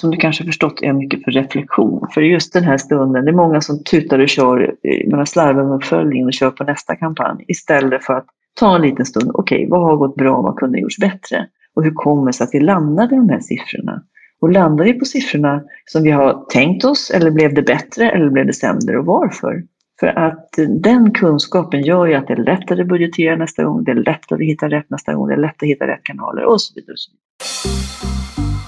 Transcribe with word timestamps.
som 0.00 0.10
du 0.10 0.16
kanske 0.16 0.44
förstått 0.44 0.82
är 0.82 0.92
mycket 0.92 1.24
för 1.24 1.30
reflektion. 1.30 2.08
För 2.14 2.20
just 2.20 2.52
den 2.52 2.64
här 2.64 2.78
stunden, 2.78 3.24
det 3.24 3.30
är 3.30 3.34
många 3.34 3.60
som 3.60 3.84
tutar 3.84 4.18
och 4.18 4.28
kör, 4.28 4.74
eh, 4.82 5.10
man 5.10 5.26
slarvar 5.26 5.64
med 5.64 5.74
uppföljningen 5.74 6.26
och 6.26 6.32
kör 6.32 6.50
på 6.50 6.64
nästa 6.64 6.96
kampanj 6.96 7.44
istället 7.48 8.04
för 8.04 8.14
att 8.14 8.26
ta 8.54 8.76
en 8.76 8.82
liten 8.82 9.06
stund. 9.06 9.30
Okej, 9.34 9.56
okay, 9.56 9.68
vad 9.70 9.82
har 9.82 9.96
gått 9.96 10.16
bra? 10.16 10.42
Vad 10.42 10.56
kunde 10.56 10.78
ha 10.78 10.82
gjorts 10.82 10.98
bättre? 10.98 11.46
Och 11.74 11.84
hur 11.84 11.90
kommer 11.90 12.26
det 12.26 12.32
sig 12.32 12.44
att 12.44 12.54
vi 12.54 12.60
landade 12.60 13.14
i 13.14 13.18
de 13.18 13.28
här 13.28 13.40
siffrorna? 13.40 14.02
Och 14.40 14.52
landar 14.52 14.84
vi 14.84 14.92
på 14.92 15.04
siffrorna 15.04 15.62
som 15.86 16.02
vi 16.02 16.10
har 16.10 16.44
tänkt 16.50 16.84
oss 16.84 17.10
eller 17.10 17.30
blev 17.30 17.54
det 17.54 17.62
bättre 17.62 18.10
eller 18.10 18.30
blev 18.30 18.46
det 18.46 18.52
sämre 18.52 18.98
och 18.98 19.06
varför? 19.06 19.62
För 20.00 20.06
att 20.06 20.58
eh, 20.58 20.68
den 20.68 21.12
kunskapen 21.12 21.82
gör 21.82 22.06
ju 22.06 22.14
att 22.14 22.26
det 22.26 22.32
är 22.32 22.44
lättare 22.44 22.82
att 22.82 22.88
budgetera 22.88 23.36
nästa 23.36 23.64
gång, 23.64 23.84
det 23.84 23.90
är 23.90 23.94
lättare 23.94 24.44
att 24.44 24.50
hitta 24.50 24.68
rätt 24.68 24.90
nästa 24.90 25.14
gång, 25.14 25.28
det 25.28 25.34
är 25.34 25.38
lättare 25.38 25.66
att 25.66 25.74
hitta 25.74 25.86
rätt 25.86 26.02
kanaler 26.02 26.44
och 26.44 26.60
så 26.60 26.74
vidare. 26.74 26.92
Och 26.92 26.98
så 26.98 27.10
vidare. 27.10 28.61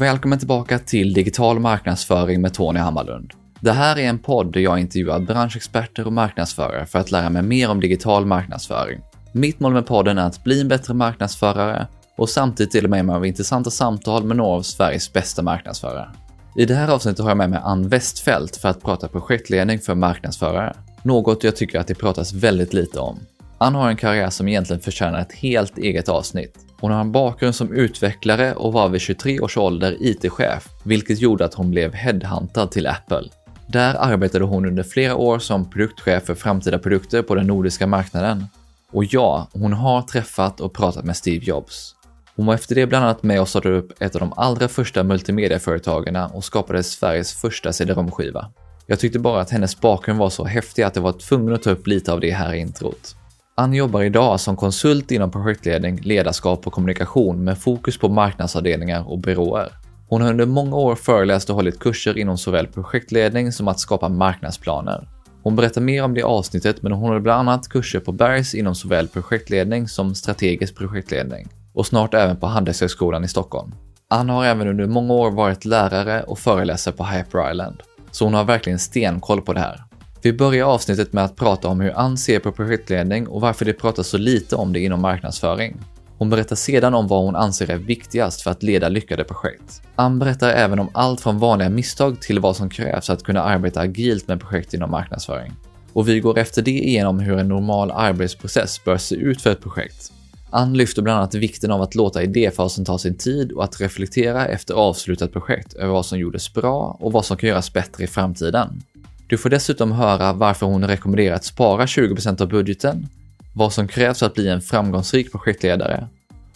Välkommen 0.00 0.38
tillbaka 0.38 0.78
till 0.78 1.12
Digital 1.12 1.58
marknadsföring 1.58 2.40
med 2.40 2.54
Tony 2.54 2.78
Hammarlund. 2.78 3.32
Det 3.60 3.72
här 3.72 3.98
är 3.98 4.08
en 4.08 4.18
podd 4.18 4.52
där 4.52 4.60
jag 4.60 4.80
intervjuar 4.80 5.18
branschexperter 5.18 6.06
och 6.06 6.12
marknadsförare 6.12 6.86
för 6.86 6.98
att 6.98 7.10
lära 7.10 7.30
mig 7.30 7.42
mer 7.42 7.70
om 7.70 7.80
digital 7.80 8.26
marknadsföring. 8.26 9.00
Mitt 9.32 9.60
mål 9.60 9.72
med 9.72 9.86
podden 9.86 10.18
är 10.18 10.26
att 10.26 10.44
bli 10.44 10.60
en 10.60 10.68
bättre 10.68 10.94
marknadsförare 10.94 11.86
och 12.16 12.28
samtidigt 12.28 12.72
dela 12.72 12.88
med 12.88 13.04
mig 13.04 13.16
av 13.16 13.26
intressanta 13.26 13.70
samtal 13.70 14.24
med 14.24 14.36
några 14.36 14.50
av 14.50 14.62
Sveriges 14.62 15.12
bästa 15.12 15.42
marknadsförare. 15.42 16.08
I 16.56 16.64
det 16.64 16.74
här 16.74 16.88
avsnittet 16.88 17.20
har 17.20 17.30
jag 17.30 17.38
med 17.38 17.50
mig 17.50 17.60
Ann 17.62 17.88
Westfält 17.88 18.56
för 18.56 18.68
att 18.68 18.82
prata 18.82 19.08
projektledning 19.08 19.78
för 19.78 19.94
marknadsförare. 19.94 20.76
Något 21.02 21.44
jag 21.44 21.56
tycker 21.56 21.78
att 21.78 21.86
det 21.86 21.94
pratas 21.94 22.32
väldigt 22.32 22.72
lite 22.72 22.98
om. 22.98 23.18
Ann 23.58 23.74
har 23.74 23.88
en 23.88 23.96
karriär 23.96 24.30
som 24.30 24.48
egentligen 24.48 24.82
förtjänar 24.82 25.20
ett 25.20 25.32
helt 25.32 25.78
eget 25.78 26.08
avsnitt. 26.08 26.54
Hon 26.80 26.90
har 26.90 27.00
en 27.00 27.12
bakgrund 27.12 27.54
som 27.54 27.72
utvecklare 27.72 28.54
och 28.54 28.72
var 28.72 28.88
vid 28.88 29.00
23 29.00 29.40
års 29.40 29.56
ålder 29.56 29.96
IT-chef, 30.00 30.68
vilket 30.84 31.20
gjorde 31.20 31.44
att 31.44 31.54
hon 31.54 31.70
blev 31.70 31.94
headhuntad 31.94 32.66
till 32.66 32.86
Apple. 32.86 33.22
Där 33.66 33.94
arbetade 33.94 34.44
hon 34.44 34.66
under 34.66 34.82
flera 34.82 35.16
år 35.16 35.38
som 35.38 35.70
produktchef 35.70 36.24
för 36.24 36.34
framtida 36.34 36.78
produkter 36.78 37.22
på 37.22 37.34
den 37.34 37.46
nordiska 37.46 37.86
marknaden. 37.86 38.46
Och 38.92 39.04
ja, 39.04 39.48
hon 39.52 39.72
har 39.72 40.02
träffat 40.02 40.60
och 40.60 40.72
pratat 40.72 41.04
med 41.04 41.16
Steve 41.16 41.44
Jobs. 41.44 41.94
Hon 42.36 42.46
var 42.46 42.54
efter 42.54 42.74
det 42.74 42.86
bland 42.86 43.04
annat 43.04 43.22
med 43.22 43.40
och 43.40 43.48
startade 43.48 43.76
upp 43.76 44.02
ett 44.02 44.14
av 44.14 44.20
de 44.20 44.32
allra 44.36 44.68
första 44.68 45.02
multimediaföretagen 45.02 46.16
och 46.16 46.44
skapade 46.44 46.82
Sveriges 46.82 47.32
första 47.32 47.72
CD-ROM-skiva. 47.72 48.50
Jag 48.86 48.98
tyckte 48.98 49.18
bara 49.18 49.40
att 49.40 49.50
hennes 49.50 49.80
bakgrund 49.80 50.18
var 50.18 50.30
så 50.30 50.44
häftig 50.44 50.82
att 50.82 50.96
jag 50.96 51.02
var 51.02 51.12
tvungen 51.12 51.54
att 51.54 51.62
ta 51.62 51.70
upp 51.70 51.86
lite 51.86 52.12
av 52.12 52.20
det 52.20 52.30
här 52.30 52.54
i 52.54 52.58
introt. 52.58 53.16
Ann 53.54 53.72
jobbar 53.72 54.02
idag 54.02 54.40
som 54.40 54.56
konsult 54.56 55.10
inom 55.10 55.30
projektledning, 55.30 56.00
ledarskap 56.02 56.66
och 56.66 56.72
kommunikation 56.72 57.44
med 57.44 57.58
fokus 57.58 57.98
på 57.98 58.08
marknadsavdelningar 58.08 59.10
och 59.10 59.18
byråer. 59.18 59.72
Hon 60.08 60.22
har 60.22 60.30
under 60.30 60.46
många 60.46 60.76
år 60.76 60.94
föreläst 60.94 61.50
och 61.50 61.56
hållit 61.56 61.78
kurser 61.78 62.18
inom 62.18 62.38
såväl 62.38 62.66
projektledning 62.66 63.52
som 63.52 63.68
att 63.68 63.80
skapa 63.80 64.08
marknadsplaner. 64.08 65.08
Hon 65.42 65.56
berättar 65.56 65.80
mer 65.80 66.04
om 66.04 66.14
det 66.14 66.22
avsnittet, 66.22 66.82
men 66.82 66.92
hon 66.92 67.02
håller 67.02 67.20
bland 67.20 67.48
annat 67.48 67.68
kurser 67.68 68.00
på 68.00 68.12
Bergs 68.12 68.54
inom 68.54 68.74
såväl 68.74 69.08
projektledning 69.08 69.88
som 69.88 70.14
strategisk 70.14 70.76
projektledning 70.76 71.48
och 71.74 71.86
snart 71.86 72.14
även 72.14 72.36
på 72.36 72.46
Handelshögskolan 72.46 73.24
i 73.24 73.28
Stockholm. 73.28 73.74
Ann 74.08 74.28
har 74.28 74.44
även 74.44 74.68
under 74.68 74.86
många 74.86 75.14
år 75.14 75.30
varit 75.30 75.64
lärare 75.64 76.22
och 76.22 76.38
föreläsare 76.38 76.94
på 76.94 77.04
Hyper 77.04 77.50
Island, 77.50 77.82
så 78.10 78.24
hon 78.24 78.34
har 78.34 78.44
verkligen 78.44 78.78
stenkoll 78.78 79.42
på 79.42 79.52
det 79.52 79.60
här. 79.60 79.89
Vi 80.22 80.32
börjar 80.32 80.66
avsnittet 80.66 81.12
med 81.12 81.24
att 81.24 81.36
prata 81.36 81.68
om 81.68 81.80
hur 81.80 81.98
Ann 81.98 82.18
ser 82.18 82.38
på 82.38 82.52
projektledning 82.52 83.28
och 83.28 83.40
varför 83.40 83.64
det 83.64 83.72
pratas 83.72 84.08
så 84.08 84.18
lite 84.18 84.56
om 84.56 84.72
det 84.72 84.80
inom 84.80 85.00
marknadsföring. 85.00 85.80
Hon 86.18 86.30
berättar 86.30 86.56
sedan 86.56 86.94
om 86.94 87.08
vad 87.08 87.24
hon 87.24 87.36
anser 87.36 87.70
är 87.70 87.76
viktigast 87.76 88.42
för 88.42 88.50
att 88.50 88.62
leda 88.62 88.88
lyckade 88.88 89.24
projekt. 89.24 89.82
Ann 89.96 90.18
berättar 90.18 90.50
även 90.50 90.78
om 90.78 90.88
allt 90.92 91.20
från 91.20 91.38
vanliga 91.38 91.68
misstag 91.68 92.20
till 92.20 92.40
vad 92.40 92.56
som 92.56 92.70
krävs 92.70 93.06
för 93.06 93.12
att 93.12 93.22
kunna 93.22 93.42
arbeta 93.42 93.80
agilt 93.80 94.28
med 94.28 94.40
projekt 94.40 94.74
inom 94.74 94.90
marknadsföring. 94.90 95.52
Och 95.92 96.08
vi 96.08 96.20
går 96.20 96.38
efter 96.38 96.62
det 96.62 96.70
igenom 96.70 97.18
hur 97.20 97.38
en 97.38 97.48
normal 97.48 97.90
arbetsprocess 97.90 98.84
bör 98.84 98.96
se 98.96 99.14
ut 99.14 99.42
för 99.42 99.50
ett 99.50 99.62
projekt. 99.62 100.12
Ann 100.50 100.76
lyfter 100.76 101.02
bland 101.02 101.18
annat 101.18 101.34
vikten 101.34 101.70
av 101.70 101.82
att 101.82 101.94
låta 101.94 102.22
idéfasen 102.22 102.84
ta 102.84 102.98
sin 102.98 103.18
tid 103.18 103.52
och 103.52 103.64
att 103.64 103.80
reflektera 103.80 104.46
efter 104.46 104.74
avslutat 104.74 105.32
projekt 105.32 105.72
över 105.72 105.92
vad 105.92 106.06
som 106.06 106.18
gjordes 106.18 106.54
bra 106.54 106.96
och 107.00 107.12
vad 107.12 107.24
som 107.24 107.36
kan 107.36 107.48
göras 107.48 107.72
bättre 107.72 108.04
i 108.04 108.06
framtiden. 108.06 108.82
Du 109.30 109.38
får 109.38 109.50
dessutom 109.50 109.92
höra 109.92 110.32
varför 110.32 110.66
hon 110.66 110.84
rekommenderar 110.84 111.34
att 111.34 111.44
spara 111.44 111.86
20% 111.86 112.42
av 112.42 112.48
budgeten, 112.48 113.08
vad 113.54 113.72
som 113.72 113.88
krävs 113.88 114.18
för 114.18 114.26
att 114.26 114.34
bli 114.34 114.48
en 114.48 114.60
framgångsrik 114.60 115.32
projektledare 115.32 116.06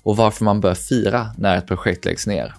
och 0.02 0.16
varför 0.16 0.44
man 0.44 0.60
bör 0.60 0.74
fira 0.74 1.26
när 1.38 1.58
ett 1.58 1.66
projekt 1.66 2.04
läggs 2.04 2.26
ner. 2.26 2.54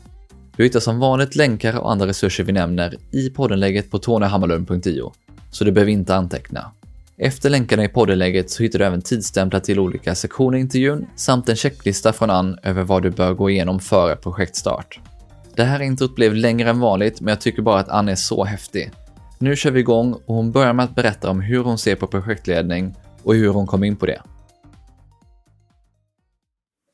Du 0.55 0.63
hittar 0.63 0.79
som 0.79 0.99
vanligt 0.99 1.35
länkar 1.35 1.79
och 1.79 1.91
andra 1.91 2.07
resurser 2.07 2.43
vi 2.43 2.51
nämner 2.51 2.95
i 3.11 3.29
poddenlägget 3.29 3.91
på 3.91 3.99
tonyhammarlund.io, 3.99 5.13
så 5.51 5.63
du 5.63 5.71
behöver 5.71 5.91
inte 5.91 6.15
anteckna. 6.15 6.71
Efter 7.17 7.49
länkarna 7.49 7.83
i 7.83 7.87
poddenlägget 7.87 8.49
så 8.51 8.63
hittar 8.63 8.79
du 8.79 8.85
även 8.85 9.01
tidsstämplar 9.01 9.59
till 9.59 9.79
olika 9.79 10.15
sektioner 10.15 10.57
i 10.57 10.61
intervjun 10.61 11.05
samt 11.15 11.49
en 11.49 11.55
checklista 11.55 12.13
från 12.13 12.29
Ann 12.29 12.57
över 12.63 12.83
vad 12.83 13.03
du 13.03 13.09
bör 13.09 13.33
gå 13.33 13.49
igenom 13.49 13.79
före 13.79 14.15
projektstart. 14.15 14.99
Det 15.55 15.63
här 15.63 15.79
introt 15.79 16.15
blev 16.15 16.35
längre 16.35 16.69
än 16.69 16.79
vanligt, 16.79 17.21
men 17.21 17.31
jag 17.31 17.41
tycker 17.41 17.61
bara 17.61 17.79
att 17.79 17.89
Ann 17.89 18.09
är 18.09 18.15
så 18.15 18.45
häftig 18.45 18.91
nu 19.39 19.55
kör 19.55 19.71
vi 19.71 19.79
igång 19.79 20.13
och 20.13 20.35
hon 20.35 20.51
börjar 20.51 20.73
med 20.73 20.85
att 20.85 20.95
berätta 20.95 21.29
om 21.29 21.41
hur 21.41 21.63
hon 21.63 21.77
ser 21.77 21.95
på 21.95 22.07
projektledning 22.07 22.95
och 23.23 23.35
hur 23.35 23.49
hon 23.49 23.67
kom 23.67 23.83
in 23.83 23.95
på 23.95 24.05
det. 24.05 24.21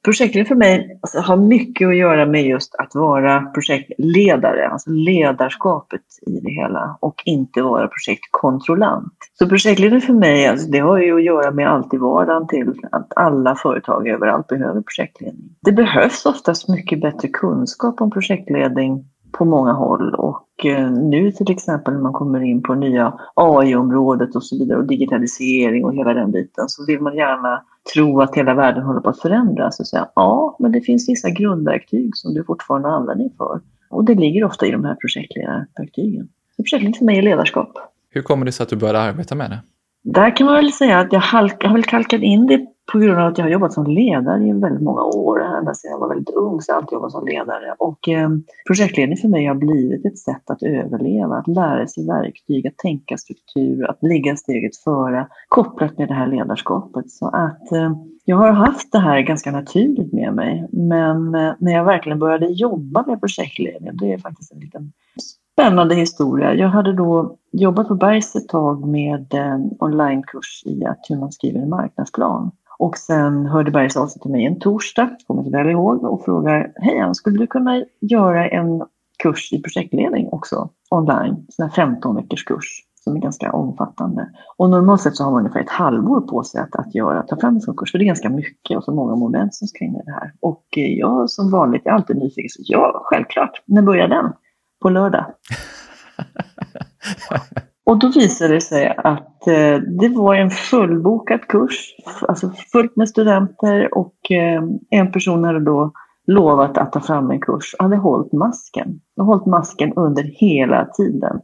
Projektledning 0.03 0.47
för 0.47 0.55
mig 0.55 0.99
alltså, 1.01 1.19
har 1.19 1.37
mycket 1.37 1.87
att 1.87 1.95
göra 1.95 2.25
med 2.25 2.45
just 2.45 2.75
att 2.75 2.95
vara 2.95 3.41
projektledare, 3.41 4.67
alltså 4.67 4.89
ledarskapet 4.89 6.01
i 6.27 6.39
det 6.39 6.51
hela 6.51 6.97
och 6.99 7.21
inte 7.25 7.61
vara 7.61 7.87
projektkontrollant. 7.87 9.13
Så 9.39 9.49
projektledning 9.49 10.01
för 10.01 10.13
mig, 10.13 10.47
alltså, 10.47 10.71
det 10.71 10.79
har 10.79 10.97
ju 10.97 11.15
att 11.15 11.23
göra 11.23 11.51
med 11.51 11.69
allt 11.69 11.93
i 11.93 11.97
vardagen 11.97 12.47
till 12.47 12.73
att 12.91 13.07
alla 13.15 13.55
företag 13.55 14.07
överallt 14.07 14.47
behöver 14.47 14.81
projektledning. 14.81 15.55
Det 15.61 15.71
behövs 15.71 16.25
oftast 16.25 16.69
mycket 16.69 17.01
bättre 17.01 17.27
kunskap 17.27 18.01
om 18.01 18.11
projektledning 18.11 19.05
på 19.31 19.45
många 19.45 19.73
håll 19.73 20.15
och 20.15 20.65
eh, 20.65 20.91
nu 20.91 21.31
till 21.31 21.51
exempel 21.51 21.93
när 21.93 22.01
man 22.01 22.13
kommer 22.13 22.41
in 22.41 22.63
på 22.63 22.75
nya 22.75 23.13
AI-området 23.35 24.35
och 24.35 24.43
så 24.43 24.57
vidare 24.59 24.79
och 24.79 24.87
digitalisering 24.87 25.85
och 25.85 25.95
hela 25.95 26.13
den 26.13 26.31
biten 26.31 26.69
så 26.69 26.85
vill 26.85 27.01
man 27.01 27.15
gärna 27.15 27.63
tro 27.93 28.21
att 28.21 28.35
hela 28.35 28.53
världen 28.53 28.83
håller 28.83 29.01
på 29.01 29.09
att 29.09 29.19
förändras 29.19 29.79
och 29.79 29.87
säga 29.87 30.07
ja, 30.15 30.55
men 30.59 30.71
det 30.71 30.81
finns 30.81 31.09
vissa 31.09 31.29
grundverktyg 31.29 32.11
som 32.13 32.33
du 32.33 32.43
fortfarande 32.43 32.89
har 32.89 32.95
användning 32.95 33.29
för. 33.37 33.61
Och 33.89 34.05
det 34.05 34.15
ligger 34.15 34.43
ofta 34.43 34.65
i 34.65 34.71
de 34.71 34.85
här 34.85 34.95
projektledarverktygen. 34.95 36.29
Så 36.55 36.63
projektledning 36.63 36.93
för 36.93 37.05
mig 37.05 37.17
är 37.17 37.21
ledarskap. 37.21 37.73
Hur 38.09 38.21
kommer 38.21 38.45
det 38.45 38.51
sig 38.51 38.63
att 38.63 38.69
du 38.69 38.75
började 38.75 38.99
arbeta 38.99 39.35
med 39.35 39.49
det? 39.49 39.59
Där 40.03 40.35
kan 40.35 40.45
man 40.45 40.55
väl 40.55 40.71
säga 40.71 40.99
att 40.99 41.13
jag, 41.13 41.19
har 41.19 41.73
väl 41.73 41.83
kalkat 41.83 42.21
in 42.21 42.47
det 42.47 42.65
på 42.91 42.99
grund 42.99 43.19
av 43.19 43.27
att 43.27 43.37
jag 43.37 43.45
har 43.45 43.51
jobbat 43.51 43.73
som 43.73 43.87
ledare 43.87 44.43
i 44.43 44.51
väldigt 44.51 44.81
många 44.81 45.03
år. 45.03 45.43
Ända 45.43 45.73
sedan 45.73 45.91
jag 45.91 45.99
var 45.99 46.09
väldigt 46.09 46.35
ung 46.35 46.61
så 46.61 46.71
har 46.71 46.75
jag 46.75 46.81
alltid 46.81 46.95
jobbat 46.95 47.11
som 47.11 47.25
ledare. 47.25 47.75
Och 47.77 48.09
eh, 48.09 48.29
projektledning 48.67 49.17
för 49.17 49.27
mig 49.27 49.45
har 49.45 49.55
blivit 49.55 50.05
ett 50.05 50.17
sätt 50.17 50.49
att 50.49 50.63
överleva, 50.63 51.35
att 51.35 51.47
lära 51.47 51.87
sig 51.87 52.07
verktyg, 52.07 52.67
att 52.67 52.77
tänka 52.77 53.17
struktur, 53.17 53.89
att 53.89 54.03
ligga 54.03 54.35
steget 54.35 54.77
före 54.77 55.27
kopplat 55.49 55.97
med 55.97 56.07
det 56.07 56.13
här 56.13 56.27
ledarskapet. 56.27 57.11
Så 57.11 57.27
att 57.27 57.71
eh, 57.71 57.91
jag 58.25 58.37
har 58.37 58.51
haft 58.51 58.91
det 58.91 58.99
här 58.99 59.21
ganska 59.21 59.51
naturligt 59.51 60.13
med 60.13 60.33
mig. 60.33 60.67
Men 60.71 61.35
eh, 61.35 61.53
när 61.59 61.71
jag 61.71 61.85
verkligen 61.85 62.19
började 62.19 62.45
jobba 62.45 63.05
med 63.07 63.19
projektledning, 63.19 63.97
det 63.97 64.13
är 64.13 64.17
faktiskt 64.17 64.51
en 64.51 64.59
liten 64.59 64.91
spännande 65.53 65.95
historia. 65.95 66.53
Jag 66.53 66.67
hade 66.67 66.93
då 66.93 67.37
jobbat 67.51 67.87
på 67.87 67.95
Bergs 67.95 68.35
ett 68.35 68.47
tag 68.47 68.87
med 68.87 69.33
en 69.33 69.71
onlinekurs 69.79 70.63
i 70.65 70.85
att 70.85 71.05
hur 71.09 71.17
man 71.17 71.31
skriver 71.31 71.59
en 71.59 71.69
marknadsplan. 71.69 72.51
Och 72.81 72.97
sen 72.97 73.45
hörde 73.45 73.71
Bergs 73.71 73.97
av 73.97 74.07
sig 74.07 74.21
till 74.21 74.31
mig 74.31 74.45
en 74.45 74.59
torsdag, 74.59 75.09
kommer 75.27 75.43
jag 75.43 75.51
väl 75.51 75.69
ihåg, 75.69 76.03
och 76.03 76.25
frågar 76.25 76.73
Hej 76.75 76.99
Ann, 76.99 77.15
skulle 77.15 77.39
du 77.39 77.47
kunna 77.47 77.85
göra 77.99 78.49
en 78.49 78.83
kurs 79.23 79.53
i 79.53 79.61
projektledning 79.61 80.29
också 80.31 80.69
online? 80.89 81.47
En 81.57 81.69
15 81.69 82.15
veckors 82.15 82.43
kurs 82.43 82.65
som 83.03 83.15
är 83.15 83.19
ganska 83.19 83.51
omfattande. 83.51 84.29
Och 84.57 84.69
normalt 84.69 85.01
sett 85.01 85.15
så 85.15 85.23
har 85.23 85.31
man 85.31 85.39
ungefär 85.39 85.59
ett 85.59 85.69
halvår 85.69 86.21
på 86.21 86.43
sig 86.43 86.61
att, 86.61 86.75
att 86.75 86.95
göra, 86.95 87.23
ta 87.23 87.37
fram 87.39 87.55
en 87.55 87.61
sån 87.61 87.75
kurs, 87.77 87.91
för 87.91 87.99
det 87.99 88.03
är 88.03 88.07
ganska 88.07 88.29
mycket 88.29 88.77
och 88.77 88.83
så 88.83 88.93
många 88.93 89.15
moment 89.15 89.55
som 89.55 89.67
ska 89.67 89.85
in 89.85 89.95
i 89.95 90.01
det 90.05 90.11
här. 90.11 90.33
Och 90.39 90.65
eh, 90.77 90.93
jag 90.93 91.29
som 91.29 91.51
vanligt, 91.51 91.81
jag 91.85 91.91
är 91.91 91.95
alltid 91.95 92.17
nyfiken, 92.17 92.49
så 92.49 92.61
ja, 92.65 93.01
självklart, 93.03 93.63
när 93.65 93.81
börjar 93.81 94.07
den? 94.07 94.33
På 94.81 94.89
lördag. 94.89 95.25
Och 97.85 97.99
då 97.99 98.09
visade 98.09 98.53
det 98.53 98.61
sig 98.61 98.95
att 98.97 99.47
eh, 99.47 99.77
det 99.99 100.09
var 100.15 100.35
en 100.35 100.49
fullbokad 100.49 101.47
kurs, 101.47 101.95
alltså 102.27 102.51
fullt 102.71 102.95
med 102.95 103.09
studenter 103.09 103.97
och 103.97 104.31
eh, 104.31 104.63
en 104.89 105.11
person 105.11 105.43
hade 105.43 105.59
då 105.59 105.91
lovat 106.27 106.77
att 106.77 106.91
ta 106.91 106.99
fram 106.99 107.31
en 107.31 107.41
kurs 107.41 107.75
och 107.79 107.83
hade 107.83 107.97
hållit 107.97 108.33
masken. 108.33 108.99
Och 109.19 109.25
hållit 109.25 109.45
masken 109.45 109.93
under 109.93 110.23
hela 110.23 110.85
tiden. 110.85 111.39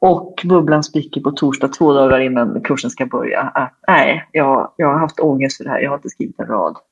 Och 0.00 0.42
bubblan 0.44 0.82
spricker 0.82 1.20
på 1.20 1.30
torsdag, 1.30 1.68
två 1.68 1.92
dagar 1.92 2.20
innan 2.20 2.60
kursen 2.62 2.90
ska 2.90 3.06
börja. 3.06 3.40
Att 3.40 3.78
nej, 3.88 4.28
jag, 4.32 4.72
jag 4.76 4.88
har 4.92 4.98
haft 4.98 5.20
ångest 5.20 5.56
för 5.56 5.64
det 5.64 5.70
här, 5.70 5.80
jag 5.80 5.90
har 5.90 5.96
inte 5.96 6.08
skrivit 6.08 6.40
en 6.40 6.46
rad. 6.46 6.76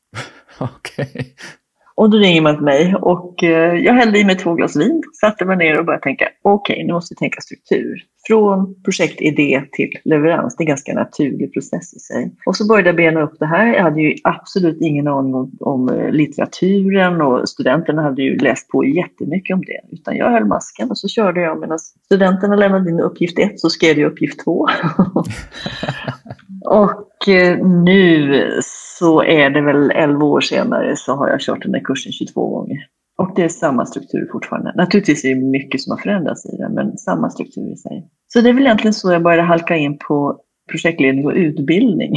Okay. 0.61 1.25
Och 1.95 2.11
då 2.11 2.19
ringer 2.19 2.43
man 2.43 2.55
till 2.55 2.65
mig 2.65 2.95
och 2.95 3.45
eh, 3.45 3.75
jag 3.75 3.95
hällde 3.95 4.19
i 4.19 4.25
mig 4.25 4.37
två 4.37 4.55
glas 4.55 4.77
vin, 4.77 5.03
satte 5.21 5.45
mig 5.45 5.57
ner 5.57 5.79
och 5.79 5.85
började 5.85 6.03
tänka, 6.03 6.29
okej, 6.43 6.75
okay, 6.75 6.87
nu 6.87 6.93
måste 6.93 7.15
vi 7.15 7.19
tänka 7.19 7.41
struktur. 7.41 8.03
Från 8.31 8.83
projektidé 8.83 9.63
till 9.73 9.91
leverans, 10.05 10.57
det 10.57 10.63
är 10.63 10.65
en 10.65 10.69
ganska 10.69 10.95
naturlig 10.95 11.53
process 11.53 11.95
i 11.95 11.99
sig. 11.99 12.35
Och 12.47 12.57
så 12.57 12.67
började 12.67 12.89
jag 12.89 12.97
bena 12.97 13.23
upp 13.23 13.39
det 13.39 13.47
här. 13.47 13.75
Jag 13.75 13.83
hade 13.83 14.01
ju 14.01 14.17
absolut 14.25 14.81
ingen 14.81 15.09
aning 15.09 15.35
om, 15.35 15.51
om 15.61 15.89
eh, 15.89 16.11
litteraturen 16.11 17.23
och 17.23 17.49
studenterna 17.49 18.03
hade 18.03 18.23
ju 18.23 18.39
läst 18.39 18.69
på 18.69 18.85
jättemycket 18.85 19.55
om 19.55 19.61
det. 19.61 19.95
Utan 19.95 20.17
jag 20.17 20.31
höll 20.31 20.45
masken 20.45 20.91
och 20.91 20.99
så 20.99 21.09
körde 21.09 21.41
jag 21.41 21.61
medan 21.61 21.79
studenterna 21.79 22.57
lämnade 22.57 22.91
in 22.91 23.01
uppgift 23.01 23.39
ett 23.39 23.61
så 23.61 23.71
skrev 23.71 23.99
jag 23.99 24.13
uppgift 24.13 24.45
två. 24.45 24.67
och 26.65 27.29
eh, 27.29 27.67
nu 27.67 28.43
så 28.63 29.23
är 29.23 29.51
det 29.51 29.61
väl 29.61 29.91
11 29.91 30.27
år 30.27 30.41
senare 30.41 30.97
så 30.97 31.15
har 31.17 31.29
jag 31.29 31.41
kört 31.41 31.63
den 31.63 31.75
här 31.75 31.85
kursen 31.85 32.13
22 32.13 32.49
gånger. 32.49 32.79
Och 33.19 33.33
det 33.37 33.43
är 33.43 33.49
samma 33.49 33.87
struktur 33.87 34.29
fortfarande. 34.33 34.73
Naturligtvis 34.77 35.25
är 35.25 35.35
det 35.35 35.41
mycket 35.41 35.81
som 35.81 35.91
har 35.91 35.99
förändrats 35.99 36.47
i 36.47 36.57
den, 36.57 36.75
men 36.75 36.99
samma 36.99 37.31
struktur 37.31 37.73
i 37.73 37.77
sig. 37.77 38.09
Så 38.33 38.41
det 38.41 38.49
är 38.49 38.53
väl 38.53 38.63
egentligen 38.63 38.95
så 38.95 39.13
jag 39.13 39.23
började 39.23 39.43
halka 39.43 39.77
in 39.77 39.99
på 39.99 40.41
projektledning 40.71 41.27
och 41.27 41.33
utbildning. 41.33 42.17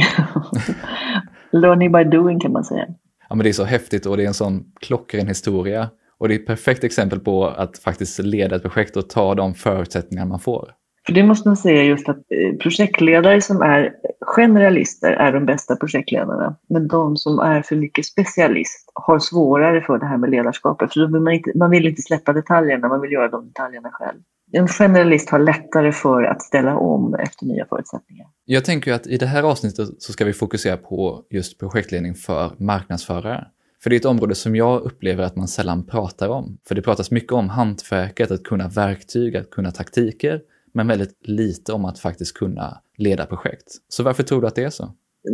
Learning 1.52 1.92
by 1.92 2.04
doing 2.04 2.40
kan 2.40 2.52
man 2.52 2.64
säga. 2.64 2.86
Ja, 3.28 3.34
men 3.34 3.44
det 3.44 3.50
är 3.50 3.52
så 3.52 3.64
häftigt 3.64 4.06
och 4.06 4.16
det 4.16 4.22
är 4.22 4.26
en 4.26 4.34
sån 4.34 4.64
klockren 4.80 5.28
historia. 5.28 5.90
Och 6.18 6.28
det 6.28 6.34
är 6.34 6.38
ett 6.38 6.46
perfekt 6.46 6.84
exempel 6.84 7.20
på 7.20 7.46
att 7.46 7.78
faktiskt 7.78 8.18
leda 8.18 8.56
ett 8.56 8.62
projekt 8.62 8.96
och 8.96 9.08
ta 9.08 9.34
de 9.34 9.54
förutsättningar 9.54 10.26
man 10.26 10.40
får. 10.40 10.70
För 11.06 11.12
det 11.12 11.22
måste 11.22 11.48
man 11.48 11.56
säga 11.56 11.82
just 11.82 12.08
att 12.08 12.16
eh, 12.16 12.56
projektledare 12.62 13.40
som 13.40 13.62
är 13.62 13.92
generalister 14.20 15.12
är 15.12 15.32
de 15.32 15.46
bästa 15.46 15.76
projektledarna. 15.76 16.56
Men 16.68 16.88
de 16.88 17.16
som 17.16 17.38
är 17.38 17.62
för 17.62 17.76
mycket 17.76 18.06
specialist 18.06 18.90
har 18.94 19.18
svårare 19.18 19.82
för 19.82 19.98
det 19.98 20.06
här 20.06 20.16
med 20.16 20.30
ledarskapet. 20.30 20.92
För 20.92 21.00
vill 21.00 21.20
man, 21.20 21.32
inte, 21.32 21.52
man 21.54 21.70
vill 21.70 21.86
inte 21.86 22.02
släppa 22.02 22.32
detaljerna, 22.32 22.88
man 22.88 23.00
vill 23.00 23.12
göra 23.12 23.28
de 23.28 23.46
detaljerna 23.46 23.90
själv. 23.92 24.18
En 24.56 24.68
generalist 24.68 25.30
har 25.30 25.38
lättare 25.38 25.92
för 25.92 26.22
att 26.22 26.42
ställa 26.42 26.76
om 26.76 27.14
efter 27.14 27.46
nya 27.46 27.66
förutsättningar. 27.66 28.26
Jag 28.44 28.64
tänker 28.64 28.92
att 28.92 29.06
i 29.06 29.16
det 29.16 29.26
här 29.26 29.42
avsnittet 29.42 29.88
så 29.98 30.12
ska 30.12 30.24
vi 30.24 30.32
fokusera 30.32 30.76
på 30.76 31.22
just 31.30 31.58
projektledning 31.58 32.14
för 32.14 32.50
marknadsförare. 32.58 33.46
För 33.82 33.90
det 33.90 33.96
är 33.96 33.98
ett 33.98 34.04
område 34.04 34.34
som 34.34 34.56
jag 34.56 34.82
upplever 34.82 35.24
att 35.24 35.36
man 35.36 35.48
sällan 35.48 35.86
pratar 35.86 36.28
om. 36.28 36.58
För 36.68 36.74
det 36.74 36.82
pratas 36.82 37.10
mycket 37.10 37.32
om 37.32 37.48
hantverket, 37.48 38.30
att 38.30 38.44
kunna 38.44 38.68
verktyg, 38.68 39.36
att 39.36 39.50
kunna 39.50 39.70
taktiker 39.70 40.40
men 40.72 40.86
väldigt 40.86 41.16
lite 41.20 41.72
om 41.72 41.84
att 41.84 41.98
faktiskt 41.98 42.38
kunna 42.38 42.80
leda 42.96 43.26
projekt. 43.26 43.64
Så 43.88 44.02
varför 44.02 44.22
tror 44.22 44.40
du 44.40 44.46
att 44.46 44.54
det 44.54 44.64
är 44.64 44.70
så? 44.70 44.84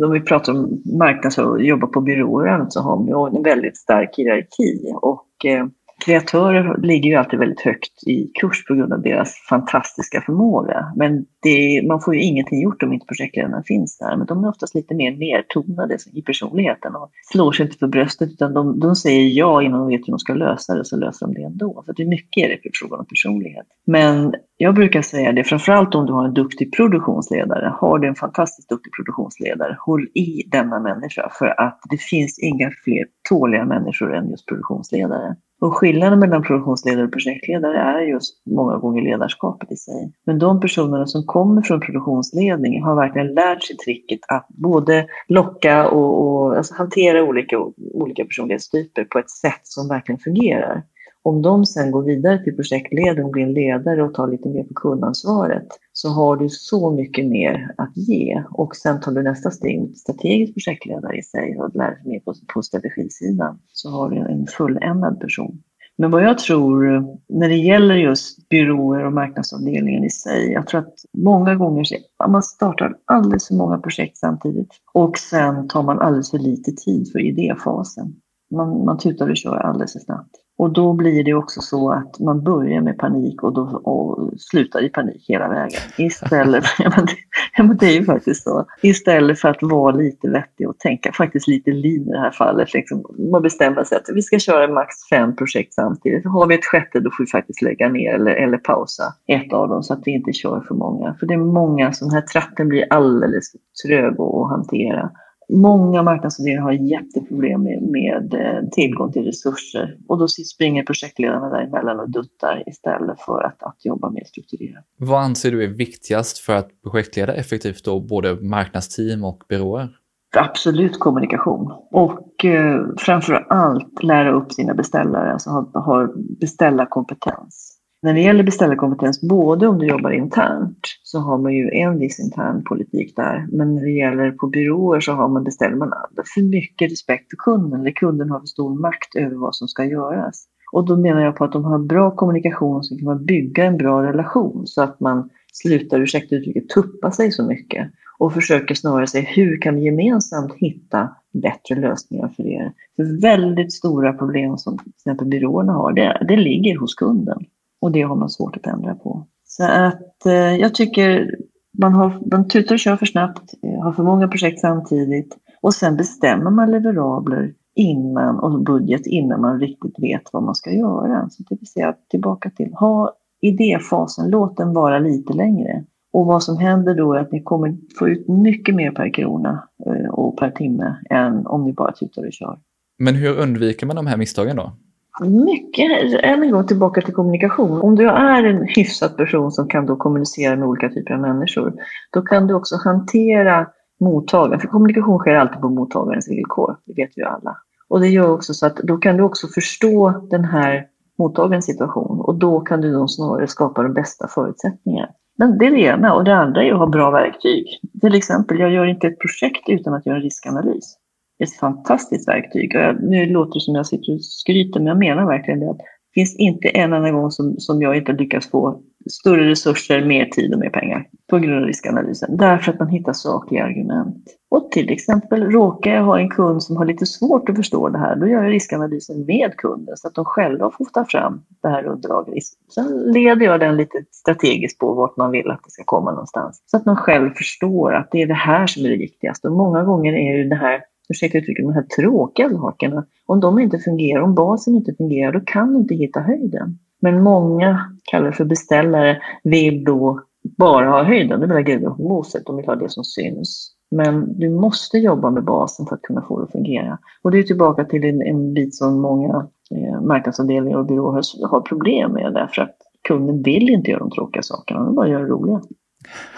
Om 0.05 0.13
vi 0.13 0.21
pratar 0.21 0.53
om 0.53 0.83
marknads 0.99 1.39
och 1.39 1.63
jobbar 1.63 1.89
på 1.89 2.01
byråer 2.01 2.67
så 2.69 2.81
har 2.81 3.31
vi 3.31 3.37
en 3.37 3.43
väldigt 3.43 3.77
stark 3.77 4.15
hierarki 4.17 4.93
och 5.03 5.45
eh, 5.45 5.67
kreatörer 6.01 6.81
ligger 6.83 7.11
ju 7.11 7.17
alltid 7.17 7.39
väldigt 7.39 7.61
högt 7.61 8.03
i 8.07 8.31
kurs 8.41 8.65
på 8.65 8.75
grund 8.75 8.93
av 8.93 9.03
deras 9.03 9.35
fantastiska 9.49 10.21
förmåga. 10.21 10.93
Men 10.97 11.25
det, 11.43 11.83
man 11.89 12.01
får 12.01 12.15
ju 12.15 12.23
ingenting 12.23 12.63
gjort 12.63 12.83
om 12.83 12.93
inte 12.93 13.07
projektledarna 13.07 13.63
finns 13.67 13.99
där. 13.99 14.17
Men 14.17 14.27
de 14.27 14.45
är 14.45 14.49
oftast 14.49 14.75
lite 14.75 14.95
mer 14.95 15.11
nedtonade 15.13 15.97
i 16.13 16.23
personligheten 16.23 16.95
och 16.97 17.11
slår 17.33 17.53
sig 17.53 17.67
inte 17.67 17.79
för 17.79 17.87
bröstet 17.87 18.31
utan 18.31 18.55
de, 18.55 18.81
de 18.81 18.97
säger 18.97 19.39
ja 19.39 19.63
innan 19.63 19.79
de 19.81 19.89
vet 19.89 20.01
hur 20.01 20.13
de 20.13 20.19
ska 20.19 20.35
lösa 20.35 20.75
det 20.75 20.85
så 20.85 20.97
löser 20.97 21.27
de 21.27 21.35
det 21.35 21.43
ändå. 21.43 21.83
För 21.87 21.95
det 21.97 22.03
är 22.03 22.07
mycket 22.07 22.45
är 22.45 22.49
det 22.49 22.59
för 22.63 22.71
frågan 22.75 23.01
om 23.01 23.07
personlighet. 23.07 23.67
Men 23.87 24.35
jag 24.57 24.75
brukar 24.75 25.03
säga 25.03 25.33
det, 25.33 25.45
framförallt 25.45 25.95
om 25.95 26.07
du 26.07 26.13
har 26.13 26.25
en 26.25 26.35
duktig 26.35 26.77
produktionsledare. 26.77 27.75
Har 27.81 27.99
du 27.99 28.09
en 28.09 28.15
fantastiskt 28.15 28.69
duktig 28.69 28.93
produktionsledare, 28.93 29.77
håll 29.81 30.07
i 30.15 30.43
denna 30.51 30.81
människa 30.81 31.31
för 31.39 31.61
att 31.61 31.81
det 31.91 32.01
finns 32.01 32.39
inga 32.39 32.71
fler 32.85 33.07
tåliga 33.29 33.65
människor 33.65 34.15
än 34.15 34.31
just 34.31 34.47
produktionsledare. 34.47 35.37
Och 35.61 35.77
skillnaden 35.77 36.19
mellan 36.19 36.43
produktionsledare 36.43 37.05
och 37.05 37.13
projektledare 37.13 37.79
är 37.79 38.01
just 38.01 38.43
många 38.47 38.79
gånger 38.79 39.03
ledarskapet 39.03 39.73
i 39.73 39.77
sig. 39.77 40.13
Men 40.27 40.39
de 40.39 40.61
personerna 40.61 41.07
som 41.07 41.25
kommer 41.27 41.63
från 41.63 41.81
produktionsledning 41.81 42.83
har 42.83 42.97
verkligen 42.97 43.35
lärt 43.35 43.63
sig 43.63 43.77
tricket 43.77 44.21
att 44.29 44.47
både 44.49 45.07
locka 45.29 45.89
och, 45.89 46.23
och 46.25 46.57
alltså 46.57 46.75
hantera 46.75 47.23
olika, 47.23 47.59
olika 47.95 48.25
personlighetstyper 48.25 49.05
på 49.05 49.19
ett 49.19 49.31
sätt 49.31 49.61
som 49.63 49.89
verkligen 49.89 50.19
fungerar. 50.19 50.83
Om 51.23 51.43
de 51.43 51.67
sen 51.67 51.91
går 51.91 52.03
vidare 52.03 52.45
till 52.45 52.57
projektledare 52.57 53.25
och 53.25 53.31
blir 53.31 53.43
en 53.43 53.53
ledare 53.53 54.03
och 54.03 54.15
tar 54.15 54.29
lite 54.29 54.49
mer 54.49 54.65
på 54.65 54.75
kundansvaret 54.75 55.67
så 56.03 56.09
har 56.09 56.37
du 56.37 56.49
så 56.49 56.91
mycket 56.91 57.27
mer 57.27 57.75
att 57.77 57.97
ge. 57.97 58.45
Och 58.51 58.77
sen 58.77 59.01
tar 59.01 59.13
du 59.13 59.23
nästa 59.23 59.51
steg 59.51 59.97
strategisk 59.97 60.55
projektledare 60.55 61.19
i 61.19 61.23
sig 61.23 61.59
och 61.59 61.75
lär 61.75 61.91
dig 61.91 62.03
mer 62.05 62.21
på, 62.21 62.35
på 62.55 62.63
strategisidan. 62.63 63.59
Så 63.73 63.91
har 63.91 64.11
du 64.11 64.17
en 64.17 64.47
fulländad 64.47 65.21
person. 65.21 65.63
Men 65.99 66.11
vad 66.11 66.23
jag 66.23 66.39
tror 66.39 66.85
när 67.29 67.49
det 67.49 67.57
gäller 67.57 67.95
just 67.95 68.49
byråer 68.49 69.05
och 69.05 69.13
marknadsavdelningen 69.13 70.05
i 70.05 70.11
sig, 70.11 70.53
jag 70.53 70.67
tror 70.67 70.81
att 70.81 70.95
många 71.19 71.55
gånger 71.55 71.85
man 72.29 72.43
startar 72.43 72.95
alldeles 73.05 73.49
för 73.49 73.55
många 73.55 73.79
projekt 73.79 74.17
samtidigt 74.17 74.69
och 74.93 75.19
sen 75.19 75.69
tar 75.69 75.83
man 75.83 75.99
alldeles 75.99 76.31
för 76.31 76.39
lite 76.39 76.73
tid 76.73 77.13
för 77.13 77.19
idéfasen. 77.19 78.15
Man, 78.51 78.85
man 78.85 78.99
tutar 78.99 79.31
och 79.31 79.37
kör 79.37 79.57
alldeles 79.57 79.93
för 79.93 80.01
snabbt. 80.01 80.37
Och 80.61 80.73
då 80.73 80.93
blir 80.93 81.25
det 81.25 81.35
också 81.35 81.61
så 81.61 81.93
att 81.93 82.19
man 82.19 82.45
börjar 82.45 82.81
med 82.81 82.99
panik 82.99 83.43
och, 83.43 83.55
då, 83.55 83.63
och 83.63 84.33
slutar 84.39 84.85
i 84.85 84.89
panik 84.89 85.25
hela 85.29 85.49
vägen. 85.49 85.81
Istället, 85.99 86.65
ja, 86.79 87.63
men 87.63 87.77
det, 87.77 87.87
är 87.87 87.93
ju 87.93 88.05
faktiskt 88.05 88.43
så. 88.43 88.67
Istället 88.83 89.41
för 89.41 89.49
att 89.49 89.63
vara 89.63 89.97
lite 89.97 90.31
vettig 90.31 90.69
och 90.69 90.79
tänka 90.79 91.13
faktiskt 91.13 91.49
lite 91.49 91.71
lean 91.71 92.09
i 92.09 92.13
det 92.13 92.21
här 92.21 92.31
fallet. 92.31 92.75
Liksom, 92.75 93.05
man 93.33 93.43
bestämmer 93.43 93.85
sig 93.85 93.99
att 93.99 94.09
vi 94.15 94.23
ska 94.23 94.39
köra 94.39 94.69
max 94.69 94.95
fem 95.11 95.37
projekt 95.37 95.75
samtidigt. 95.75 96.25
Har 96.25 96.47
vi 96.47 96.55
ett 96.55 96.65
sjätte 96.65 97.01
då 97.01 97.11
får 97.11 97.25
vi 97.25 97.31
faktiskt 97.31 97.63
lägga 97.63 97.89
ner 97.89 98.15
eller, 98.15 98.33
eller 98.33 98.59
pausa 98.59 99.05
ett 99.27 99.53
av 99.53 99.69
dem 99.69 99.83
så 99.83 99.93
att 99.95 100.03
vi 100.05 100.11
inte 100.11 100.33
kör 100.33 100.61
för 100.69 100.75
många. 100.75 101.15
För 101.21 101.27
det 101.27 101.35
är 101.35 101.39
många 101.39 101.93
som 101.93 102.09
den 102.09 102.15
här 102.15 102.27
tratten 102.27 102.69
blir 102.69 102.85
alldeles 102.91 103.53
trög 103.87 104.21
att 104.21 104.51
hantera. 104.51 105.11
Många 105.53 106.03
marknadsavdelningar 106.03 106.63
har 106.63 106.73
jätteproblem 106.73 107.63
med, 107.63 107.83
med 107.83 108.35
eh, 108.35 108.69
tillgång 108.73 109.13
till 109.13 109.25
resurser 109.25 109.97
och 110.09 110.19
då 110.19 110.29
springer 110.29 110.83
projektledarna 110.83 111.49
däremellan 111.49 112.01
och 112.01 112.11
duttar 112.11 112.63
istället 112.67 113.21
för 113.21 113.43
att, 113.43 113.63
att 113.63 113.85
jobba 113.85 114.11
mer 114.11 114.25
strukturerat. 114.25 114.85
Vad 114.99 115.23
anser 115.23 115.51
du 115.51 115.65
är 115.65 115.69
viktigast 115.69 116.39
för 116.39 116.55
att 116.55 116.83
projektleda 116.83 117.35
effektivt 117.35 117.85
då 117.85 118.01
både 118.01 118.35
marknadsteam 118.35 119.25
och 119.25 119.43
byråer? 119.49 119.89
Absolut 120.37 120.99
kommunikation 120.99 121.73
och 121.91 122.45
eh, 122.45 122.81
framför 122.99 123.47
allt 123.49 124.03
lära 124.03 124.33
upp 124.33 124.53
sina 124.53 124.75
beställare, 124.75 125.33
alltså 125.33 125.51
ha, 125.51 125.81
ha 125.81 126.09
beställarkompetens. 126.41 127.77
När 128.03 128.15
det 128.15 128.21
gäller 128.21 128.45
beställarkompetens, 128.45 129.21
både 129.21 129.67
om 129.67 129.79
du 129.79 129.87
jobbar 129.87 130.11
internt 130.11 130.89
så 131.11 131.19
har 131.19 131.39
man 131.39 131.55
ju 131.55 131.71
en 131.71 131.99
viss 131.99 132.21
intern 132.21 132.65
politik 132.65 133.17
där, 133.17 133.47
men 133.53 133.75
när 133.75 133.83
det 133.83 133.91
gäller 133.91 134.31
på 134.31 134.47
byråer 134.47 135.01
så 135.01 135.13
har 135.13 135.29
man, 135.29 135.45
beställer 135.45 135.77
man 135.77 135.93
för 136.35 136.43
mycket 136.43 136.93
respekt 136.93 137.31
för 137.31 137.37
kunden, 137.37 137.81
eller 137.81 137.91
kunden 137.91 138.31
har 138.31 138.41
för 138.41 138.47
stor 138.47 138.81
makt 138.81 139.17
över 139.17 139.37
vad 139.37 139.55
som 139.55 139.69
ska 139.69 139.85
göras. 139.85 140.45
Och 140.73 140.87
då 140.87 140.97
menar 140.97 141.21
jag 141.21 141.37
på 141.37 141.45
att 141.45 141.53
de 141.53 141.65
har 141.65 141.79
bra 141.79 142.11
kommunikation 142.11 142.85
så 142.85 142.97
kan 142.97 143.05
man 143.05 143.25
bygga 143.25 143.65
en 143.65 143.77
bra 143.77 144.03
relation 144.03 144.67
så 144.67 144.83
att 144.83 145.01
man 145.01 145.31
slutar, 145.53 146.01
ursäkta 146.01 146.37
uttrycket, 146.37 146.69
tuppa 146.69 147.11
sig 147.11 147.33
så 147.33 147.47
mycket 147.47 147.91
och 148.19 148.33
försöker 148.33 148.75
snarare 148.75 149.07
se 149.07 149.21
hur 149.21 149.61
kan 149.61 149.75
vi 149.75 149.85
gemensamt 149.85 150.53
hitta 150.55 151.09
bättre 151.33 151.75
lösningar 151.75 152.29
för 152.29 152.47
er. 152.47 152.73
För 152.97 153.21
väldigt 153.21 153.73
stora 153.73 154.13
problem 154.13 154.59
som 154.59 154.79
till 154.79 154.93
exempel 154.97 155.27
byråerna 155.27 155.73
har, 155.73 155.93
det, 155.93 156.27
det 156.29 156.37
ligger 156.37 156.79
hos 156.79 156.95
kunden. 156.95 157.39
Och 157.81 157.93
det 157.93 158.03
har 158.03 158.17
man 158.17 158.31
svårt 158.31 158.57
att 158.57 158.67
ändra 158.67 158.95
på. 158.95 159.27
Så 159.51 159.65
att 159.65 160.27
eh, 160.27 160.57
jag 160.57 160.75
tycker 160.75 161.31
man, 161.79 161.93
har, 161.93 162.21
man 162.31 162.49
tutar 162.49 162.75
och 162.75 162.79
kör 162.79 162.97
för 162.97 163.07
snabbt, 163.07 163.55
eh, 163.63 163.83
har 163.83 163.93
för 163.93 164.03
många 164.03 164.29
projekt 164.29 164.61
samtidigt 164.61 165.37
och 165.63 165.75
sen 165.75 165.97
bestämmer 165.97 166.51
man 166.51 166.71
leverabler 166.71 167.53
innan 167.75 168.39
och 168.39 168.63
budget 168.63 169.07
innan 169.07 169.41
man 169.41 169.61
riktigt 169.61 169.95
vet 169.99 170.23
vad 170.33 170.43
man 170.43 170.55
ska 170.55 170.71
göra. 170.71 171.29
Så 171.31 171.43
det 171.49 171.57
vill 171.61 171.69
säga 171.69 171.95
tillbaka 172.11 172.51
till 172.51 172.73
ha 172.75 173.13
idéfasen, 173.41 174.31
låt 174.31 174.57
den 174.57 174.73
vara 174.73 174.99
lite 174.99 175.33
längre. 175.33 175.85
Och 176.13 176.27
vad 176.27 176.43
som 176.43 176.59
händer 176.59 176.95
då 176.95 177.15
är 177.15 177.19
att 177.19 177.33
ni 177.33 177.43
kommer 177.43 177.77
få 177.99 178.09
ut 178.09 178.29
mycket 178.29 178.75
mer 178.75 178.91
per 178.91 179.15
krona 179.15 179.69
eh, 179.87 180.11
och 180.11 180.39
per 180.39 180.51
timme 180.51 180.97
än 181.11 181.47
om 181.47 181.65
ni 181.65 181.73
bara 181.73 181.93
tutar 181.93 182.27
och 182.27 182.33
kör. 182.33 182.59
Men 182.99 183.15
hur 183.15 183.39
undviker 183.39 183.87
man 183.87 183.97
de 183.97 184.07
här 184.07 184.17
misstagen 184.17 184.57
då? 184.57 184.73
Mycket, 185.21 185.91
än 186.23 186.43
en 186.43 186.51
gång 186.51 186.67
tillbaka 186.67 187.01
till 187.01 187.15
kommunikation. 187.15 187.81
Om 187.81 187.95
du 187.95 188.09
är 188.09 188.45
en 188.45 188.67
hyfsad 188.77 189.17
person 189.17 189.53
som 189.53 189.69
kan 189.69 189.87
då 189.87 189.97
kommunicera 189.97 190.57
med 190.57 190.69
olika 190.69 190.89
typer 190.89 191.15
av 191.15 191.21
människor, 191.21 191.73
då 192.11 192.23
kan 192.23 192.47
du 192.47 192.55
också 192.55 192.77
hantera 192.85 193.67
mottagaren. 194.01 194.61
För 194.61 194.69
kommunikation 194.69 195.19
sker 195.19 195.35
alltid 195.35 195.61
på 195.61 195.69
mottagarens 195.69 196.31
villkor, 196.31 196.77
det 196.87 197.03
vet 197.03 197.19
ju 197.19 197.25
alla. 197.25 197.57
Och 197.89 198.01
det 198.01 198.09
gör 198.09 198.31
också 198.31 198.55
så 198.55 198.67
att 198.67 198.77
då 198.77 198.97
kan 198.97 199.17
du 199.17 199.23
också 199.23 199.47
förstå 199.47 200.27
den 200.31 200.45
här 200.45 200.87
mottagarens 201.19 201.67
situation 201.67 202.21
och 202.21 202.35
då 202.35 202.61
kan 202.61 202.81
du 202.81 202.93
då 202.93 203.09
snarare 203.09 203.47
skapa 203.47 203.83
de 203.83 203.95
bästa 203.95 204.29
förutsättningarna. 204.29 205.13
Men 205.39 205.59
det 205.59 205.67
är 205.67 205.71
det 205.71 205.81
ena 205.81 206.15
och 206.15 206.25
det 206.25 206.37
andra 206.37 206.65
är 206.65 206.73
att 206.73 206.79
ha 206.79 206.87
bra 206.87 207.11
verktyg. 207.11 207.67
Till 208.01 208.15
exempel, 208.15 208.59
jag 208.59 208.71
gör 208.71 208.85
inte 208.85 209.07
ett 209.07 209.19
projekt 209.19 209.69
utan 209.69 209.95
att 209.95 210.07
göra 210.07 210.17
en 210.17 210.23
riskanalys. 210.23 210.97
Ett 211.41 211.57
fantastiskt 211.57 212.29
verktyg. 212.29 212.75
nu 213.01 213.27
låter 213.27 213.55
det 213.55 213.61
som 213.61 213.75
jag 213.75 213.87
sitter 213.87 214.15
och 214.15 214.25
skryter, 214.25 214.81
men 214.81 214.87
jag 214.87 214.99
menar 214.99 215.27
verkligen 215.27 215.61
det. 215.61 215.67
Det 215.67 216.15
finns 216.15 216.37
inte 216.37 216.69
en 216.69 216.93
enda 216.93 217.11
gång 217.11 217.31
som, 217.31 217.55
som 217.59 217.83
jag 217.83 217.97
inte 217.97 218.13
lyckats 218.13 218.51
få 218.51 218.81
större 219.11 219.51
resurser, 219.51 220.05
mer 220.05 220.27
tid 220.27 220.55
och 220.55 220.61
mer 220.61 220.71
pengar 220.71 221.07
på 221.31 221.39
grund 221.39 221.63
av 221.63 221.67
riskanalysen. 221.67 222.37
Därför 222.37 222.73
att 222.73 222.79
man 222.79 222.89
hittar 222.89 223.13
sakliga 223.13 223.65
argument. 223.65 224.17
Och 224.51 224.71
till 224.71 224.91
exempel 224.91 225.51
råkar 225.51 225.91
jag 225.95 226.05
ha 226.05 226.19
en 226.19 226.31
kund 226.31 226.63
som 226.63 226.77
har 226.77 226.85
lite 226.85 227.07
svårt 227.07 227.49
att 227.49 227.57
förstå 227.57 227.89
det 227.89 227.99
här, 227.99 228.17
då 228.17 228.27
gör 228.27 228.43
jag 228.43 228.53
riskanalysen 228.53 229.25
med 229.27 229.57
kunden 229.57 229.97
så 229.97 230.09
att 230.09 230.15
de 230.15 230.25
själva 230.25 230.71
får 230.71 230.85
ta 230.85 231.05
fram 231.05 231.43
det 231.63 231.69
här 231.69 231.87
underlaget. 231.87 232.45
Sen 232.75 233.13
leder 233.13 233.47
jag 233.47 233.61
den 233.61 233.77
lite 233.77 234.05
strategiskt 234.11 234.79
på 234.79 234.95
vart 234.95 235.17
man 235.17 235.31
vill 235.31 235.51
att 235.51 235.65
det 235.65 235.71
ska 235.71 235.83
komma 235.85 236.11
någonstans. 236.11 236.63
Så 236.67 236.77
att 236.77 236.87
man 236.87 236.97
själv 236.97 237.31
förstår 237.35 237.95
att 237.95 238.09
det 238.11 238.23
är 238.23 238.27
det 238.27 238.35
här 238.35 238.67
som 238.67 238.85
är 238.85 238.89
det 238.89 238.97
viktigaste. 238.97 239.49
Och 239.49 239.57
många 239.57 239.85
gånger 239.85 240.13
är 240.13 240.37
ju 240.37 240.49
det 240.49 240.57
här 240.57 240.81
ursäkta 241.11 241.39
uttrycket, 241.39 241.65
de 241.65 241.75
här 241.75 241.83
tråkiga 241.83 242.51
sakerna, 242.51 243.05
om 243.27 243.41
de 243.41 243.59
inte 243.59 243.79
fungerar, 243.79 244.23
om 244.23 244.35
basen 244.35 244.75
inte 244.75 244.95
fungerar, 244.95 245.33
då 245.33 245.41
kan 245.41 245.73
du 245.73 245.79
inte 245.79 245.95
hitta 245.95 246.21
höjden. 246.21 246.79
Men 247.01 247.23
många, 247.23 247.81
kallar 248.05 248.27
det 248.27 248.33
för 248.33 248.45
beställare, 248.45 249.23
vill 249.43 249.85
då 249.85 250.21
bara 250.43 250.91
ha 250.91 251.05
höjden, 251.05 251.41
det 251.41 251.47
vill 251.47 251.55
säga 251.55 251.63
grejer 251.63 252.09
moset, 252.09 252.47
de 252.47 252.57
vill 252.57 252.67
ha 252.67 252.77
det 252.77 252.89
som 252.89 253.05
syns. 253.05 253.75
Men 253.91 254.39
du 254.39 254.51
måste 254.51 254.99
jobba 254.99 255.31
med 255.31 255.45
basen 255.45 255.87
för 255.87 255.95
att 255.95 256.03
kunna 256.03 256.23
få 256.23 256.39
det 256.39 256.45
att 256.45 256.53
fungera. 256.53 256.99
Och 257.23 257.31
det 257.31 257.39
är 257.39 257.43
tillbaka 257.43 257.85
till 257.85 258.05
en, 258.05 258.23
en 258.23 258.55
bit 258.55 258.75
som 258.75 259.01
många 259.01 259.49
eh, 259.71 260.01
marknadsavdelningar 260.01 260.79
och 260.79 260.87
byråer 260.87 261.13
har, 261.13 261.49
har 261.49 261.61
problem 261.61 262.13
med 262.13 262.35
därför 262.35 262.63
att 262.63 262.77
kunden 263.09 263.43
vill 263.43 263.71
inte 263.71 263.91
göra 263.91 263.99
de 263.99 264.11
tråkiga 264.11 264.43
sakerna, 264.43 264.81
de 264.81 264.87
vill 264.87 264.97
bara 264.97 265.09
göra 265.09 265.23
det 265.23 265.29
roliga. 265.29 265.61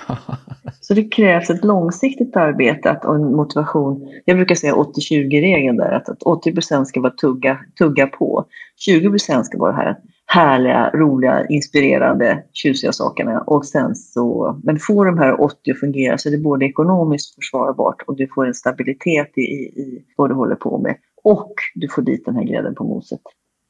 Så 0.80 0.94
det 0.94 1.04
krävs 1.04 1.50
ett 1.50 1.64
långsiktigt 1.64 2.36
arbete 2.36 3.00
och 3.04 3.14
en 3.14 3.36
motivation. 3.36 4.08
Jag 4.24 4.36
brukar 4.36 4.54
säga 4.54 4.74
80-20-regeln 4.74 5.76
där, 5.76 5.92
att 5.92 6.08
80% 6.22 6.84
ska 6.84 7.00
vara 7.00 7.12
tugga, 7.12 7.58
tugga 7.78 8.06
på. 8.06 8.46
20% 8.88 9.42
ska 9.42 9.58
vara 9.58 9.72
här 9.72 9.96
härliga, 10.26 10.90
roliga, 10.94 11.46
inspirerande, 11.46 12.44
tjusiga 12.52 12.92
sakerna. 12.92 13.40
Och 13.40 13.66
sen 13.66 13.94
så, 13.94 14.60
men 14.64 14.78
får 14.78 15.06
de 15.06 15.18
här 15.18 15.40
80 15.40 15.70
att 15.70 15.80
fungera 15.80 16.18
så 16.18 16.28
är 16.28 16.30
det 16.30 16.38
både 16.38 16.66
ekonomiskt 16.66 17.34
försvarbart 17.34 18.02
och 18.06 18.16
du 18.16 18.28
får 18.34 18.46
en 18.46 18.54
stabilitet 18.54 19.38
i, 19.38 19.40
i 19.40 20.04
vad 20.16 20.30
du 20.30 20.34
håller 20.34 20.54
på 20.54 20.78
med. 20.78 20.96
Och 21.24 21.54
du 21.74 21.88
får 21.88 22.02
dit 22.02 22.24
den 22.24 22.36
här 22.36 22.44
grädden 22.44 22.74
på 22.74 22.84
moset. 22.84 23.20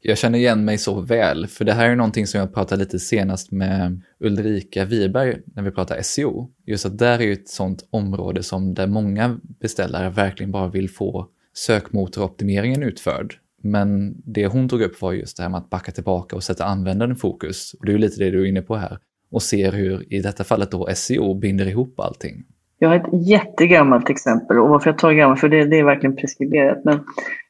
Jag 0.05 0.19
känner 0.19 0.39
igen 0.39 0.65
mig 0.65 0.79
så 0.79 1.01
väl, 1.01 1.47
för 1.47 1.65
det 1.65 1.73
här 1.73 1.91
är 1.91 1.97
någonting 1.97 2.27
som 2.27 2.41
jag 2.41 2.55
pratade 2.55 2.85
lite 2.85 2.99
senast 2.99 3.51
med 3.51 4.03
Ulrika 4.21 4.85
Wiberg 4.85 5.41
när 5.55 5.63
vi 5.63 5.71
pratade 5.71 6.03
SEO. 6.03 6.51
Just 6.67 6.87
att 6.87 6.99
där 6.99 7.19
är 7.19 7.23
ju 7.23 7.33
ett 7.33 7.49
sånt 7.49 7.89
område 7.91 8.43
som 8.43 8.75
där 8.75 8.87
många 8.87 9.41
beställare 9.43 10.11
verkligen 10.11 10.53
bara 10.53 10.69
vill 10.69 10.91
få 10.91 11.29
sökmotoroptimeringen 11.55 12.83
utförd. 12.83 13.35
Men 13.63 14.15
det 14.25 14.47
hon 14.47 14.69
tog 14.69 14.83
upp 14.83 15.03
var 15.03 15.13
just 15.13 15.37
det 15.37 15.43
här 15.43 15.51
med 15.51 15.59
att 15.59 15.71
backa 15.71 15.93
tillbaka 15.93 16.37
och 16.37 16.45
sätta 16.45 16.65
användaren 16.65 17.13
i 17.13 17.15
fokus. 17.15 17.75
Och 17.79 17.87
det 17.87 17.93
är 17.93 17.95
ju 17.95 17.99
lite 17.99 18.25
det 18.25 18.31
du 18.31 18.41
är 18.41 18.47
inne 18.47 18.63
på 18.63 18.77
här. 18.77 18.99
Och 19.31 19.43
ser 19.43 19.73
hur 19.73 20.13
i 20.13 20.21
detta 20.21 20.45
fallet 20.45 20.71
då 20.71 20.89
SEO 20.95 21.35
binder 21.35 21.69
ihop 21.69 22.01
allting. 22.01 22.45
Jag 22.83 22.89
har 22.89 22.97
ett 22.97 23.29
jättegammalt 23.29 24.11
exempel 24.11 24.59
och 24.59 24.69
varför 24.69 24.91
jag 24.91 24.99
tar 24.99 25.13
gammalt, 25.13 25.41
för 25.41 25.49
det, 25.49 25.65
det 25.65 25.79
är 25.79 25.85
verkligen 25.85 26.17
preskriberat. 26.17 26.85
Men 26.85 26.95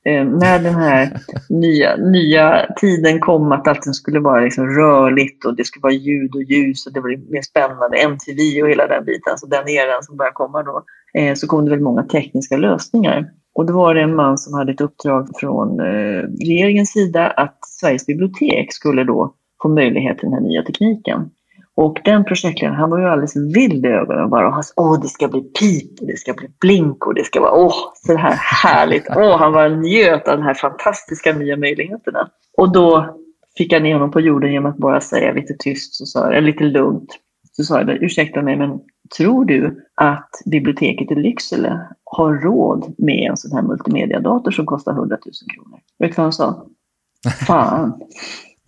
eh, 0.04 0.24
när 0.24 0.58
den 0.62 0.74
här 0.74 1.20
nya, 1.48 1.96
nya 1.96 2.66
tiden 2.76 3.20
kom 3.20 3.52
att 3.52 3.68
allting 3.68 3.92
skulle 3.92 4.20
vara 4.20 4.40
liksom 4.40 4.66
rörligt 4.66 5.44
och 5.44 5.56
det 5.56 5.64
skulle 5.64 5.82
vara 5.82 5.92
ljud 5.92 6.34
och 6.34 6.42
ljus 6.42 6.86
och 6.86 6.92
det 6.92 7.00
blev 7.00 7.30
mer 7.30 7.42
spännande, 7.42 7.96
MTV 7.96 8.62
och 8.62 8.68
hela 8.68 8.86
den 8.86 9.04
biten, 9.04 9.38
så 9.38 9.46
den 9.46 9.68
eran 9.68 10.02
som 10.02 10.16
började 10.16 10.34
komma 10.34 10.62
då, 10.62 10.84
eh, 11.20 11.34
så 11.34 11.46
kom 11.46 11.64
det 11.64 11.70
väldigt 11.70 11.84
många 11.84 12.02
tekniska 12.02 12.56
lösningar. 12.56 13.30
Och 13.54 13.66
då 13.66 13.72
var 13.72 13.94
det 13.94 14.00
en 14.02 14.16
man 14.16 14.38
som 14.38 14.54
hade 14.54 14.72
ett 14.72 14.80
uppdrag 14.80 15.28
från 15.40 15.80
eh, 15.80 16.22
regeringens 16.46 16.92
sida 16.92 17.26
att 17.30 17.58
Sveriges 17.80 18.06
bibliotek 18.06 18.72
skulle 18.72 19.04
då 19.04 19.34
få 19.62 19.68
möjlighet 19.68 20.18
till 20.18 20.30
den 20.30 20.34
här 20.34 20.48
nya 20.48 20.62
tekniken. 20.62 21.30
Och 21.76 22.00
den 22.04 22.24
projektledaren, 22.24 22.78
han 22.78 22.90
var 22.90 22.98
ju 22.98 23.04
alldeles 23.04 23.36
vild 23.36 23.86
i 23.86 23.88
ögonen 23.88 24.30
bara. 24.30 24.46
Och 24.46 24.54
han 24.54 24.62
sa, 24.62 24.72
åh, 24.76 25.00
det 25.00 25.08
ska 25.08 25.28
bli 25.28 25.40
pip 25.40 26.00
och 26.00 26.06
det 26.06 26.16
ska 26.16 26.34
bli 26.34 26.48
blink 26.60 27.06
och 27.06 27.14
det 27.14 27.24
ska 27.24 27.40
vara, 27.40 27.52
åh, 27.52 27.74
så 27.94 28.16
här 28.16 28.34
härligt. 28.34 29.06
Åh, 29.16 29.38
han 29.38 29.52
var 29.52 29.68
njöt 29.68 30.28
av 30.28 30.36
de 30.38 30.42
här 30.42 30.54
fantastiska 30.54 31.32
nya 31.32 31.56
möjligheterna. 31.56 32.28
Och 32.56 32.72
då 32.72 33.16
fick 33.58 33.72
jag 33.72 33.82
ner 33.82 33.92
honom 33.92 34.10
på 34.10 34.20
jorden 34.20 34.52
genom 34.52 34.70
att 34.70 34.78
bara 34.78 35.00
säga 35.00 35.32
lite 35.32 35.54
tyst, 35.58 35.94
så 35.94 36.06
sa 36.06 36.32
jag, 36.32 36.44
lite 36.44 36.64
lugnt. 36.64 37.18
Så 37.52 37.64
sa 37.64 37.80
jag, 37.80 37.90
ursäkta 37.90 38.42
mig, 38.42 38.56
men 38.56 38.80
tror 39.16 39.44
du 39.44 39.84
att 39.94 40.30
biblioteket 40.46 41.10
i 41.10 41.14
Lycksele 41.14 41.80
har 42.04 42.34
råd 42.34 42.94
med 42.98 43.30
en 43.30 43.36
sån 43.36 43.52
här 43.52 43.62
multimediadator 43.62 44.50
som 44.50 44.66
kostar 44.66 44.92
100 44.92 45.16
000 45.16 45.32
kronor? 45.54 45.80
Vet 45.98 46.10
du 46.10 46.16
vad 46.16 46.24
han 46.24 46.32
sa? 46.32 46.66
Fan. 47.46 48.00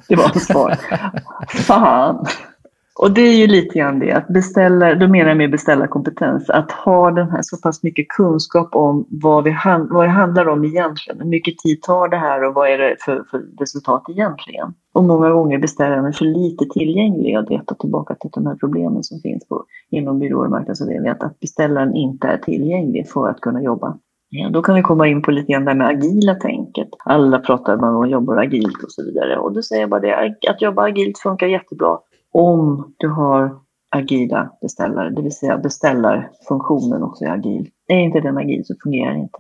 Det 0.08 0.16
var 0.16 0.28
hans 0.28 0.46
svar. 0.46 0.76
Fan. 1.48 2.26
Och 3.00 3.10
det 3.10 3.20
är 3.20 3.36
ju 3.36 3.46
lite 3.46 3.78
grann 3.78 3.98
det, 3.98 4.12
att 4.12 4.28
beställa, 4.28 4.94
då 4.94 5.08
menar 5.08 5.28
jag 5.28 5.36
med 5.36 5.50
beställarkompetens, 5.50 6.50
att 6.50 6.72
ha 6.72 7.10
den 7.10 7.30
här 7.30 7.40
så 7.42 7.56
pass 7.56 7.82
mycket 7.82 8.08
kunskap 8.08 8.74
om 8.74 9.06
vad, 9.10 9.44
vi, 9.44 9.56
vad 9.90 10.04
det 10.04 10.10
handlar 10.10 10.48
om 10.48 10.64
egentligen. 10.64 11.20
Hur 11.20 11.28
mycket 11.28 11.58
tid 11.58 11.82
tar 11.82 12.08
det 12.08 12.16
här 12.16 12.44
och 12.44 12.54
vad 12.54 12.68
är 12.68 12.78
det 12.78 12.96
för, 13.00 13.24
för 13.30 13.42
resultat 13.60 14.04
egentligen? 14.08 14.74
Och 14.92 15.04
många 15.04 15.30
gånger 15.30 15.58
beställaren 15.58 16.04
är 16.04 16.12
för 16.12 16.24
lite 16.24 16.64
tillgänglig. 16.64 17.38
Och 17.38 17.44
det 17.44 17.62
tar 17.66 17.76
tillbaka 17.76 18.14
till 18.14 18.30
de 18.34 18.46
här 18.46 18.54
problemen 18.54 19.02
som 19.02 19.20
finns 19.20 19.48
på, 19.48 19.64
inom 19.90 20.18
byråer 20.18 20.44
och 20.44 20.50
marknadsavdelningar, 20.50 21.16
att 21.20 21.40
beställaren 21.40 21.94
inte 21.94 22.28
är 22.28 22.38
tillgänglig 22.38 23.08
för 23.08 23.28
att 23.28 23.40
kunna 23.40 23.62
jobba. 23.62 23.98
Ja, 24.28 24.48
då 24.50 24.62
kan 24.62 24.74
vi 24.74 24.82
komma 24.82 25.08
in 25.08 25.22
på 25.22 25.30
lite 25.30 25.52
grann 25.52 25.64
det 25.64 25.70
här 25.70 25.78
med 25.78 25.88
agila 25.88 26.34
tänket. 26.34 26.88
Alla 27.04 27.38
pratar 27.38 27.76
man 27.76 28.04
att 28.04 28.10
jobbar 28.10 28.36
agilt 28.36 28.82
och 28.82 28.92
så 28.92 29.04
vidare. 29.04 29.38
Och 29.38 29.52
då 29.52 29.62
säger 29.62 29.82
jag 29.82 29.90
bara 29.90 30.00
det, 30.00 30.36
att 30.50 30.62
jobba 30.62 30.82
agilt 30.82 31.18
funkar 31.18 31.46
jättebra 31.46 31.98
om 32.34 32.94
du 32.98 33.08
har 33.08 33.60
agila 33.96 34.50
beställare, 34.60 35.10
det 35.10 35.22
vill 35.22 35.32
säga 35.32 35.58
beställarfunktionen 35.58 37.02
också 37.02 37.24
är 37.24 37.28
agil. 37.28 37.70
Är 37.88 37.98
inte 37.98 38.20
den 38.20 38.38
agil 38.38 38.64
så 38.64 38.74
fungerar 38.82 39.14
det 39.14 39.20
inte. 39.20 39.38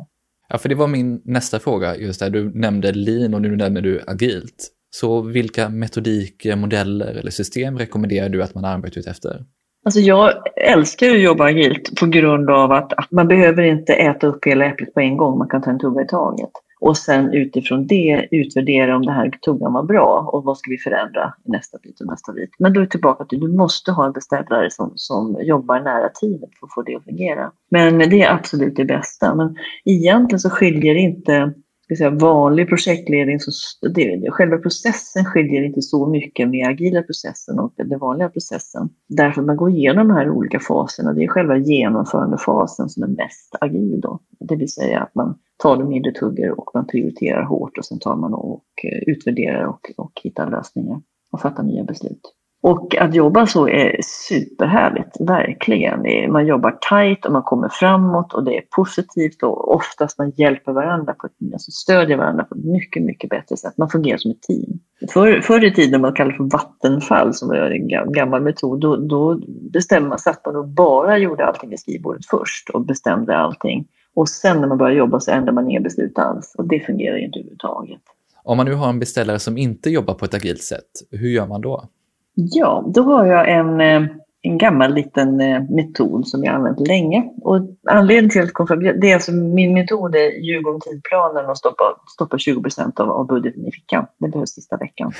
Ja, 0.48 0.58
för 0.58 0.68
det 0.68 0.74
var 0.74 0.88
min 0.88 1.22
nästa 1.24 1.58
fråga, 1.58 1.96
just 1.96 2.20
där 2.20 2.30
du 2.30 2.50
nämnde 2.54 2.92
lean 2.92 3.34
och 3.34 3.42
nu 3.42 3.56
nämner 3.56 3.80
du 3.80 4.00
agilt. 4.06 4.70
Så 4.90 5.20
vilka 5.20 5.68
metodiker, 5.68 6.56
modeller 6.56 7.14
eller 7.14 7.30
system 7.30 7.78
rekommenderar 7.78 8.28
du 8.28 8.42
att 8.42 8.54
man 8.54 8.64
arbetar 8.64 8.98
ut 8.98 9.06
efter? 9.06 9.44
Alltså 9.84 10.00
jag 10.00 10.32
älskar 10.56 11.10
att 11.10 11.20
jobba 11.20 11.44
agilt 11.44 12.00
på 12.00 12.06
grund 12.06 12.50
av 12.50 12.72
att, 12.72 12.92
att 12.92 13.10
man 13.10 13.28
behöver 13.28 13.62
inte 13.62 13.94
äta 13.94 14.26
upp 14.26 14.46
hela 14.46 14.64
äpplet 14.64 14.94
på 14.94 15.00
en 15.00 15.16
gång, 15.16 15.38
man 15.38 15.48
kan 15.48 15.62
ta 15.62 15.70
en 15.70 15.78
tugga 15.78 16.02
i 16.02 16.06
taget 16.06 16.50
och 16.84 16.96
sen 16.96 17.32
utifrån 17.32 17.86
det 17.86 18.28
utvärdera 18.30 18.96
om 18.96 19.02
det 19.02 19.12
här 19.12 19.30
tuggan 19.30 19.72
var 19.72 19.82
bra 19.82 20.30
och 20.32 20.44
vad 20.44 20.58
ska 20.58 20.70
vi 20.70 20.78
förändra 20.78 21.34
i 21.44 21.50
nästa 21.50 21.78
bit 21.82 22.00
och 22.00 22.06
nästa 22.06 22.32
bit. 22.32 22.50
Men 22.58 22.72
då 22.72 22.80
är 22.80 22.84
det 22.84 22.90
tillbaka 22.90 23.24
till 23.24 23.38
att 23.38 23.50
du 23.50 23.56
måste 23.56 23.92
ha 23.92 24.06
en 24.06 24.12
beställare 24.12 24.70
som, 24.70 24.92
som 24.94 25.36
jobbar 25.42 25.80
nära 25.80 26.08
teamet 26.08 26.50
för 26.60 26.66
att 26.66 26.74
få 26.74 26.82
det 26.82 26.96
att 26.96 27.04
fungera. 27.04 27.52
Men 27.70 27.98
det 27.98 28.22
är 28.22 28.32
absolut 28.32 28.76
det 28.76 28.84
bästa. 28.84 29.34
Men 29.34 29.56
egentligen 29.84 30.40
så 30.40 30.50
skiljer 30.50 30.94
inte 30.94 31.52
ska 31.84 31.96
säga, 31.96 32.10
vanlig 32.10 32.68
projektledning, 32.68 33.40
så 33.40 33.50
det, 33.88 34.30
själva 34.30 34.58
processen 34.58 35.24
skiljer 35.24 35.62
inte 35.62 35.82
så 35.82 36.06
mycket 36.06 36.48
med 36.48 36.68
agila 36.68 37.02
processen 37.02 37.58
och 37.58 37.72
den 37.76 37.98
vanliga 37.98 38.28
processen. 38.28 38.88
Därför 39.08 39.40
att 39.40 39.46
man 39.46 39.56
går 39.56 39.70
igenom 39.70 40.08
de 40.08 40.14
här 40.14 40.30
olika 40.30 40.60
faserna. 40.60 41.12
Det 41.12 41.24
är 41.24 41.28
själva 41.28 41.56
genomförandefasen 41.56 42.88
som 42.88 43.02
är 43.02 43.08
mest 43.08 43.54
agil 43.60 44.00
då. 44.00 44.20
Det 44.40 44.56
vill 44.56 44.72
säga 44.72 45.00
att 45.00 45.14
man 45.14 45.38
tar 45.56 45.76
det 45.76 45.84
mindre 45.84 46.12
tuggar 46.12 46.50
och 46.50 46.70
man 46.74 46.86
prioriterar 46.86 47.42
hårt 47.42 47.78
och 47.78 47.84
sen 47.84 47.98
tar 47.98 48.16
man 48.16 48.34
och 48.34 48.64
eh, 48.84 48.98
utvärderar 49.06 49.64
och, 49.64 49.90
och 49.96 50.12
hittar 50.22 50.50
lösningar 50.50 51.02
och 51.32 51.40
fattar 51.40 51.62
nya 51.62 51.84
beslut. 51.84 52.34
Och 52.64 52.96
att 52.96 53.14
jobba 53.14 53.46
så 53.46 53.68
är 53.68 54.00
superhärligt, 54.02 55.20
verkligen. 55.20 56.32
Man 56.32 56.46
jobbar 56.46 56.78
tajt 56.90 57.26
och 57.26 57.32
man 57.32 57.42
kommer 57.42 57.68
framåt 57.68 58.34
och 58.34 58.44
det 58.44 58.56
är 58.56 58.62
positivt 58.70 59.42
och 59.42 59.74
oftast 59.74 60.18
man 60.18 60.30
hjälper 60.30 60.72
varandra, 60.72 61.14
på 61.14 61.26
ett, 61.26 61.32
alltså 61.52 61.70
stödjer 61.70 62.16
varandra 62.16 62.44
på 62.44 62.54
ett 62.54 62.64
mycket, 62.64 63.02
mycket 63.02 63.30
bättre 63.30 63.56
sätt. 63.56 63.78
Man 63.78 63.88
fungerar 63.88 64.18
som 64.18 64.30
ett 64.30 64.42
team. 64.42 64.80
För, 65.12 65.40
förr 65.40 65.64
i 65.64 65.74
tiden 65.74 66.00
man 66.00 66.12
kallade 66.12 66.36
för 66.36 66.44
vattenfall, 66.44 67.34
som 67.34 67.48
var 67.48 67.56
en 67.56 68.12
gammal 68.12 68.42
metod, 68.42 68.80
då, 68.80 68.96
då 68.96 69.40
bestämde 69.72 70.08
man, 70.08 70.18
satt 70.18 70.46
man 70.46 70.56
och 70.56 70.68
bara 70.68 71.18
gjorde 71.18 71.46
allting 71.46 71.70
vid 71.70 71.80
skrivbordet 71.80 72.26
först 72.26 72.70
och 72.70 72.86
bestämde 72.86 73.36
allting. 73.36 73.86
Och 74.14 74.28
sen 74.28 74.60
när 74.60 74.68
man 74.68 74.78
börjar 74.78 74.96
jobba 74.96 75.20
så 75.20 75.30
ändrar 75.30 75.52
man 75.52 75.70
inga 75.70 75.80
beslut 75.80 76.18
alls 76.18 76.54
och 76.58 76.68
det 76.68 76.80
fungerar 76.80 77.24
inte 77.24 77.38
överhuvudtaget. 77.38 78.02
Om 78.44 78.56
man 78.56 78.66
nu 78.66 78.74
har 78.74 78.88
en 78.88 78.98
beställare 78.98 79.38
som 79.38 79.58
inte 79.58 79.90
jobbar 79.90 80.14
på 80.14 80.24
ett 80.24 80.34
agilt 80.34 80.62
sätt, 80.62 80.90
hur 81.10 81.28
gör 81.28 81.46
man 81.46 81.60
då? 81.60 81.88
Ja, 82.34 82.84
då 82.94 83.02
har 83.02 83.26
jag 83.26 83.50
en, 83.50 83.80
eh, 83.80 84.02
en 84.42 84.58
gammal 84.58 84.94
liten 84.94 85.40
eh, 85.40 85.62
metod 85.70 86.28
som 86.28 86.44
jag 86.44 86.54
använt 86.54 86.88
länge. 86.88 87.30
Och 87.42 87.60
anledningen 87.90 88.30
till 88.30 88.42
att 88.42 88.52
kom 88.52 88.66
fram, 88.66 88.80
det 88.80 89.10
är 89.10 89.14
alltså 89.14 89.32
min 89.32 89.74
metod 89.74 90.14
är 90.14 90.44
ljuga 90.46 90.70
om 90.70 90.80
tidplanen 90.80 91.46
och 91.46 91.58
stoppa, 91.58 91.84
stoppa 92.14 92.38
20 92.38 92.62
procent 92.62 93.00
av, 93.00 93.10
av 93.10 93.26
budgeten 93.26 93.66
i 93.66 93.72
fickan. 93.72 94.06
Det 94.18 94.28
behövs 94.28 94.50
sista 94.50 94.76
veckan. 94.76 95.12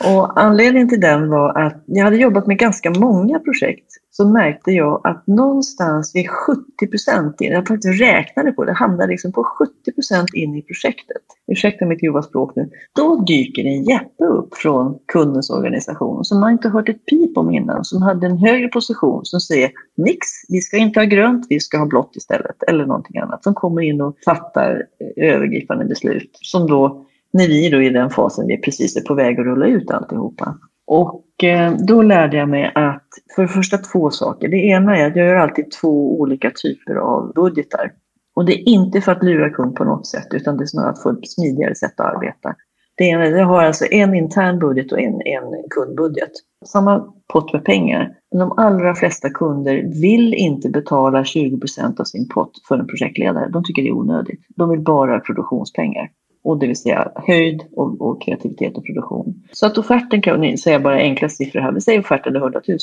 och 0.16 0.40
anledningen 0.40 0.88
till 0.88 1.00
den 1.00 1.30
var 1.30 1.58
att 1.58 1.84
jag 1.86 2.04
hade 2.04 2.16
jobbat 2.16 2.46
med 2.46 2.58
ganska 2.58 2.90
många 2.90 3.38
projekt 3.38 3.86
så 4.10 4.28
märkte 4.28 4.70
jag 4.70 5.00
att 5.04 5.26
någonstans 5.26 6.14
vid 6.14 6.30
70 6.30 6.86
procent, 6.90 7.36
jag 7.38 7.68
faktiskt 7.68 8.00
räknade 8.00 8.52
på 8.52 8.64
det, 8.64 8.72
hamnade 8.72 9.06
liksom 9.06 9.32
på 9.32 9.44
70 9.44 9.92
procent 9.92 10.34
in 10.34 10.54
i 10.54 10.62
projektet. 10.62 11.22
Ursäkta 11.46 11.86
mitt 11.86 12.00
grova 12.00 12.22
språk 12.22 12.56
nu. 12.56 12.70
Då 12.96 13.16
dyker 13.16 13.64
en 13.64 13.84
Jeppe 13.84 14.24
upp 14.24 14.54
från 14.54 14.98
kundens 15.12 15.50
organisation 15.50 16.24
som 16.24 16.40
man 16.40 16.52
inte 16.52 16.68
hört 16.68 16.88
ett 16.88 17.06
pip 17.06 17.38
om 17.38 17.50
innan, 17.50 17.84
som 17.84 18.02
hade 18.02 18.26
en 18.26 18.38
högre 18.38 18.68
position 18.68 19.24
som 19.24 19.40
säger 19.40 19.70
nix, 19.96 20.26
vi 20.48 20.60
ska 20.60 20.76
inte 20.76 21.00
ha 21.00 21.04
grönt, 21.04 21.46
vi 21.48 21.60
ska 21.60 21.78
ha 21.78 21.86
blått 21.86 22.16
istället, 22.16 22.62
eller 22.68 22.86
någonting 22.86 23.18
annat. 23.18 23.44
Som 23.44 23.54
kommer 23.54 23.82
in 23.82 24.00
och 24.00 24.16
fattar 24.24 24.86
eh, 25.16 25.34
övergripande 25.34 25.84
beslut 25.84 26.30
som 26.32 26.66
då 26.66 27.06
när 27.32 27.48
vi 27.48 27.70
då 27.70 27.82
i 27.82 27.90
den 27.90 28.10
fasen 28.10 28.46
vi 28.46 28.56
precis 28.56 28.96
är 28.96 29.00
på 29.00 29.14
väg 29.14 29.40
att 29.40 29.46
rulla 29.46 29.66
ut 29.66 29.90
alltihopa. 29.90 30.58
Och 30.92 31.44
eh, 31.44 31.74
då 31.78 32.02
lärde 32.02 32.36
jag 32.36 32.48
mig 32.48 32.72
att 32.74 33.06
för 33.34 33.42
det 33.42 33.48
första 33.48 33.78
två 33.78 34.10
saker. 34.10 34.48
Det 34.48 34.56
ena 34.56 34.96
är 34.96 35.06
att 35.06 35.16
jag 35.16 35.26
gör 35.26 35.36
alltid 35.36 35.70
två 35.70 36.20
olika 36.20 36.50
typer 36.62 36.94
av 36.94 37.32
budgetar. 37.34 37.92
Och 38.34 38.44
det 38.44 38.52
är 38.52 38.68
inte 38.68 39.00
för 39.00 39.12
att 39.12 39.22
lura 39.22 39.50
kund 39.50 39.74
på 39.74 39.84
något 39.84 40.06
sätt 40.06 40.26
utan 40.30 40.56
det 40.56 40.64
är 40.64 40.66
snarare 40.66 40.90
att 40.90 41.02
få 41.02 41.10
ett 41.10 41.30
smidigare 41.30 41.74
sätt 41.74 42.00
att 42.00 42.14
arbeta. 42.14 42.54
Det 42.96 43.04
ena 43.04 43.26
jag 43.26 43.46
har 43.46 43.64
alltså 43.64 43.86
en 43.90 44.14
intern 44.14 44.58
budget 44.58 44.92
och 44.92 45.00
en, 45.00 45.14
en 45.14 45.68
kundbudget. 45.70 46.32
Samma 46.66 47.12
pott 47.32 47.52
med 47.52 47.64
pengar. 47.64 48.14
Men 48.30 48.40
de 48.40 48.52
allra 48.58 48.94
flesta 48.94 49.30
kunder 49.30 50.00
vill 50.00 50.34
inte 50.34 50.68
betala 50.68 51.22
20% 51.22 52.00
av 52.00 52.04
sin 52.04 52.28
pott 52.28 52.52
för 52.68 52.78
en 52.78 52.86
projektledare. 52.86 53.48
De 53.48 53.64
tycker 53.64 53.82
det 53.82 53.88
är 53.88 53.96
onödigt. 53.96 54.40
De 54.56 54.70
vill 54.70 54.80
bara 54.80 55.12
ha 55.12 55.20
produktionspengar 55.20 56.10
och 56.42 56.58
det 56.58 56.66
vill 56.66 56.76
säga 56.76 57.12
höjd 57.14 57.62
och, 57.72 58.00
och, 58.00 58.22
kreativitet 58.22 58.76
och 58.76 58.84
produktion. 58.84 59.42
Så 59.52 59.66
att 59.66 59.78
offerten 59.78 60.22
kan 60.22 60.40
ni 60.40 60.58
säga 60.58 60.80
bara 60.80 60.96
enkla 60.96 61.28
siffror 61.28 61.60
här, 61.60 61.72
vi 61.72 61.80
säger 61.80 62.00
offerten 62.00 62.36
är 62.36 62.40
100 62.40 62.60
000. 62.68 62.78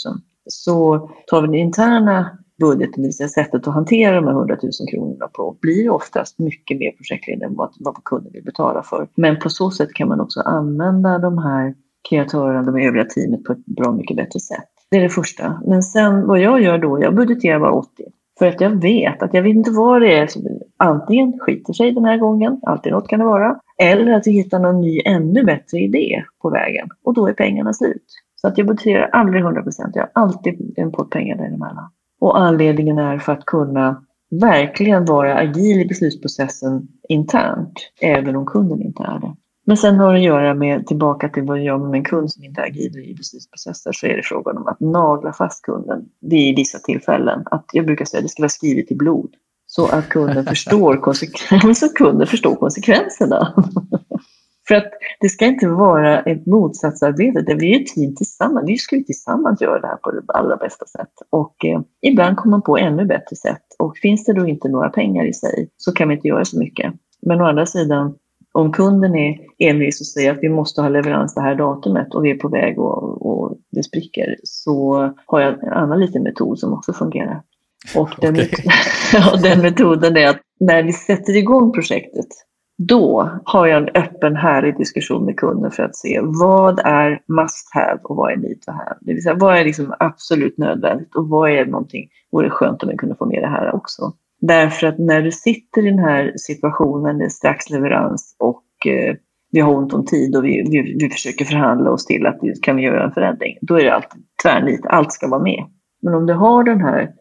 Så 0.46 1.10
tar 1.28 1.42
vi 1.42 1.48
den 1.48 1.56
interna 1.56 2.38
budgeten, 2.60 2.94
det 2.96 3.08
vill 3.08 3.18
säga 3.18 3.30
sättet 3.30 3.68
att 3.68 3.74
hantera 3.74 4.16
de 4.16 4.26
här 4.26 4.34
100 4.34 4.58
000 4.64 4.72
kronorna 4.92 5.28
på, 5.28 5.58
blir 5.62 5.90
oftast 5.90 6.40
mycket 6.40 6.78
mer 6.78 6.92
projektledare 6.92 7.50
än 7.50 7.56
vad, 7.56 7.74
vad 7.80 8.04
kunden 8.04 8.32
vill 8.34 8.44
betala 8.44 8.84
för. 8.84 9.08
Men 9.16 9.40
på 9.40 9.50
så 9.50 9.72
sätt 9.72 9.94
kan 9.94 10.08
man 10.08 10.22
också 10.22 10.40
använda 10.40 11.20
de 11.20 11.38
här 11.38 11.76
kreatörerna, 12.10 12.64
de 12.64 12.78
övriga 12.78 13.06
teamet 13.06 13.44
på 13.44 13.54
ett 13.54 13.66
bra 13.66 13.92
mycket 13.92 14.18
bättre 14.18 14.40
sätt. 14.40 14.70
Det 14.92 14.98
är 14.98 15.02
det 15.02 15.10
första. 15.10 15.62
Men 15.66 15.84
sen 15.84 16.28
vad 16.28 16.40
jag 16.40 16.62
gör 16.62 16.78
då, 16.78 17.02
jag 17.02 17.16
budgeterar 17.16 17.60
bara 17.60 17.74
80. 17.74 17.90
För 18.40 18.48
att 18.48 18.62
jag 18.62 18.82
vet 18.82 19.24
att 19.24 19.34
jag 19.34 19.42
vet 19.42 19.56
inte 19.56 19.72
vad 19.72 20.02
det 20.02 20.18
är 20.18 20.28
som 20.28 20.44
antingen 20.78 21.40
skiter 21.40 21.74
sig 21.74 21.92
den 21.92 22.06
här 22.06 22.18
gången, 22.18 22.60
alltid 22.64 22.92
något 22.92 23.08
kan 23.08 23.20
det 23.20 23.26
vara, 23.26 23.60
eller 23.78 24.14
att 24.14 24.28
vi 24.28 24.32
hittar 24.32 24.60
någon 24.60 24.82
ny 24.82 25.02
ännu 25.06 25.44
bättre 25.44 25.78
idé 25.78 26.24
på 26.42 26.50
vägen 26.50 26.90
och 27.04 27.14
då 27.14 27.28
är 27.28 27.34
pengarna 27.34 27.74
slut. 27.74 28.06
Så 28.36 28.48
att 28.48 28.58
jag 28.58 28.68
budgeterar 28.68 29.10
aldrig 29.12 29.42
100 29.42 29.64
procent, 29.64 29.96
jag 29.96 30.04
har 30.04 30.24
alltid 30.24 30.74
en 30.78 30.92
pott 30.92 31.10
pengar 31.10 31.38
däremellan. 31.38 31.92
Och 32.20 32.40
anledningen 32.40 32.98
är 32.98 33.18
för 33.18 33.34
att 33.34 33.46
kunna 33.46 34.04
verkligen 34.30 35.06
vara 35.06 35.36
agil 35.36 35.82
i 35.82 35.86
beslutsprocessen 35.86 36.88
internt, 37.10 37.92
även 38.02 38.36
om 38.36 38.46
kunden 38.46 38.82
inte 38.82 39.04
är 39.04 39.20
det. 39.20 39.36
Men 39.66 39.78
sen 39.78 39.96
har 39.96 40.14
det 40.14 40.20
att 40.20 40.26
göra 40.26 40.54
med, 40.54 40.88
tillbaka 40.88 41.30
till 41.30 41.44
vad 41.44 41.58
jag 41.58 41.66
gör 41.66 41.78
med 41.78 41.98
en 41.98 42.04
kund 42.04 42.32
som 42.32 42.44
inte 42.44 42.62
är 42.62 42.66
agil 42.66 42.98
i 42.98 43.16
beslutsprocesser, 43.18 43.92
så 43.92 44.08
är 44.08 44.18
det 44.18 44.24
frågan 44.24 44.58
om 44.58 44.68
att 44.68 44.80
nagla 44.80 45.34
fast 45.34 45.66
kunden 45.66 46.06
vid 46.22 46.56
vissa 46.56 46.80
tillfällen. 46.80 47.44
Att 47.46 47.66
jag 47.74 47.86
brukar 47.86 48.06
säga 48.06 48.20
att 48.20 48.26
det 48.26 48.30
ska 48.30 48.44
vara 48.44 48.50
skrivet 48.50 48.92
i 48.92 48.96
blod. 48.96 49.30
Så 49.78 49.86
att 49.88 50.10
kunden 50.10 50.46
förstår, 50.46 50.98
konsekven 50.98 51.90
kunden 51.96 52.28
förstår 52.28 52.56
konsekvenserna. 52.56 53.54
För 54.68 54.76
att 54.76 54.92
det 55.20 55.30
ska 55.30 55.46
inte 55.46 55.68
vara 55.68 56.20
ett 56.20 56.46
motsatsarbete, 56.46 57.42
det 57.42 57.56
vi 57.56 57.76
är 57.76 57.82
ett 57.82 57.88
team 57.88 58.16
tillsammans. 58.16 58.70
Vi 58.70 58.78
ska 58.78 58.96
ju 58.96 59.04
tillsammans 59.04 59.62
göra 59.62 59.80
det 59.80 59.88
här 59.88 59.96
på 59.96 60.12
det 60.12 60.22
allra 60.28 60.58
bästa 60.58 60.86
sätt. 60.86 61.12
Och 61.30 61.66
eh, 61.66 61.82
ibland 62.02 62.38
kommer 62.38 62.52
man 62.52 62.62
på 62.62 62.78
ännu 62.78 63.06
bättre 63.06 63.36
sätt. 63.36 63.64
Och 63.80 63.98
finns 63.98 64.26
det 64.26 64.34
då 64.34 64.48
inte 64.48 64.70
några 64.70 64.90
pengar 64.90 65.26
i 65.26 65.34
sig 65.34 65.70
så 65.78 65.92
kan 65.92 66.10
vi 66.10 66.16
inte 66.16 66.28
göra 66.28 66.46
så 66.46 66.60
mycket. 66.60 66.94
Men 67.22 67.42
å 67.42 67.46
andra 67.46 67.66
sidan, 67.66 68.16
om 68.54 68.72
kunden 68.72 69.16
är 69.16 69.40
envis 69.60 70.02
och 70.02 70.08
säger 70.08 70.32
att 70.32 70.40
vi 70.42 70.50
måste 70.50 70.82
ha 70.82 70.90
leverans 70.90 71.36
det 71.36 71.42
här 71.42 71.56
datumet 71.56 72.16
och 72.16 72.26
vi 72.26 72.32
är 72.32 72.38
på 72.38 72.50
väg 72.50 72.80
och, 72.80 73.26
och 73.26 73.58
det 73.72 73.84
spricker, 73.84 74.36
så 74.44 74.94
har 75.26 75.40
jag 75.42 75.64
en 75.64 75.74
annan 75.74 76.00
liten 76.00 76.24
metod 76.24 76.60
som 76.60 76.74
också 76.74 76.94
fungerar. 76.94 77.42
Och 77.96 78.10
den, 78.22 78.34
okay. 78.34 78.48
och 79.34 79.42
den 79.42 79.62
metoden 79.62 80.18
är 80.18 80.28
att 80.28 80.42
när 80.60 80.84
vi 80.84 80.94
sätter 80.94 81.36
igång 81.36 81.72
projektet, 81.72 82.28
då 82.78 83.32
har 83.44 83.68
jag 83.68 83.78
en 83.78 84.04
öppen, 84.04 84.36
härlig 84.36 84.78
diskussion 84.78 85.26
med 85.26 85.38
kunden 85.38 85.72
för 85.72 85.84
att 85.84 85.96
se 85.96 86.20
vad 86.24 86.80
är 86.80 87.22
must 87.28 87.74
have 87.74 88.00
och 88.04 88.16
vad 88.16 88.32
är 88.32 88.38
need 88.38 88.62
to 88.62 88.72
have. 88.72 88.98
Det 89.02 89.14
vill 89.14 89.24
säga 89.24 89.36
vad 89.36 89.58
är 89.58 89.64
liksom 89.64 89.94
absolut 90.00 90.58
nödvändigt 90.58 91.16
och 91.16 91.30
vad 91.30 91.52
är 91.52 91.66
någonting, 91.66 92.10
vore 92.32 92.50
skönt 92.50 92.84
om 92.84 92.90
vi 92.90 92.98
kunde 92.98 93.16
få 93.16 93.26
med 93.26 93.44
det 93.44 93.48
här 93.48 93.76
också. 93.76 94.14
Därför 94.42 94.88
att 94.88 95.00
när 95.00 95.22
du 95.22 95.32
sitter 95.32 95.88
i 95.88 95.90
den 95.90 96.00
här 96.00 96.34
situationen, 96.36 97.18
det 97.18 97.26
är 97.26 97.30
strax 97.30 97.70
leverans 97.70 98.36
och 98.40 98.88
eh, 98.88 99.16
vi 99.52 99.60
har 99.60 99.76
ont 99.76 99.94
om 99.94 100.06
tid 100.06 100.36
och 100.36 100.46
vi, 100.46 100.68
vi, 100.70 100.98
vi 101.00 101.10
försöker 101.10 101.46
förhandla 101.46 101.92
oss 101.92 102.06
till 102.06 102.26
att 102.26 102.40
vi 102.42 102.54
kan 102.56 102.76
vi 102.76 102.82
göra 102.82 103.04
en 103.04 103.12
förändring. 103.12 103.58
Då 103.62 103.80
är 103.80 103.84
det 103.84 103.96
alltid 103.96 104.24
tvärnit, 104.44 104.86
allt 104.86 105.14
ska 105.14 105.28
vara 105.28 105.44
med. 105.44 105.64
Men 106.02 106.14
om 106.14 106.26
du 106.26 106.34
har 106.34 106.64
den 106.64 106.82
här 106.82 107.12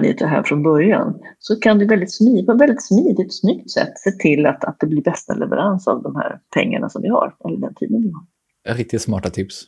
need 0.00 0.22
här 0.22 0.42
från 0.42 0.62
början 0.62 1.14
så 1.38 1.56
kan 1.56 1.78
du 1.78 1.86
väldigt 1.86 2.14
smidigt, 2.14 2.46
på 2.46 2.52
ett 2.52 2.60
väldigt 2.60 2.86
smidigt, 2.86 3.34
snyggt 3.34 3.70
sätt 3.70 3.98
se 3.98 4.10
till 4.10 4.46
att, 4.46 4.64
att 4.64 4.80
det 4.80 4.86
blir 4.86 5.02
bästa 5.02 5.34
leverans 5.34 5.88
av 5.88 6.02
de 6.02 6.16
här 6.16 6.38
pengarna 6.54 6.88
som 6.88 7.02
vi 7.02 7.08
har, 7.08 7.34
eller 7.44 7.58
den 7.58 7.74
tiden 7.74 8.02
vi 8.02 8.12
har. 8.12 8.76
Riktigt 8.76 9.02
smarta 9.02 9.30
tips. 9.30 9.62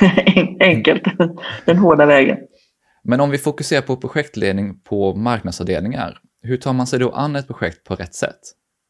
Enkelt, 0.60 1.02
den 1.66 1.78
hårda 1.78 2.06
vägen. 2.06 2.38
Men 3.02 3.20
om 3.20 3.30
vi 3.30 3.38
fokuserar 3.38 3.82
på 3.82 3.96
projektledning 3.96 4.80
på 4.80 5.14
marknadsavdelningar, 5.14 6.18
hur 6.42 6.56
tar 6.56 6.72
man 6.72 6.86
sig 6.86 6.98
då 6.98 7.10
an 7.10 7.36
ett 7.36 7.46
projekt 7.46 7.84
på 7.84 7.94
rätt 7.94 8.14
sätt? 8.14 8.40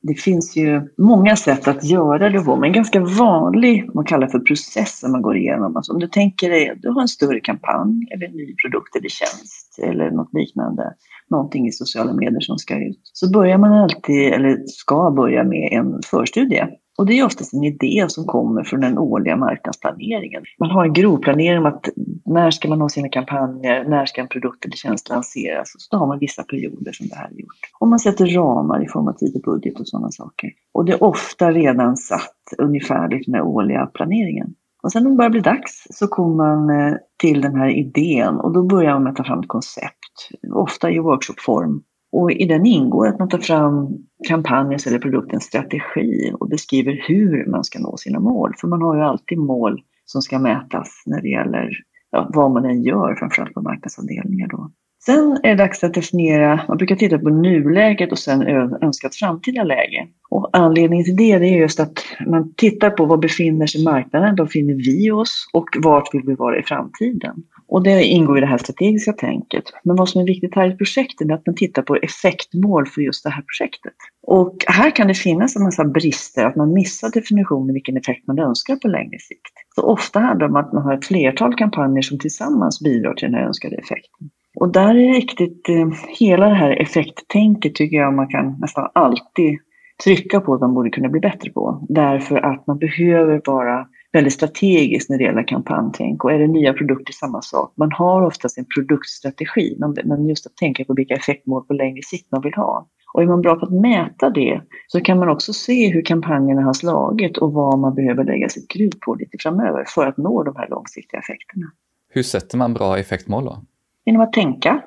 Det 0.02 0.14
finns 0.14 0.56
ju 0.56 0.88
många 0.98 1.36
sätt 1.36 1.68
att 1.68 1.84
göra 1.84 2.28
det 2.30 2.40
på, 2.40 2.56
men 2.56 2.64
en 2.64 2.72
ganska 2.72 3.00
vanlig, 3.00 3.90
man 3.94 4.04
kallar 4.04 4.26
för 4.26 4.38
process 4.38 4.98
som 4.98 5.12
man 5.12 5.22
går 5.22 5.36
igenom. 5.36 5.76
Alltså 5.76 5.92
om 5.92 5.98
du 5.98 6.08
tänker 6.08 6.50
dig 6.50 6.70
att 6.70 6.82
du 6.82 6.88
har 6.88 7.00
en 7.00 7.08
större 7.08 7.40
kampanj 7.40 8.08
eller 8.14 8.26
en 8.26 8.32
ny 8.32 8.54
produkt 8.54 8.96
eller 8.96 9.08
tjänst 9.08 9.78
eller 9.82 10.10
något 10.10 10.34
liknande, 10.34 10.94
någonting 11.30 11.66
i 11.68 11.72
sociala 11.72 12.12
medier 12.12 12.40
som 12.40 12.58
ska 12.58 12.86
ut, 12.88 13.00
så 13.02 13.30
börjar 13.30 13.58
man 13.58 13.72
alltid, 13.72 14.32
eller 14.32 14.66
ska 14.66 15.10
börja 15.10 15.44
med 15.44 15.68
en 15.72 16.00
förstudie. 16.10 16.66
Och 16.98 17.06
det 17.06 17.18
är 17.18 17.24
oftast 17.24 17.52
en 17.52 17.64
idé 17.64 18.04
som 18.08 18.24
kommer 18.24 18.64
från 18.64 18.80
den 18.80 18.98
årliga 18.98 19.36
marknadsplaneringen. 19.36 20.42
Man 20.58 20.70
har 20.70 20.84
en 20.84 20.92
grovplanering 20.92 21.58
om 21.58 21.66
att 21.66 21.88
när 22.24 22.50
ska 22.50 22.68
man 22.68 22.80
ha 22.80 22.88
sina 22.88 23.08
kampanjer, 23.08 23.84
när 23.84 24.06
ska 24.06 24.20
en 24.20 24.28
produkt 24.28 24.64
eller 24.64 24.76
tjänst 24.76 25.08
lanseras? 25.08 25.74
Och 25.74 25.80
så 25.80 25.96
har 25.96 26.06
man 26.06 26.18
vissa 26.18 26.42
perioder 26.42 26.92
som 26.92 27.06
det 27.08 27.16
här 27.16 27.28
är 27.28 27.40
gjort. 27.40 27.56
Och 27.78 27.88
man 27.88 27.98
sätter 27.98 28.26
ramar 28.26 28.84
i 28.84 28.88
form 28.88 29.08
av 29.08 29.12
tid 29.12 29.34
och 29.34 29.42
budget 29.42 29.80
och 29.80 29.88
sådana 29.88 30.10
saker. 30.10 30.50
Och 30.72 30.84
det 30.84 30.92
är 30.92 31.02
ofta 31.02 31.52
redan 31.52 31.96
satt 31.96 32.54
ungefärligt 32.58 33.26
den 33.26 33.40
årliga 33.40 33.86
planeringen. 33.86 34.54
Och 34.82 34.92
sen 34.92 35.02
när 35.02 35.10
det 35.10 35.16
börjar 35.16 35.30
bli 35.30 35.40
dags 35.40 35.86
så 35.90 36.08
kommer 36.08 36.36
man 36.36 36.70
eh, 36.70 36.94
till 37.16 37.40
den 37.40 37.54
här 37.54 37.68
idén 37.68 38.34
och 38.34 38.52
då 38.52 38.62
börjar 38.62 38.92
man 38.92 39.02
med 39.02 39.10
att 39.10 39.16
ta 39.16 39.24
fram 39.24 39.40
ett 39.40 39.48
koncept, 39.48 40.28
ofta 40.54 40.90
i 40.90 40.98
workshopform. 40.98 41.82
Och 42.12 42.32
i 42.32 42.46
den 42.46 42.66
ingår 42.66 43.06
att 43.06 43.18
man 43.18 43.28
tar 43.28 43.38
fram 43.38 43.88
kampanjens 44.28 44.86
eller 44.86 44.98
produktens 44.98 45.44
strategi 45.44 46.32
och 46.40 46.48
beskriver 46.48 47.04
hur 47.08 47.50
man 47.50 47.64
ska 47.64 47.78
nå 47.78 47.96
sina 47.96 48.20
mål. 48.20 48.54
För 48.60 48.68
man 48.68 48.82
har 48.82 48.96
ju 48.96 49.02
alltid 49.02 49.38
mål 49.38 49.80
som 50.04 50.22
ska 50.22 50.38
mätas 50.38 51.02
när 51.06 51.22
det 51.22 51.28
gäller 51.28 51.70
ja, 52.10 52.30
vad 52.34 52.50
man 52.50 52.64
än 52.64 52.82
gör, 52.82 53.14
framförallt 53.14 53.54
på 53.54 53.60
marknadsavdelningar. 53.60 54.48
Då. 54.48 54.70
Sen 55.04 55.38
är 55.42 55.48
det 55.48 55.54
dags 55.54 55.84
att 55.84 55.94
definiera, 55.94 56.60
man 56.68 56.76
brukar 56.76 56.96
titta 56.96 57.18
på 57.18 57.28
nuläget 57.28 58.12
och 58.12 58.18
sen 58.18 58.42
önskat 58.82 59.14
framtida 59.14 59.62
läge. 59.62 60.06
Och 60.30 60.50
anledningen 60.52 61.04
till 61.04 61.16
det, 61.16 61.38
det 61.38 61.46
är 61.46 61.58
just 61.58 61.80
att 61.80 62.04
man 62.26 62.54
tittar 62.54 62.90
på 62.90 63.04
var 63.04 63.16
befinner 63.16 63.66
sig 63.66 63.84
marknaden, 63.84 64.36
var 64.36 64.44
befinner 64.44 64.74
vi 64.74 65.10
oss 65.10 65.50
och 65.52 65.68
vart 65.78 66.14
vill 66.14 66.22
vi 66.26 66.34
vara 66.34 66.58
i 66.58 66.62
framtiden. 66.62 67.34
Och 67.68 67.82
det 67.82 68.04
ingår 68.04 68.38
i 68.38 68.40
det 68.40 68.46
här 68.46 68.58
strategiska 68.58 69.12
tänket. 69.12 69.64
Men 69.84 69.96
vad 69.96 70.08
som 70.08 70.20
är 70.20 70.26
viktigt 70.26 70.54
här 70.54 70.74
i 70.74 70.76
projektet 70.76 71.28
är 71.28 71.34
att 71.34 71.46
man 71.46 71.54
tittar 71.54 71.82
på 71.82 71.96
effektmål 71.96 72.86
för 72.86 73.00
just 73.00 73.24
det 73.24 73.30
här 73.30 73.42
projektet. 73.42 73.92
Och 74.22 74.56
här 74.66 74.90
kan 74.90 75.08
det 75.08 75.14
finnas 75.14 75.56
en 75.56 75.62
massa 75.62 75.84
brister, 75.84 76.44
att 76.44 76.56
man 76.56 76.72
missar 76.72 77.10
definitionen 77.10 77.74
vilken 77.74 77.96
effekt 77.96 78.26
man 78.26 78.38
önskar 78.38 78.76
på 78.76 78.88
längre 78.88 79.18
sikt. 79.18 79.52
Så 79.74 79.82
ofta 79.82 80.20
handlar 80.20 80.48
det 80.48 80.52
om 80.52 80.56
att 80.56 80.72
man 80.72 80.82
har 80.82 80.94
ett 80.94 81.06
flertal 81.06 81.54
kampanjer 81.54 82.02
som 82.02 82.18
tillsammans 82.18 82.80
bidrar 82.80 83.14
till 83.14 83.28
den 83.28 83.34
här 83.34 83.46
önskade 83.46 83.76
effekten. 83.76 84.30
Och 84.60 84.72
där 84.72 84.90
är 84.90 85.08
det 85.08 85.18
riktigt, 85.18 85.68
eh, 85.68 85.88
hela 86.20 86.48
det 86.48 86.54
här 86.54 86.82
effekttänket 86.82 87.74
tycker 87.74 87.96
jag 87.96 88.14
man 88.14 88.28
kan 88.28 88.56
nästan 88.60 88.90
alltid 88.94 89.58
trycka 90.04 90.40
på 90.40 90.54
att 90.54 90.60
man 90.60 90.74
borde 90.74 90.90
kunna 90.90 91.08
bli 91.08 91.20
bättre 91.20 91.50
på. 91.50 91.86
Därför 91.88 92.36
att 92.36 92.66
man 92.66 92.78
behöver 92.78 93.42
vara 93.44 93.86
väldigt 94.12 94.32
strategisk 94.32 95.10
när 95.10 95.18
det 95.18 95.24
gäller 95.24 95.48
kampanjtänk. 95.48 96.24
Och 96.24 96.32
är 96.32 96.38
det 96.38 96.46
nya 96.46 96.72
produkter 96.72 97.12
samma 97.12 97.42
sak. 97.42 97.72
Man 97.76 97.92
har 97.92 98.22
oftast 98.22 98.58
en 98.58 98.66
produktstrategi, 98.74 99.76
men 100.04 100.28
just 100.28 100.46
att 100.46 100.56
tänka 100.56 100.84
på 100.84 100.94
vilka 100.94 101.14
effektmål 101.14 101.64
på 101.64 101.72
längre 101.72 102.02
sikt 102.02 102.32
man 102.32 102.42
vill 102.42 102.54
ha. 102.54 102.88
Och 103.14 103.22
är 103.22 103.26
man 103.26 103.40
bra 103.40 103.56
på 103.56 103.66
att 103.66 103.72
mäta 103.72 104.30
det 104.30 104.60
så 104.86 105.00
kan 105.00 105.18
man 105.18 105.28
också 105.28 105.52
se 105.52 105.92
hur 105.92 106.02
kampanjerna 106.02 106.62
har 106.62 106.72
slagit 106.72 107.38
och 107.38 107.52
vad 107.52 107.78
man 107.78 107.94
behöver 107.94 108.24
lägga 108.24 108.48
sitt 108.48 108.70
krut 108.70 109.00
på 109.00 109.14
lite 109.14 109.36
framöver 109.40 109.84
för 109.94 110.06
att 110.06 110.16
nå 110.16 110.42
de 110.42 110.56
här 110.56 110.68
långsiktiga 110.68 111.20
effekterna. 111.20 111.66
Hur 112.10 112.22
sätter 112.22 112.58
man 112.58 112.74
bra 112.74 112.98
effektmål 112.98 113.44
då? 113.44 113.62
Genom 114.04 114.22
att 114.22 114.32
tänka. 114.32 114.82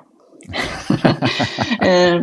Eh, 1.82 2.20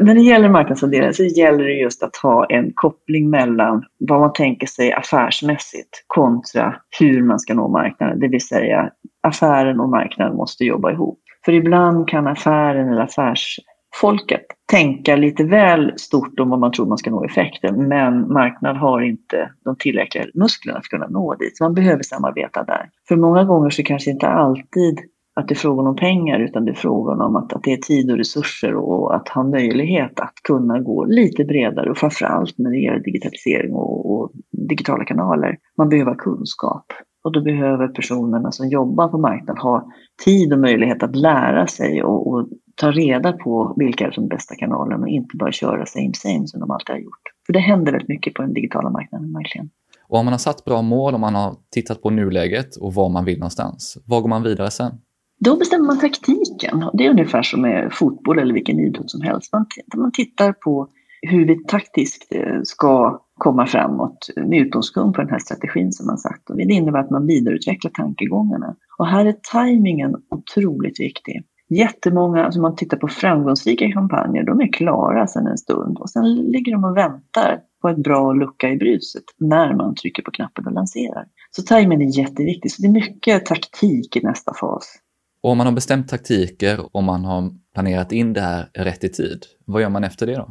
när 0.00 0.14
det 0.14 0.20
gäller 0.20 0.48
marknadsandelar 0.48 1.12
så 1.12 1.24
gäller 1.24 1.64
det 1.64 1.72
just 1.72 2.02
att 2.02 2.16
ha 2.16 2.46
en 2.46 2.72
koppling 2.74 3.30
mellan 3.30 3.84
vad 3.98 4.20
man 4.20 4.32
tänker 4.32 4.66
sig 4.66 4.92
affärsmässigt 4.92 6.04
kontra 6.06 6.74
hur 6.98 7.22
man 7.22 7.38
ska 7.38 7.54
nå 7.54 7.68
marknaden. 7.68 8.20
Det 8.20 8.28
vill 8.28 8.46
säga 8.46 8.90
affären 9.22 9.80
och 9.80 9.88
marknaden 9.88 10.36
måste 10.36 10.64
jobba 10.64 10.92
ihop. 10.92 11.20
För 11.44 11.52
ibland 11.52 12.08
kan 12.08 12.26
affären 12.26 12.88
eller 12.88 13.02
affärsfolket 13.02 14.46
tänka 14.70 15.16
lite 15.16 15.44
väl 15.44 15.92
stort 15.96 16.40
om 16.40 16.50
vad 16.50 16.58
man 16.58 16.72
tror 16.72 16.86
man 16.86 16.98
ska 16.98 17.10
nå 17.10 17.24
effekten, 17.24 17.88
men 17.88 18.32
marknaden 18.32 18.76
har 18.76 19.00
inte 19.00 19.50
de 19.64 19.76
tillräckliga 19.76 20.24
musklerna 20.34 20.74
för 20.74 20.80
att 20.80 20.88
kunna 20.88 21.20
nå 21.20 21.34
dit. 21.34 21.56
Så 21.56 21.64
man 21.64 21.74
behöver 21.74 22.02
samarbeta 22.02 22.64
där. 22.64 22.90
För 23.08 23.16
många 23.16 23.44
gånger 23.44 23.70
så 23.70 23.82
kanske 23.82 24.10
inte 24.10 24.28
alltid 24.28 25.00
att 25.40 25.48
det 25.48 25.54
är 25.54 25.56
frågan 25.56 25.86
om 25.86 25.96
pengar 25.96 26.40
utan 26.40 26.64
det 26.64 26.70
är 26.70 26.74
frågan 26.74 27.20
om 27.20 27.36
att, 27.36 27.52
att 27.52 27.62
det 27.62 27.72
är 27.72 27.76
tid 27.76 28.10
och 28.10 28.16
resurser 28.16 28.74
och 28.74 29.16
att 29.16 29.28
ha 29.28 29.42
möjlighet 29.42 30.20
att 30.20 30.34
kunna 30.42 30.78
gå 30.80 31.04
lite 31.04 31.44
bredare 31.44 31.90
och 31.90 31.98
framförallt 31.98 32.58
när 32.58 32.70
det 32.70 32.78
gäller 32.78 33.00
digitalisering 33.00 33.72
och, 33.72 34.12
och 34.12 34.32
digitala 34.68 35.04
kanaler. 35.04 35.56
Man 35.78 35.88
behöver 35.88 36.14
kunskap 36.14 36.84
och 37.24 37.32
då 37.32 37.40
behöver 37.40 37.88
personerna 37.88 38.52
som 38.52 38.68
jobbar 38.68 39.08
på 39.08 39.18
marknaden 39.18 39.62
ha 39.62 39.88
tid 40.24 40.52
och 40.52 40.58
möjlighet 40.58 41.02
att 41.02 41.16
lära 41.16 41.66
sig 41.66 42.02
och, 42.02 42.26
och 42.26 42.48
ta 42.74 42.90
reda 42.90 43.32
på 43.32 43.74
vilka 43.76 44.06
är 44.06 44.12
de 44.16 44.28
bästa 44.28 44.54
kanalerna 44.54 45.02
och 45.02 45.08
inte 45.08 45.36
bara 45.36 45.52
köra 45.52 45.86
same 45.86 46.14
same 46.14 46.46
som 46.46 46.60
de 46.60 46.70
alltid 46.70 46.94
har 46.94 47.00
gjort. 47.00 47.22
För 47.46 47.52
det 47.52 47.58
händer 47.58 47.92
väldigt 47.92 48.08
mycket 48.08 48.34
på 48.34 48.42
den 48.42 48.54
digitala 48.54 48.90
marknaden 48.90 49.32
verkligen. 49.32 49.70
Och 50.08 50.18
om 50.18 50.24
man 50.24 50.32
har 50.32 50.38
satt 50.38 50.64
bra 50.64 50.82
mål 50.82 51.14
om 51.14 51.20
man 51.20 51.34
har 51.34 51.56
tittat 51.70 52.02
på 52.02 52.10
nuläget 52.10 52.76
och 52.76 52.94
var 52.94 53.08
man 53.08 53.24
vill 53.24 53.38
någonstans, 53.38 53.98
var 54.06 54.20
går 54.20 54.28
man 54.28 54.42
vidare 54.42 54.70
sen? 54.70 54.92
Då 55.38 55.56
bestämmer 55.56 55.86
man 55.86 55.98
taktiken. 55.98 56.84
Det 56.92 57.06
är 57.06 57.10
ungefär 57.10 57.42
som 57.42 57.60
med 57.60 57.92
fotboll 57.92 58.38
eller 58.38 58.54
vilken 58.54 58.80
idrott 58.80 59.10
som 59.10 59.20
helst. 59.20 59.52
Man, 59.52 59.66
man 59.96 60.12
tittar 60.12 60.52
på 60.52 60.88
hur 61.22 61.46
vi 61.46 61.64
taktiskt 61.64 62.32
eh, 62.34 62.60
ska 62.62 63.20
komma 63.34 63.66
framåt 63.66 64.28
med 64.36 64.60
utgångspunkt 64.60 65.16
på 65.16 65.22
den 65.22 65.30
här 65.30 65.38
strategin 65.38 65.92
som 65.92 66.06
man 66.06 66.18
sagt. 66.18 66.50
Och 66.50 66.56
det 66.56 66.62
innebär 66.62 66.98
att 66.98 67.10
man 67.10 67.26
vidareutvecklar 67.26 67.90
tankegångarna. 67.90 68.76
Och 68.98 69.06
här 69.06 69.26
är 69.26 69.34
tajmingen 69.52 70.14
otroligt 70.30 71.00
viktig. 71.00 71.44
Jättemånga, 71.68 72.44
alltså 72.44 72.60
man 72.60 72.76
tittar 72.76 72.96
på 72.96 73.08
framgångsrika 73.08 73.92
kampanjer, 73.92 74.42
de 74.42 74.60
är 74.60 74.72
klara 74.72 75.26
sedan 75.26 75.46
en 75.46 75.58
stund 75.58 75.98
och 75.98 76.10
sen 76.10 76.34
ligger 76.34 76.72
de 76.72 76.84
och 76.84 76.96
väntar 76.96 77.60
på 77.82 77.88
ett 77.88 78.02
bra 78.02 78.32
lucka 78.32 78.70
i 78.70 78.76
bruset 78.76 79.24
när 79.38 79.74
man 79.74 79.94
trycker 79.94 80.22
på 80.22 80.30
knappen 80.30 80.66
och 80.66 80.72
lanserar. 80.72 81.24
Så 81.50 81.62
tajmingen 81.62 82.08
är 82.08 82.18
jätteviktig, 82.18 82.72
så 82.72 82.82
det 82.82 82.88
är 82.88 82.92
mycket 82.92 83.46
taktik 83.46 84.16
i 84.16 84.20
nästa 84.20 84.54
fas. 84.54 84.98
Och 85.46 85.52
om 85.52 85.58
man 85.58 85.66
har 85.66 85.74
bestämt 85.74 86.08
taktiker 86.08 86.96
och 86.96 87.02
man 87.02 87.24
har 87.24 87.50
planerat 87.74 88.12
in 88.12 88.32
det 88.32 88.40
här 88.40 88.64
rätt 88.74 89.04
i 89.04 89.08
tid, 89.08 89.38
vad 89.64 89.82
gör 89.82 89.88
man 89.88 90.04
efter 90.04 90.26
det 90.26 90.36
då? 90.36 90.48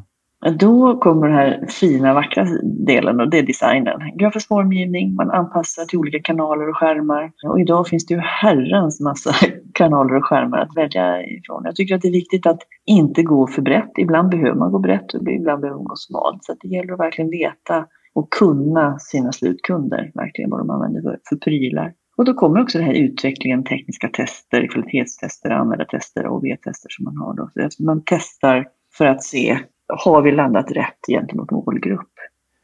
Då 0.59 0.99
kommer 0.99 1.27
den 1.27 1.37
här 1.37 1.67
fina, 1.67 2.13
vackra 2.13 2.47
delen 2.87 3.19
och 3.19 3.29
det 3.29 3.39
är 3.39 3.43
designen. 3.43 3.99
Grafisk 4.19 4.47
formgivning, 4.47 5.15
man 5.15 5.31
anpassar 5.31 5.85
till 5.85 5.99
olika 5.99 6.19
kanaler 6.19 6.69
och 6.69 6.77
skärmar. 6.77 7.31
Och 7.43 7.59
idag 7.59 7.87
finns 7.87 8.05
det 8.05 8.13
ju 8.13 8.19
herrans 8.19 9.01
massa 9.01 9.31
kanaler 9.73 10.15
och 10.15 10.25
skärmar 10.25 10.57
att 10.57 10.77
välja 10.77 11.21
ifrån. 11.21 11.61
Jag 11.65 11.75
tycker 11.75 11.95
att 11.95 12.01
det 12.01 12.07
är 12.07 12.21
viktigt 12.21 12.47
att 12.47 12.61
inte 12.85 13.23
gå 13.23 13.47
för 13.47 13.61
brett. 13.61 13.91
Ibland 13.97 14.29
behöver 14.29 14.55
man 14.55 14.71
gå 14.71 14.79
brett 14.79 15.13
och 15.13 15.21
ibland 15.21 15.61
behöver 15.61 15.79
man 15.79 15.87
gå 15.87 15.95
smalt. 15.95 16.43
Så 16.43 16.55
det 16.61 16.67
gäller 16.67 16.93
att 16.93 16.99
verkligen 16.99 17.31
veta 17.31 17.85
och 18.13 18.33
kunna 18.33 18.99
sina 18.99 19.31
slutkunder, 19.31 20.11
verkligen 20.13 20.49
vad 20.49 20.59
de 20.59 20.69
använder 20.69 21.01
för, 21.01 21.19
för 21.29 21.35
prylar. 21.35 21.93
Och 22.17 22.25
då 22.25 22.33
kommer 22.33 22.61
också 22.61 22.77
den 22.77 22.87
här 22.87 22.93
utvecklingen, 22.93 23.63
tekniska 23.63 24.09
tester, 24.09 24.67
kvalitetstester, 24.67 25.49
användartester 25.49 26.25
och 26.25 26.35
OV-tester 26.35 26.89
som 26.89 27.03
man 27.05 27.17
har. 27.17 27.33
Då. 27.33 27.69
Så 27.69 27.83
man 27.83 28.03
testar 28.05 28.67
för 28.97 29.05
att 29.05 29.23
se, 29.23 29.59
har 29.87 30.21
vi 30.21 30.31
landat 30.31 30.71
rätt 30.71 30.99
gentemot 31.07 31.51
målgrupp? 31.51 32.11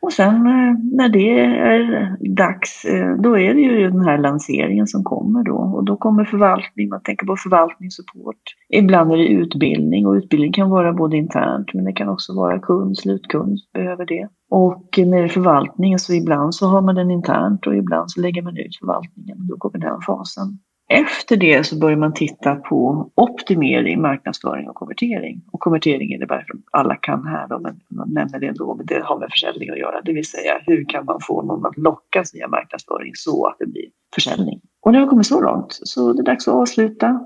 Och 0.02 0.14
sen 0.14 0.36
eh, 0.36 0.74
när 0.98 1.10
det 1.10 1.40
är 1.40 2.18
dags, 2.36 2.86
eh, 2.86 3.16
då 3.16 3.38
är 3.38 3.54
det 3.54 3.62
ju 3.62 3.90
den 3.90 4.06
här 4.06 4.18
lanseringen 4.18 4.88
som 4.88 5.04
kommer 5.04 5.44
då. 5.44 5.56
Och 5.56 5.86
då 5.86 5.98
kommer 5.98 6.26
förvaltning, 6.26 6.90
man 6.90 7.02
tänker 7.02 7.26
på 7.26 7.36
förvaltningssupport. 7.36 8.42
Ibland 8.70 9.12
är 9.12 9.18
det 9.18 9.28
utbildning 9.28 10.08
och 10.08 10.14
utbildning 10.14 10.54
kan 10.54 10.70
vara 10.70 10.94
både 10.94 11.18
internt 11.18 11.74
men 11.74 11.86
det 11.86 11.94
kan 11.94 12.10
också 12.10 12.36
vara 12.36 12.60
kund, 12.60 12.98
slutkund 12.98 13.58
behöver 13.74 14.06
det. 14.06 14.28
Och 14.50 14.90
när 14.98 15.18
det 15.18 15.24
är 15.24 15.28
förvaltning 15.28 16.00
så 16.00 16.14
ibland 16.14 16.56
så 16.56 16.68
har 16.68 16.82
man 16.82 16.96
den 16.96 17.12
internt 17.12 17.68
och 17.68 17.76
ibland 17.76 18.12
så 18.12 18.22
lägger 18.22 18.42
man 18.42 18.58
ut 18.58 18.78
förvaltningen. 18.80 19.48
Då 19.48 19.58
kommer 19.58 19.80
den 19.80 20.02
fasen. 20.08 20.60
Efter 20.94 21.38
det 21.38 21.64
så 21.64 21.80
börjar 21.80 21.98
man 21.98 22.14
titta 22.14 22.56
på 22.56 23.10
optimering, 23.16 24.02
marknadsföring 24.02 24.70
och 24.70 24.76
konvertering. 24.76 25.42
Och 25.52 25.60
konvertering 25.60 26.14
innebär 26.14 26.38
att 26.38 26.46
alla 26.72 26.96
kan 26.96 27.28
här 27.28 27.48
då, 27.48 27.60
men 27.60 27.80
man 27.88 28.14
nämner 28.14 28.40
det 28.40 28.48
ändå, 28.48 28.76
men 28.76 28.86
det 28.86 29.02
har 29.04 29.20
med 29.20 29.30
försäljning 29.32 29.70
att 29.70 29.80
göra. 29.80 30.02
Det 30.02 30.14
vill 30.14 30.26
säga 30.26 30.62
hur 30.68 30.86
kan 30.90 31.06
man 31.06 31.20
få 31.22 31.42
någon 31.42 31.66
att 31.66 31.78
lockas 31.78 32.36
via 32.36 32.48
marknadsföring 32.48 33.12
så 33.16 33.48
att 33.48 33.56
det 33.60 33.66
blir 33.66 33.86
försäljning. 34.16 34.60
Och 34.82 34.92
när 34.92 35.02
vi 35.02 35.08
kommit 35.08 35.28
så 35.28 35.42
långt 35.42 35.80
så 35.84 36.10
är 36.10 36.14
det 36.14 36.24
dags 36.24 36.48
att 36.48 36.54
avsluta. 36.54 37.20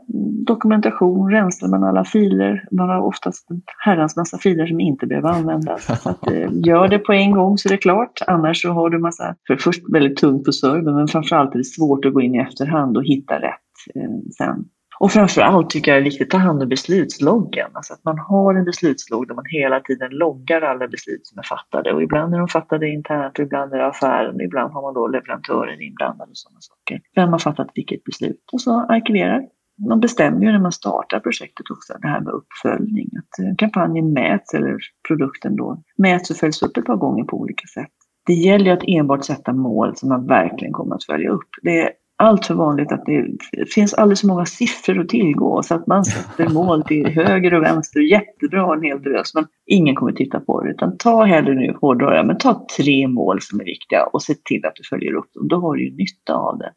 Dokumentation, 0.46 1.32
rensar 1.32 1.68
man 1.68 1.84
alla 1.84 2.06
filer. 2.06 2.68
Man 2.72 2.90
har 2.90 3.02
oftast 3.02 3.52
en 3.52 3.62
herrans 3.78 4.16
massa 4.16 4.38
filer 4.38 4.68
som 4.68 4.80
inte 4.80 5.08
behöver 5.08 5.30
användas. 5.30 5.86
Så 6.04 6.10
att, 6.10 6.28
eh, 6.28 6.50
gör 6.52 6.88
det 6.88 7.00
på 7.00 7.14
en 7.14 7.32
gång 7.32 7.58
så 7.58 7.70
är 7.70 7.72
det 7.72 7.78
klart. 7.78 8.22
Annars 8.28 8.62
så 8.62 8.72
har 8.72 8.90
du 8.90 9.00
massa, 9.00 9.36
för 9.48 9.56
först 9.56 9.82
väldigt 9.94 10.18
tungt 10.18 10.44
på 10.46 10.52
servern 10.52 10.96
men 10.96 11.08
framförallt 11.08 11.54
är 11.54 11.58
det 11.58 11.64
svårt 11.64 12.06
att 12.06 12.14
gå 12.14 12.22
in 12.22 12.36
i 12.36 12.40
efterhand 12.40 12.98
och 12.98 13.04
hitta 13.04 13.36
rätt 13.36 13.96
eh, 13.96 14.10
sen. 14.38 14.66
Och 15.00 15.12
framförallt 15.12 15.70
tycker 15.70 15.92
jag 15.92 15.98
det 15.98 16.02
är 16.02 16.12
viktigt 16.12 16.28
att 16.28 16.30
ta 16.30 16.38
hand 16.38 16.64
om 16.64 16.70
beslutsloggen. 16.70 17.70
Alltså 17.74 17.94
att 17.94 18.04
man 18.04 18.20
har 18.20 18.56
en 18.56 18.66
beslutslogg 18.66 19.28
där 19.28 19.36
man 19.36 19.46
hela 19.48 19.80
tiden 19.80 20.12
loggar 20.12 20.62
alla 20.62 20.88
beslut 20.88 21.28
som 21.28 21.40
är 21.40 21.44
fattade. 21.44 21.94
Och 21.94 22.04
ibland 22.04 22.34
är 22.34 22.38
de 22.40 22.48
fattade 22.48 22.90
internt, 22.90 23.40
och 23.40 23.46
ibland 23.46 23.74
är 23.74 23.78
det 23.78 23.88
affären, 23.88 24.36
och 24.36 24.42
ibland 24.42 24.74
har 24.74 24.82
man 24.82 24.94
då 24.94 25.08
leverantören 25.08 25.82
inblandad 25.82 26.30
och 26.30 26.38
sådana 26.38 26.62
saker. 26.62 27.02
Vem 27.16 27.30
har 27.30 27.40
fattat 27.40 27.68
vilket 27.76 28.04
beslut? 28.04 28.44
Och 28.52 28.62
så 28.62 28.80
arkiverar. 28.80 29.42
Man 29.90 30.00
bestämmer 30.00 30.46
ju 30.46 30.52
när 30.52 30.60
man 30.60 30.72
startar 30.72 31.20
projektet 31.20 31.72
också 31.72 31.94
det 32.02 32.08
här 32.08 32.22
med 32.22 32.34
uppföljning. 32.34 33.10
Att 33.18 33.46
eh, 33.46 33.56
kampanjen 33.58 34.14
mäts, 34.14 34.54
eller 34.54 34.78
produkten 35.08 35.56
då, 35.56 35.84
mäts 35.98 36.30
och 36.30 36.38
följs 36.38 36.64
upp 36.64 36.78
ett 36.78 36.86
par 36.86 36.96
gånger 36.96 37.24
på 37.24 37.38
olika 37.38 37.68
sätt. 37.68 37.92
Det 38.26 38.34
gäller 38.34 38.66
ju 38.66 38.72
att 38.72 38.84
enbart 38.88 39.26
sätta 39.26 39.54
mål 39.54 39.96
som 39.96 40.10
man 40.10 40.28
verkligen 40.28 40.74
kommer 40.74 40.96
att 40.96 41.04
följa 41.04 41.30
upp. 41.30 41.50
Det 41.62 41.92
allt 42.18 42.46
för 42.46 42.54
vanligt 42.54 42.92
att 42.92 43.06
det 43.06 43.38
finns 43.74 43.94
alldeles 43.94 44.22
för 44.22 44.28
många 44.28 44.46
siffror 44.46 45.00
att 45.00 45.10
tillgå 45.10 45.64
så 45.64 45.76
att 45.76 45.88
man 45.88 46.06
sätter 46.06 46.50
mål 46.50 46.84
till 46.84 47.08
höger 47.08 47.54
och 47.54 47.64
vänster, 47.64 48.00
jättebra 48.00 48.74
en 48.74 48.84
hel 48.84 49.02
drös, 49.02 49.34
men 49.36 49.46
ingen 49.66 49.96
kommer 49.96 50.12
titta 50.12 50.40
på 50.40 50.64
det. 50.64 50.70
Utan 50.70 50.98
ta 50.98 51.24
hellre 51.24 51.54
nu, 51.54 51.78
hårdrar 51.82 52.24
men 52.24 52.38
ta 52.38 52.68
tre 52.78 53.08
mål 53.08 53.42
som 53.42 53.60
är 53.60 53.66
viktiga 53.66 54.04
och 54.04 54.24
se 54.24 54.34
till 54.34 54.66
att 54.66 54.76
du 54.76 54.84
följer 54.84 55.14
upp 55.14 55.34
dem. 55.34 55.48
Då 55.48 55.60
har 55.60 55.76
du 55.76 55.86
ju 55.90 55.96
nytta 55.96 56.34
av 56.34 56.58
det. 56.58 56.72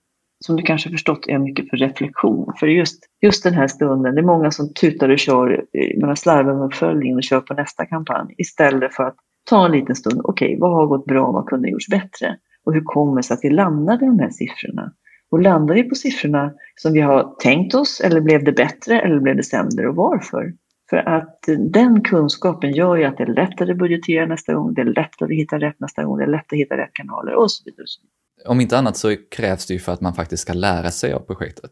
Som 0.44 0.57
du 0.57 0.62
kanske 0.62 0.90
förstått 0.90 1.29
är 1.29 1.38
mycket 1.38 1.70
för 1.70 1.77
reflektion. 1.77 2.53
För 2.61 2.66
just, 2.66 3.05
just 3.22 3.44
den 3.44 3.55
här 3.55 3.66
stunden, 3.66 4.14
det 4.14 4.20
är 4.20 4.24
många 4.24 4.51
som 4.51 4.74
tutar 4.74 5.09
och 5.09 5.18
kör, 5.18 5.64
man 6.01 6.16
slarvar 6.16 6.55
med 6.55 6.64
uppföljningen 6.64 7.16
och 7.16 7.22
kör 7.22 7.40
på 7.40 7.55
nästa 7.55 7.87
kampanj 7.87 8.35
istället 8.38 8.94
för 8.94 9.03
att 9.03 9.16
ta 9.51 9.66
en 9.66 9.72
liten 9.72 9.96
stund. 9.96 10.20
Okej, 10.24 10.46
okay, 10.48 10.59
vad 10.61 10.70
har 10.70 10.87
gått 10.87 11.07
bra? 11.07 11.33
Vad 11.33 11.46
kunde 11.46 11.68
ha 11.68 11.72
gjorts 11.72 11.88
bättre? 11.88 12.37
Och 12.64 12.74
hur 12.74 12.83
kommer 12.85 13.16
det 13.16 13.22
sig 13.22 13.35
att 13.35 13.40
vi 13.42 13.51
landade 13.51 14.05
i 14.05 14.09
de 14.09 14.18
här 14.18 14.31
siffrorna? 14.31 14.92
Och 15.31 15.43
landar 15.43 15.75
vi 15.75 15.83
på 15.83 15.95
siffrorna 15.95 16.53
som 16.77 16.93
vi 16.93 17.01
har 17.01 17.35
tänkt 17.38 17.75
oss 17.75 18.01
eller 18.01 18.21
blev 18.21 18.45
det 18.45 18.53
bättre 18.53 19.01
eller 19.01 19.21
blev 19.21 19.37
det 19.37 19.43
sämre 19.43 19.88
och 19.88 19.97
varför? 19.97 20.53
För 20.91 20.97
att 20.97 21.45
den 21.59 22.03
kunskapen 22.03 22.73
gör 22.73 22.97
ju 22.97 23.05
att 23.05 23.17
det 23.17 23.23
är 23.23 23.35
lättare 23.35 23.73
att 23.73 23.79
budgetera 23.79 24.27
nästa 24.27 24.55
gång, 24.55 24.75
det 24.75 24.81
är 24.81 24.85
lättare 24.85 25.35
att 25.35 25.41
hitta 25.41 25.59
rätt 25.59 25.81
nästa 25.81 26.05
gång, 26.05 26.19
det 26.19 26.25
är 26.25 26.29
lättare 26.29 26.57
att 26.57 26.64
hitta 26.64 26.77
rätt 26.77 26.93
kanaler 26.93 27.35
och 27.35 27.51
så 27.51 27.62
vidare. 27.64 27.87
Om 28.47 28.61
inte 28.61 28.79
annat 28.79 28.97
så 28.97 29.17
krävs 29.31 29.67
det 29.67 29.75
ju 29.75 29.81
för 29.81 29.93
att 29.93 30.01
man 30.01 30.14
faktiskt 30.14 30.43
ska 30.43 30.53
lära 30.53 30.91
sig 30.91 31.12
av 31.12 31.21
projektet. 31.21 31.71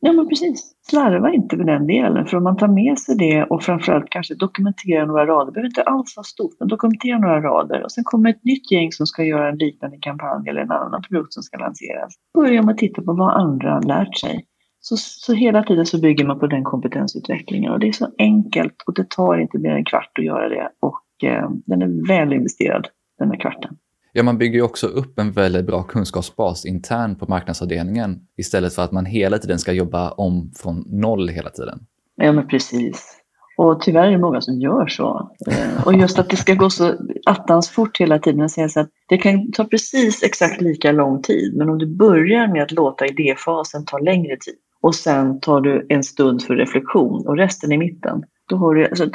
Ja, 0.00 0.12
men 0.12 0.28
precis. 0.28 0.74
Slarva 0.90 1.32
inte 1.32 1.56
med 1.56 1.66
den 1.66 1.86
delen. 1.86 2.26
För 2.26 2.36
om 2.36 2.44
man 2.44 2.56
tar 2.56 2.68
med 2.68 2.98
sig 2.98 3.16
det 3.16 3.44
och 3.44 3.62
framförallt 3.62 4.10
kanske 4.10 4.34
dokumenterar 4.34 5.06
några 5.06 5.26
rader, 5.26 5.46
det 5.46 5.52
behöver 5.52 5.68
inte 5.68 5.82
alls 5.82 6.16
vara 6.16 6.24
stort, 6.24 6.56
men 6.58 6.68
dokumentera 6.68 7.18
några 7.18 7.40
rader 7.40 7.82
och 7.84 7.92
sen 7.92 8.04
kommer 8.04 8.30
ett 8.30 8.44
nytt 8.44 8.72
gäng 8.72 8.92
som 8.92 9.06
ska 9.06 9.24
göra 9.24 9.48
en 9.48 9.58
liknande 9.58 9.96
kampanj 10.00 10.48
eller 10.48 10.60
en 10.60 10.70
annan 10.70 11.02
produkt 11.02 11.32
som 11.32 11.42
ska 11.42 11.58
lanseras. 11.58 12.14
Börja 12.34 12.62
med 12.62 12.72
att 12.72 12.78
titta 12.78 13.02
på 13.02 13.12
vad 13.12 13.40
andra 13.40 13.72
har 13.72 13.82
lärt 13.82 14.18
sig. 14.18 14.46
Så, 14.80 14.96
så 14.96 15.32
hela 15.32 15.62
tiden 15.62 15.86
så 15.86 16.00
bygger 16.00 16.26
man 16.26 16.38
på 16.38 16.46
den 16.46 16.64
kompetensutvecklingen 16.64 17.72
och 17.72 17.80
det 17.80 17.88
är 17.88 17.92
så 17.92 18.08
enkelt 18.18 18.82
och 18.86 18.94
det 18.94 19.10
tar 19.10 19.38
inte 19.38 19.58
mer 19.58 19.70
än 19.70 19.76
en 19.76 19.84
kvart 19.84 20.18
att 20.18 20.24
göra 20.24 20.48
det 20.48 20.68
och 20.80 21.30
eh, 21.30 21.50
den 21.66 21.82
är 21.82 22.08
väl 22.08 22.32
investerad, 22.32 22.88
den 23.18 23.30
här 23.30 23.40
kvarten. 23.40 23.76
Ja, 24.16 24.22
man 24.22 24.38
bygger 24.38 24.54
ju 24.54 24.62
också 24.62 24.86
upp 24.86 25.18
en 25.18 25.32
väldigt 25.32 25.66
bra 25.66 25.82
kunskapsbas 25.82 26.66
internt 26.66 27.20
på 27.20 27.26
marknadsavdelningen 27.28 28.20
istället 28.36 28.74
för 28.74 28.82
att 28.82 28.92
man 28.92 29.06
hela 29.06 29.38
tiden 29.38 29.58
ska 29.58 29.72
jobba 29.72 30.10
om 30.10 30.52
från 30.56 30.84
noll 30.86 31.28
hela 31.28 31.50
tiden. 31.50 31.78
Ja, 32.16 32.32
men 32.32 32.48
precis. 32.48 33.16
Och 33.56 33.80
tyvärr 33.80 34.06
är 34.06 34.10
det 34.10 34.18
många 34.18 34.40
som 34.40 34.60
gör 34.60 34.86
så. 34.86 35.30
Eh, 35.50 35.86
och 35.86 35.94
just 35.94 36.18
att 36.18 36.30
det 36.30 36.36
ska 36.36 36.54
gå 36.54 36.70
så 36.70 36.94
attans 37.26 37.70
fort 37.70 38.00
hela 38.00 38.18
tiden. 38.18 38.48
Så 38.48 38.80
att 38.80 38.90
det 39.08 39.18
kan 39.18 39.52
ta 39.52 39.64
precis 39.64 40.22
exakt 40.22 40.60
lika 40.60 40.92
lång 40.92 41.22
tid. 41.22 41.56
Men 41.56 41.70
om 41.70 41.78
du 41.78 41.86
börjar 41.86 42.48
med 42.48 42.62
att 42.62 42.72
låta 42.72 43.06
idéfasen 43.06 43.84
ta 43.84 43.98
längre 43.98 44.36
tid 44.36 44.56
och 44.80 44.94
sen 44.94 45.40
tar 45.40 45.60
du 45.60 45.86
en 45.88 46.02
stund 46.02 46.42
för 46.42 46.56
reflektion 46.56 47.26
och 47.26 47.36
resten 47.36 47.72
i 47.72 47.78
mitten. 47.78 48.22
Då 48.48 48.56
har 48.56 48.74
du 48.74 48.84
alltså, 48.84 49.10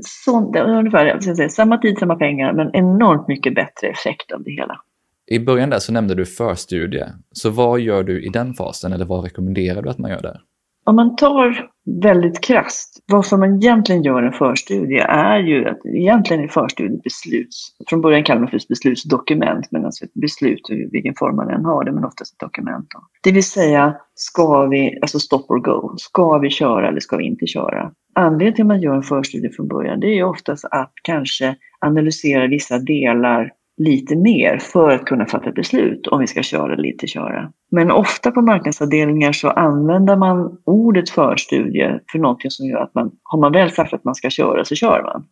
så, 0.00 0.50
det 0.50 0.58
är 0.58 0.78
ungefär 0.78 1.20
säga, 1.20 1.48
samma 1.48 1.78
tid, 1.78 1.98
samma 1.98 2.16
pengar, 2.16 2.52
men 2.52 2.70
enormt 2.74 3.28
mycket 3.28 3.54
bättre 3.54 3.88
effekt 3.88 4.32
av 4.32 4.42
det 4.42 4.50
hela. 4.50 4.80
I 5.26 5.38
början 5.38 5.70
där 5.70 5.78
så 5.78 5.92
nämnde 5.92 6.14
du 6.14 6.26
förstudie. 6.26 7.04
Så 7.32 7.50
vad 7.50 7.80
gör 7.80 8.02
du 8.02 8.22
i 8.22 8.28
den 8.28 8.54
fasen 8.54 8.92
eller 8.92 9.04
vad 9.04 9.24
rekommenderar 9.24 9.82
du 9.82 9.90
att 9.90 9.98
man 9.98 10.10
gör 10.10 10.22
där? 10.22 10.40
Om 10.84 10.96
man 10.96 11.16
tar 11.16 11.70
väldigt 12.02 12.40
krast, 12.40 13.04
varför 13.06 13.36
man 13.36 13.56
egentligen 13.56 14.02
gör 14.02 14.22
en 14.22 14.32
förstudie 14.32 15.00
är 15.00 15.38
ju 15.38 15.68
att 15.68 15.86
egentligen 15.86 16.44
är 16.44 16.48
förstudie 16.48 17.00
besluts, 17.04 17.76
från 17.86 18.00
början 18.00 18.24
kallar 18.24 18.40
man 18.40 18.50
för 18.50 18.60
beslutsdokument, 18.68 19.68
men 19.70 19.84
alltså 19.84 20.04
ett 20.04 20.14
beslut 20.14 20.70
i 20.70 20.88
vilken 20.92 21.14
form 21.14 21.36
man 21.36 21.50
än 21.50 21.64
har 21.64 21.84
det, 21.84 21.92
men 21.92 22.04
oftast 22.04 22.34
ett 22.34 22.40
dokument. 22.40 22.86
Då. 22.94 23.00
Det 23.22 23.32
vill 23.32 23.44
säga, 23.44 23.96
ska 24.14 24.66
vi, 24.66 24.98
alltså 25.02 25.18
stop 25.18 25.44
or 25.48 25.60
go, 25.60 25.94
ska 25.96 26.38
vi 26.38 26.50
köra 26.50 26.88
eller 26.88 27.00
ska 27.00 27.16
vi 27.16 27.24
inte 27.24 27.46
köra? 27.46 27.92
Anledningen 28.18 28.54
till 28.54 28.62
att 28.62 28.68
man 28.68 28.80
gör 28.80 28.94
en 28.94 29.02
förstudie 29.02 29.50
från 29.50 29.68
början, 29.68 30.00
det 30.00 30.06
är 30.06 30.14
ju 30.14 30.24
oftast 30.24 30.64
att 30.64 30.92
kanske 31.02 31.56
analysera 31.80 32.46
vissa 32.46 32.78
delar 32.78 33.52
lite 33.76 34.16
mer 34.16 34.58
för 34.58 34.90
att 34.90 35.04
kunna 35.04 35.26
fatta 35.26 35.52
beslut 35.52 36.06
om 36.06 36.20
vi 36.20 36.26
ska 36.26 36.42
köra 36.42 36.72
eller 36.72 36.86
inte 36.86 37.06
köra. 37.06 37.52
Men 37.70 37.90
ofta 37.90 38.30
på 38.30 38.42
marknadsavdelningar 38.42 39.32
så 39.32 39.50
använder 39.50 40.16
man 40.16 40.58
ordet 40.64 41.10
förstudie 41.10 42.00
för 42.12 42.18
någonting 42.18 42.50
som 42.50 42.66
gör 42.66 42.80
att 42.80 42.94
man, 42.94 43.10
har 43.22 43.40
man 43.40 43.52
väl 43.52 43.70
sagt 43.70 43.92
att 43.92 44.04
man 44.04 44.14
ska 44.14 44.30
köra 44.30 44.64
så 44.64 44.74
kör 44.74 45.02
man. 45.02 45.24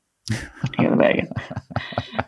Hela 0.85 0.97
vägen. 0.97 1.27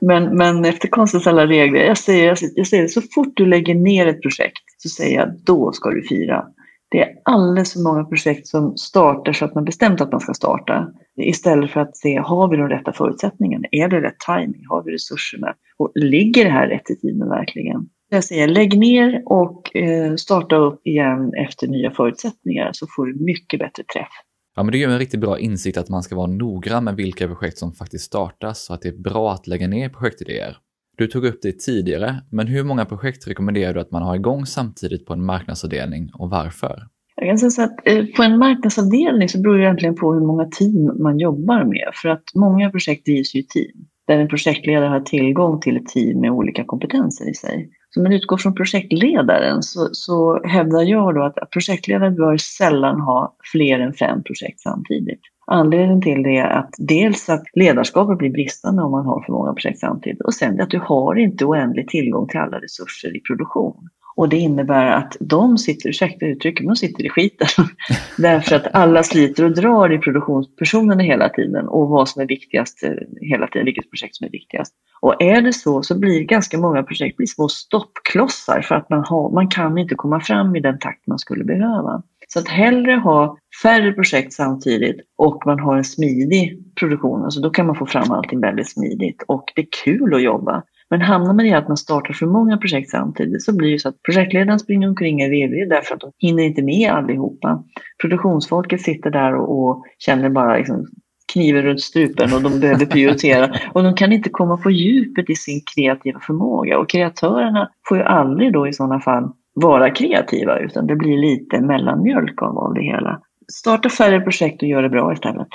Men, 0.01 0.37
men 0.37 0.65
efter 0.65 0.89
konstens 0.89 1.27
alla 1.27 1.47
regler, 1.47 1.81
jag 1.81 1.99
säger, 1.99 2.39
jag 2.55 2.67
säger 2.67 2.87
så 2.87 3.01
fort 3.15 3.33
du 3.37 3.47
lägger 3.47 3.75
ner 3.75 4.07
ett 4.07 4.23
projekt 4.23 4.63
så 4.77 4.89
säger 4.89 5.19
jag 5.19 5.29
då 5.45 5.73
ska 5.73 5.91
du 5.91 6.03
fira. 6.03 6.45
Det 6.91 7.03
är 7.03 7.15
alldeles 7.25 7.73
för 7.73 7.81
många 7.81 8.05
projekt 8.05 8.47
som 8.47 8.77
startar 8.77 9.33
så 9.33 9.45
att 9.45 9.55
man 9.55 9.65
bestämt 9.65 10.01
att 10.01 10.13
man 10.13 10.21
ska 10.21 10.35
starta. 10.35 10.93
Istället 11.17 11.71
för 11.71 11.81
att 11.81 11.97
se, 11.97 12.19
har 12.19 12.49
vi 12.49 12.57
de 12.57 12.69
rätta 12.69 12.93
förutsättningarna? 12.93 13.69
Är 13.71 13.89
det 13.89 14.01
rätt 14.01 14.19
timing? 14.19 14.65
Har 14.69 14.83
vi 14.85 14.93
resurserna? 14.93 15.55
Och 15.79 15.93
ligger 15.95 16.45
det 16.45 16.51
här 16.51 16.67
rätt 16.67 16.91
i 16.91 16.97
tiden 16.97 17.29
verkligen? 17.29 17.89
Jag 18.11 18.25
säger 18.25 18.49
lägg 18.49 18.79
ner 18.79 19.23
och 19.27 19.77
eh, 19.77 20.15
starta 20.15 20.57
upp 20.57 20.87
igen 20.87 21.33
efter 21.35 21.67
nya 21.67 21.91
förutsättningar 21.91 22.71
så 22.73 22.87
får 22.97 23.07
du 23.07 23.25
mycket 23.25 23.61
bättre 23.61 23.83
träff. 23.95 24.09
Ja, 24.57 24.63
men 24.63 24.73
det 24.73 24.83
är 24.83 24.89
en 24.89 24.99
riktigt 24.99 25.21
bra 25.21 25.39
insikt 25.39 25.79
att 25.79 25.89
man 25.89 26.03
ska 26.03 26.17
vara 26.17 26.27
noggrann 26.27 26.85
med 26.85 26.97
vilka 26.97 27.27
projekt 27.27 27.59
som 27.59 27.73
faktiskt 27.73 28.05
startas 28.05 28.69
och 28.69 28.75
att 28.75 28.83
det 28.83 28.89
är 28.89 29.03
bra 29.03 29.33
att 29.33 29.47
lägga 29.47 29.69
ner 29.69 29.89
projektidéer. 29.89 30.57
Du 30.99 31.07
tog 31.07 31.25
upp 31.25 31.39
det 31.43 31.59
tidigare, 31.59 32.15
men 32.31 32.47
hur 32.47 32.65
många 32.65 32.85
projekt 32.85 33.29
rekommenderar 33.29 33.75
du 33.75 33.81
att 33.81 33.91
man 33.91 34.03
har 34.03 34.17
igång 34.17 34.47
samtidigt 34.47 35.07
på 35.07 35.13
en 35.13 35.25
marknadsavdelning 35.25 36.11
och 36.15 36.31
varför? 36.31 36.83
Jag 37.17 37.29
kan 37.29 37.39
säga 37.39 37.51
så 37.51 37.63
att 37.63 37.77
eh, 37.85 38.07
på 38.17 38.23
en 38.23 38.39
marknadsavdelning 38.39 39.29
så 39.29 39.41
beror 39.41 39.59
det 39.59 39.65
egentligen 39.65 39.95
på 39.95 40.15
hur 40.15 40.27
många 40.27 40.45
team 40.45 41.03
man 41.03 41.19
jobbar 41.19 41.65
med. 41.65 41.91
För 41.95 42.09
att 42.09 42.25
många 42.35 42.71
projekt 42.71 43.07
drivs 43.07 43.35
ju 43.35 43.41
i 43.41 43.47
team, 43.47 43.87
där 44.07 44.19
en 44.19 44.29
projektledare 44.29 44.89
har 44.89 45.01
tillgång 45.01 45.61
till 45.61 45.77
ett 45.77 45.87
team 45.87 46.21
med 46.21 46.31
olika 46.31 46.65
kompetenser 46.65 47.31
i 47.31 47.35
sig. 47.35 47.71
Så 47.91 48.01
om 48.01 48.05
man 48.05 48.13
utgår 48.13 48.37
från 48.37 48.55
projektledaren 48.55 49.63
så, 49.63 49.89
så 49.93 50.43
hävdar 50.45 50.83
jag 50.83 51.15
då 51.15 51.25
att 51.25 51.51
projektledaren 51.51 52.15
bör 52.15 52.37
sällan 52.37 53.01
ha 53.01 53.37
fler 53.53 53.79
än 53.79 53.95
fem 53.95 54.23
projekt 54.23 54.61
samtidigt. 54.61 55.21
Anledningen 55.51 56.03
till 56.03 56.23
det 56.23 56.37
är 56.37 56.49
att 56.49 56.75
dels 56.79 57.29
att 57.29 57.43
ledarskapet 57.55 58.19
blir 58.19 58.31
bristande 58.31 58.83
om 58.83 58.91
man 58.91 59.07
har 59.07 59.23
för 59.23 59.33
många 59.33 59.53
projekt 59.53 59.79
samtidigt 59.79 60.21
och 60.21 60.35
sen 60.35 60.61
att 60.61 60.71
du 60.71 60.79
har 60.79 61.19
inte 61.19 61.45
oändlig 61.45 61.89
tillgång 61.89 62.29
till 62.29 62.41
alla 62.41 62.59
resurser 62.59 63.17
i 63.17 63.21
produktion. 63.21 63.89
Och 64.17 64.29
det 64.29 64.37
innebär 64.37 64.87
att 64.87 65.17
de 65.21 65.59
sitter, 65.59 65.89
ursäkta 65.89 66.27
uttrycket, 66.27 66.67
de 66.67 66.77
sitter 66.77 67.07
i 67.07 67.09
skiten. 67.09 67.49
Därför 68.19 68.57
att 68.57 68.75
alla 68.75 69.03
sliter 69.03 69.45
och 69.45 69.55
drar 69.55 69.93
i 69.93 69.99
produktionspersonerna 69.99 71.03
hela 71.03 71.29
tiden 71.29 71.69
och 71.69 71.89
vad 71.89 72.09
som 72.09 72.23
är 72.23 72.27
viktigast 72.27 72.83
eh, 72.83 72.91
hela 73.21 73.47
tiden, 73.47 73.65
vilket 73.65 73.91
projekt 73.91 74.17
som 74.17 74.27
är 74.27 74.31
viktigast. 74.31 74.75
Och 75.01 75.23
är 75.23 75.43
det 75.43 75.53
så 75.53 75.83
så 75.83 75.99
blir 75.99 76.25
ganska 76.25 76.59
många 76.59 76.83
projekt 76.83 77.17
blir 77.17 77.27
små 77.27 77.49
stoppklossar 77.49 78.61
för 78.61 78.75
att 78.75 78.91
man, 78.91 79.05
har, 79.05 79.31
man 79.31 79.49
kan 79.49 79.79
inte 79.79 79.95
komma 79.95 80.21
fram 80.21 80.57
i 80.57 80.61
den 80.61 80.79
takt 80.79 81.07
man 81.07 81.19
skulle 81.19 81.45
behöva. 81.45 82.03
Så 82.33 82.39
att 82.39 82.49
hellre 82.49 82.93
ha 82.93 83.39
färre 83.63 83.93
projekt 83.93 84.33
samtidigt 84.33 84.97
och 85.19 85.43
man 85.47 85.61
har 85.61 85.77
en 85.77 85.85
smidig 85.85 86.59
produktion, 86.81 87.25
alltså 87.25 87.41
då 87.41 87.51
kan 87.51 87.67
man 87.67 87.77
få 87.77 87.87
fram 87.87 88.11
allting 88.11 88.41
väldigt 88.41 88.71
smidigt 88.71 89.25
och 89.29 89.45
det 89.55 89.61
är 89.61 89.69
kul 89.85 90.15
att 90.15 90.23
jobba. 90.23 90.63
Men 90.91 91.01
hamnar 91.01 91.35
man 91.35 91.47
i 91.47 91.55
att 91.55 91.69
man 91.69 91.77
startar 91.77 92.15
för 92.15 92.27
många 92.27 92.57
projekt 92.57 92.91
samtidigt 92.91 93.43
så 93.43 93.57
blir 93.57 93.73
det 93.73 93.79
så 93.79 93.89
att 93.89 94.03
projektledaren 94.03 94.59
springer 94.59 94.89
omkring 94.89 95.23
i 95.23 95.29
virrig 95.29 95.71
därför 95.71 95.95
att 95.95 96.01
de 96.01 96.13
hinner 96.19 96.43
inte 96.43 96.63
med 96.63 96.91
allihopa. 96.91 97.65
Produktionsfolket 98.01 98.81
sitter 98.81 99.11
där 99.11 99.35
och, 99.35 99.69
och 99.69 99.85
känner 99.99 100.31
bara 100.31 100.57
liksom 100.57 100.87
kniven 101.33 101.63
runt 101.63 101.81
strupen 101.81 102.35
och 102.35 102.43
de 102.43 102.61
behöver 102.61 102.87
prioritera. 102.87 103.55
Och 103.73 103.83
de 103.83 103.95
kan 103.95 104.13
inte 104.13 104.31
komma 104.31 104.57
på 104.57 104.71
djupet 104.71 105.31
i 105.31 105.35
sin 105.35 105.61
kreativa 105.75 106.21
förmåga. 106.21 106.79
Och 106.79 106.91
kreatörerna 106.91 107.69
får 107.89 107.97
ju 107.99 108.03
aldrig 108.03 108.53
då 108.53 108.69
i 108.69 108.73
sådana 108.73 109.01
fall 109.01 109.33
vara 109.61 109.91
kreativa 109.91 110.59
utan 110.59 110.87
det 110.87 110.97
blir 110.97 111.19
lite 111.19 111.61
mellanmjölk 111.61 112.43
av, 112.43 112.59
av 112.59 112.75
det 112.75 112.83
hela. 112.83 113.21
Starta 113.53 113.89
färre 113.89 114.21
projekt 114.21 114.63
och 114.63 114.69
gör 114.69 114.83
det 114.83 114.89
bra 114.89 115.13
istället. 115.13 115.49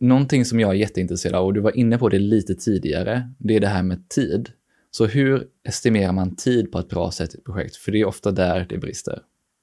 Någonting 0.00 0.44
som 0.44 0.60
jag 0.60 0.70
är 0.70 0.74
jätteintresserad 0.74 1.34
av, 1.34 1.46
och 1.46 1.54
du 1.54 1.60
var 1.60 1.76
inne 1.76 1.98
på 1.98 2.08
det 2.08 2.18
lite 2.18 2.54
tidigare, 2.54 3.22
det 3.38 3.56
är 3.56 3.60
det 3.60 3.66
här 3.66 3.82
med 3.82 4.08
tid. 4.08 4.48
Så 4.90 5.06
hur 5.06 5.42
estimerar 5.68 6.12
man 6.12 6.36
tid 6.36 6.72
på 6.72 6.78
ett 6.78 6.88
bra 6.88 7.10
sätt 7.10 7.34
i 7.34 7.38
ett 7.38 7.44
projekt? 7.44 7.76
För 7.76 7.92
det 7.92 8.00
är 8.00 8.04
ofta 8.04 8.30
där 8.30 8.66
det 8.68 8.78
brister. 8.78 9.18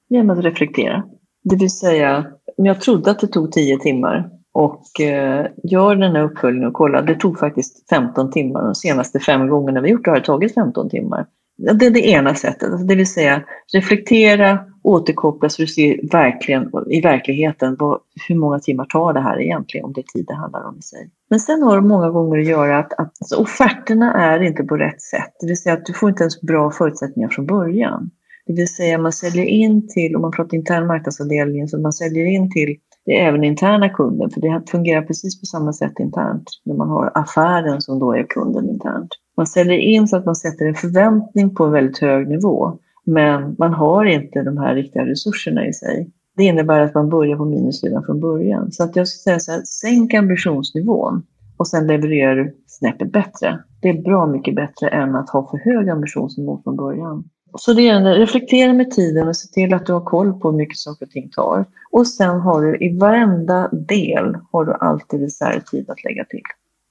Genom 0.09 0.37
att 0.37 0.45
reflektera. 0.45 1.03
Det 1.43 1.55
vill 1.55 1.69
säga, 1.69 2.25
jag 2.55 2.81
trodde 2.81 3.11
att 3.11 3.19
det 3.19 3.27
tog 3.27 3.51
10 3.51 3.79
timmar 3.79 4.29
och 4.51 5.01
eh, 5.01 5.45
gör 5.63 5.95
den 5.95 6.15
här 6.15 6.23
uppföljningen 6.23 6.67
och 6.67 6.73
kollar, 6.73 7.01
det 7.01 7.15
tog 7.15 7.39
faktiskt 7.39 7.89
15 7.89 8.31
timmar. 8.31 8.63
De 8.63 8.75
senaste 8.75 9.19
fem 9.19 9.47
gångerna 9.47 9.81
vi 9.81 9.89
gjort 9.89 10.05
det 10.05 10.11
har 10.11 10.19
det 10.19 10.25
tagit 10.25 10.53
15 10.53 10.89
timmar. 10.89 11.25
Det 11.57 11.85
är 11.85 11.91
det 11.91 12.07
ena 12.07 12.35
sättet, 12.35 12.69
alltså, 12.69 12.85
det 12.85 12.95
vill 12.95 13.07
säga 13.07 13.43
reflektera, 13.73 14.59
återkoppla 14.83 15.49
så 15.49 15.61
du 15.61 15.67
ser 15.67 16.11
verkligen, 16.11 16.71
i 16.89 17.01
verkligheten 17.01 17.75
vad, 17.79 17.99
hur 18.27 18.35
många 18.35 18.59
timmar 18.59 18.85
tar 18.85 19.13
det 19.13 19.21
här 19.21 19.41
egentligen, 19.41 19.85
om 19.85 19.93
det 19.93 20.01
är 20.01 20.13
tid 20.13 20.25
det 20.27 20.33
handlar 20.33 20.67
om 20.67 20.77
i 20.77 20.81
sig. 20.81 21.09
Men 21.29 21.39
sen 21.39 21.63
har 21.63 21.75
det 21.75 21.87
många 21.87 22.09
gånger 22.09 22.39
att 22.39 22.45
göra 22.45 22.79
att, 22.79 22.93
att 22.93 22.99
alltså, 22.99 23.35
offerterna 23.35 24.13
är 24.13 24.39
inte 24.43 24.63
på 24.63 24.77
rätt 24.77 25.01
sätt, 25.01 25.35
det 25.39 25.47
vill 25.47 25.57
säga 25.57 25.73
att 25.73 25.85
du 25.85 25.93
får 25.93 26.09
inte 26.09 26.23
ens 26.23 26.41
bra 26.41 26.71
förutsättningar 26.71 27.29
från 27.29 27.45
början. 27.45 28.11
Det 28.45 28.53
vill 28.53 28.67
säga 28.67 28.97
man 28.97 29.11
säljer 29.11 29.45
in 29.45 29.87
till, 29.87 30.15
om 30.15 30.21
man 30.21 30.31
pratar 30.31 30.57
intern 30.57 30.87
marknadsavdelning, 30.87 31.67
så 31.67 31.79
man 31.79 31.93
säljer 31.93 32.25
in 32.25 32.51
till 32.51 32.77
det 33.05 33.19
är 33.19 33.27
även 33.27 33.43
interna 33.43 33.89
kunden, 33.89 34.29
för 34.29 34.41
det 34.41 34.63
fungerar 34.71 35.01
precis 35.01 35.39
på 35.39 35.45
samma 35.45 35.73
sätt 35.73 35.99
internt 35.99 36.49
när 36.65 36.75
man 36.75 36.89
har 36.89 37.11
affären 37.15 37.81
som 37.81 37.99
då 37.99 38.13
är 38.13 38.23
kunden 38.23 38.69
internt. 38.69 39.09
Man 39.41 39.47
säljer 39.47 39.77
in 39.77 40.07
så 40.07 40.17
att 40.17 40.25
man 40.25 40.35
sätter 40.35 40.65
en 40.65 40.75
förväntning 40.75 41.55
på 41.55 41.63
en 41.63 41.71
väldigt 41.71 41.97
hög 41.97 42.27
nivå, 42.29 42.79
men 43.05 43.55
man 43.59 43.73
har 43.73 44.05
inte 44.05 44.43
de 44.43 44.57
här 44.57 44.75
riktiga 44.75 45.05
resurserna 45.05 45.67
i 45.67 45.73
sig. 45.73 46.09
Det 46.37 46.43
innebär 46.43 46.81
att 46.81 46.93
man 46.93 47.09
börjar 47.09 47.37
på 47.37 47.45
minussidan 47.45 48.03
från 48.03 48.19
början. 48.19 48.71
Så 48.71 48.83
att 48.83 48.95
jag 48.95 49.07
skulle 49.07 49.21
säga 49.21 49.39
så 49.39 49.51
här, 49.51 49.61
sänk 49.61 50.13
ambitionsnivån 50.13 51.23
och 51.57 51.67
sen 51.67 51.87
levererar 51.87 52.35
du 52.35 52.55
snäppet 52.67 53.11
bättre. 53.11 53.63
Det 53.81 53.89
är 53.89 54.01
bra 54.01 54.27
mycket 54.27 54.55
bättre 54.55 54.87
än 54.87 55.15
att 55.15 55.29
ha 55.29 55.49
för 55.51 55.57
hög 55.57 55.89
ambitionsnivå 55.89 56.61
från 56.63 56.75
början. 56.75 57.23
Så 57.57 57.73
det 57.73 57.87
är 57.87 58.15
reflektera 58.15 58.73
med 58.73 58.91
tiden 58.91 59.27
och 59.27 59.35
se 59.35 59.47
till 59.47 59.73
att 59.73 59.85
du 59.85 59.93
har 59.93 60.05
koll 60.05 60.39
på 60.39 60.51
hur 60.51 60.57
mycket 60.57 60.77
saker 60.77 61.05
och 61.05 61.11
ting 61.11 61.29
tar. 61.29 61.65
Och 61.91 62.07
sen 62.07 62.39
har 62.39 62.61
du 62.61 62.77
i 62.77 62.97
varenda 62.97 63.69
del 63.71 64.37
har 64.51 64.65
du 64.65 64.73
alltid 64.73 65.21
reservtid 65.21 65.89
att 65.89 66.03
lägga 66.03 66.25
till. 66.25 66.43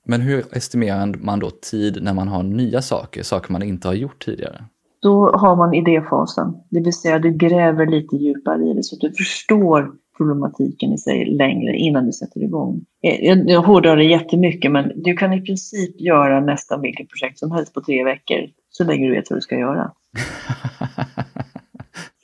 Men 0.07 0.21
hur 0.21 0.45
estimerar 0.57 1.15
man 1.21 1.39
då 1.39 1.51
tid 1.51 1.99
när 2.03 2.15
man 2.15 2.29
har 2.29 2.43
nya 2.43 2.83
saker, 2.83 3.23
saker 3.23 3.53
man 3.53 3.63
inte 3.63 3.89
har 3.89 3.95
gjort 3.95 4.25
tidigare? 4.25 4.65
Då 5.03 5.33
har 5.33 5.57
man 5.57 5.75
idéfasen, 5.75 6.55
det 6.71 6.81
vill 6.81 6.93
säga 6.93 7.19
du 7.19 7.31
gräver 7.31 7.87
lite 7.87 8.17
djupare 8.17 8.71
i 8.71 8.75
det 8.75 8.83
så 8.83 8.97
att 8.97 9.01
du 9.01 9.13
förstår 9.13 9.93
problematiken 10.17 10.93
i 10.93 10.99
sig 10.99 11.25
längre 11.25 11.77
innan 11.77 12.07
du 12.07 12.13
sätter 12.13 12.43
igång. 12.43 12.81
Jag, 13.01 13.51
jag 13.51 13.63
hårdrar 13.63 13.97
det 13.97 14.05
jättemycket 14.05 14.73
men 14.73 14.93
du 14.97 15.17
kan 15.17 15.33
i 15.33 15.41
princip 15.41 16.01
göra 16.01 16.41
nästan 16.41 16.81
vilket 16.81 17.09
projekt 17.09 17.39
som 17.39 17.53
helst 17.53 17.75
på 17.75 17.81
tre 17.81 18.05
veckor 18.05 18.39
så 18.71 18.85
länge 18.85 19.07
du 19.07 19.15
vet 19.15 19.31
vad 19.31 19.37
du 19.37 19.41
ska 19.41 19.59
göra. 19.59 19.93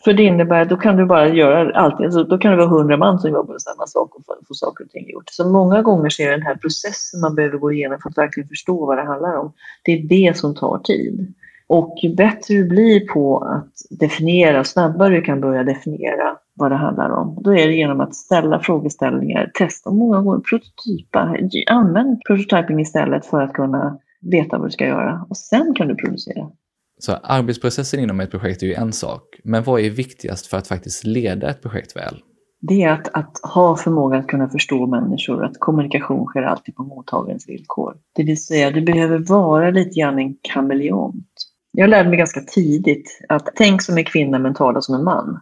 För 0.06 0.12
det 0.12 0.22
innebär 0.22 0.62
att 0.62 0.68
då 0.68 0.76
kan 0.76 0.96
du 0.96 1.04
bara 1.04 1.28
göra 1.28 1.80
allt, 1.80 2.00
alltså 2.00 2.24
då 2.24 2.38
kan 2.38 2.50
det 2.50 2.56
vara 2.56 2.68
hundra 2.68 2.96
man 2.96 3.18
som 3.18 3.30
jobbar 3.30 3.52
med 3.52 3.62
samma 3.62 3.86
sak 3.86 4.14
och 4.14 4.24
få 4.48 4.54
saker 4.54 4.84
och 4.84 4.90
ting 4.90 5.10
gjort. 5.10 5.24
Så 5.26 5.48
många 5.48 5.82
gånger 5.82 6.10
så 6.10 6.22
är 6.22 6.26
det 6.26 6.32
den 6.32 6.42
här 6.42 6.54
processen 6.54 7.20
man 7.20 7.34
behöver 7.34 7.58
gå 7.58 7.72
igenom 7.72 7.98
för 8.02 8.10
att 8.10 8.18
verkligen 8.18 8.48
förstå 8.48 8.86
vad 8.86 8.98
det 8.98 9.04
handlar 9.04 9.36
om. 9.36 9.52
Det 9.84 9.92
är 9.92 10.02
det 10.02 10.36
som 10.36 10.54
tar 10.54 10.78
tid. 10.78 11.34
Och 11.66 11.94
ju 12.02 12.14
bättre 12.14 12.54
du 12.54 12.64
blir 12.68 13.06
på 13.06 13.38
att 13.38 13.98
definiera, 14.00 14.64
snabbare 14.64 15.14
du 15.14 15.22
kan 15.22 15.40
börja 15.40 15.64
definiera 15.64 16.36
vad 16.54 16.70
det 16.70 16.76
handlar 16.76 17.10
om, 17.10 17.38
då 17.40 17.56
är 17.56 17.66
det 17.66 17.74
genom 17.74 18.00
att 18.00 18.14
ställa 18.14 18.60
frågeställningar, 18.60 19.50
testa 19.54 19.90
många 19.90 20.20
gånger, 20.20 20.40
prototypa, 20.40 21.36
använd 21.66 22.20
prototyping 22.26 22.80
istället 22.80 23.26
för 23.26 23.42
att 23.42 23.52
kunna 23.52 23.98
veta 24.20 24.58
vad 24.58 24.66
du 24.66 24.70
ska 24.70 24.86
göra 24.86 25.26
och 25.30 25.36
sen 25.36 25.74
kan 25.74 25.88
du 25.88 25.94
producera. 25.94 26.50
Så 26.98 27.12
arbetsprocessen 27.12 28.00
inom 28.00 28.20
ett 28.20 28.30
projekt 28.30 28.62
är 28.62 28.66
ju 28.66 28.74
en 28.74 28.92
sak, 28.92 29.22
men 29.44 29.62
vad 29.62 29.80
är 29.80 29.90
viktigast 29.90 30.46
för 30.46 30.56
att 30.56 30.68
faktiskt 30.68 31.04
leda 31.04 31.50
ett 31.50 31.62
projekt 31.62 31.96
väl? 31.96 32.22
Det 32.60 32.82
är 32.82 32.92
att, 32.92 33.14
att 33.14 33.40
ha 33.42 33.76
förmåga 33.76 34.18
att 34.18 34.26
kunna 34.26 34.48
förstå 34.48 34.86
människor, 34.86 35.44
att 35.44 35.60
kommunikation 35.60 36.26
sker 36.26 36.42
alltid 36.42 36.74
på 36.74 36.82
mottagarens 36.82 37.48
villkor. 37.48 37.96
Det 38.14 38.22
vill 38.22 38.44
säga, 38.44 38.70
du 38.70 38.80
behöver 38.80 39.18
vara 39.18 39.70
lite 39.70 40.00
grann 40.00 40.18
en 40.18 40.36
kameleont. 40.42 41.28
Jag 41.72 41.90
lärde 41.90 42.08
mig 42.08 42.18
ganska 42.18 42.40
tidigt 42.40 43.20
att 43.28 43.48
tänk 43.54 43.82
som 43.82 43.96
en 43.96 44.04
kvinna 44.04 44.38
men 44.38 44.54
tala 44.54 44.80
som 44.80 44.94
en 44.94 45.04
man. 45.04 45.36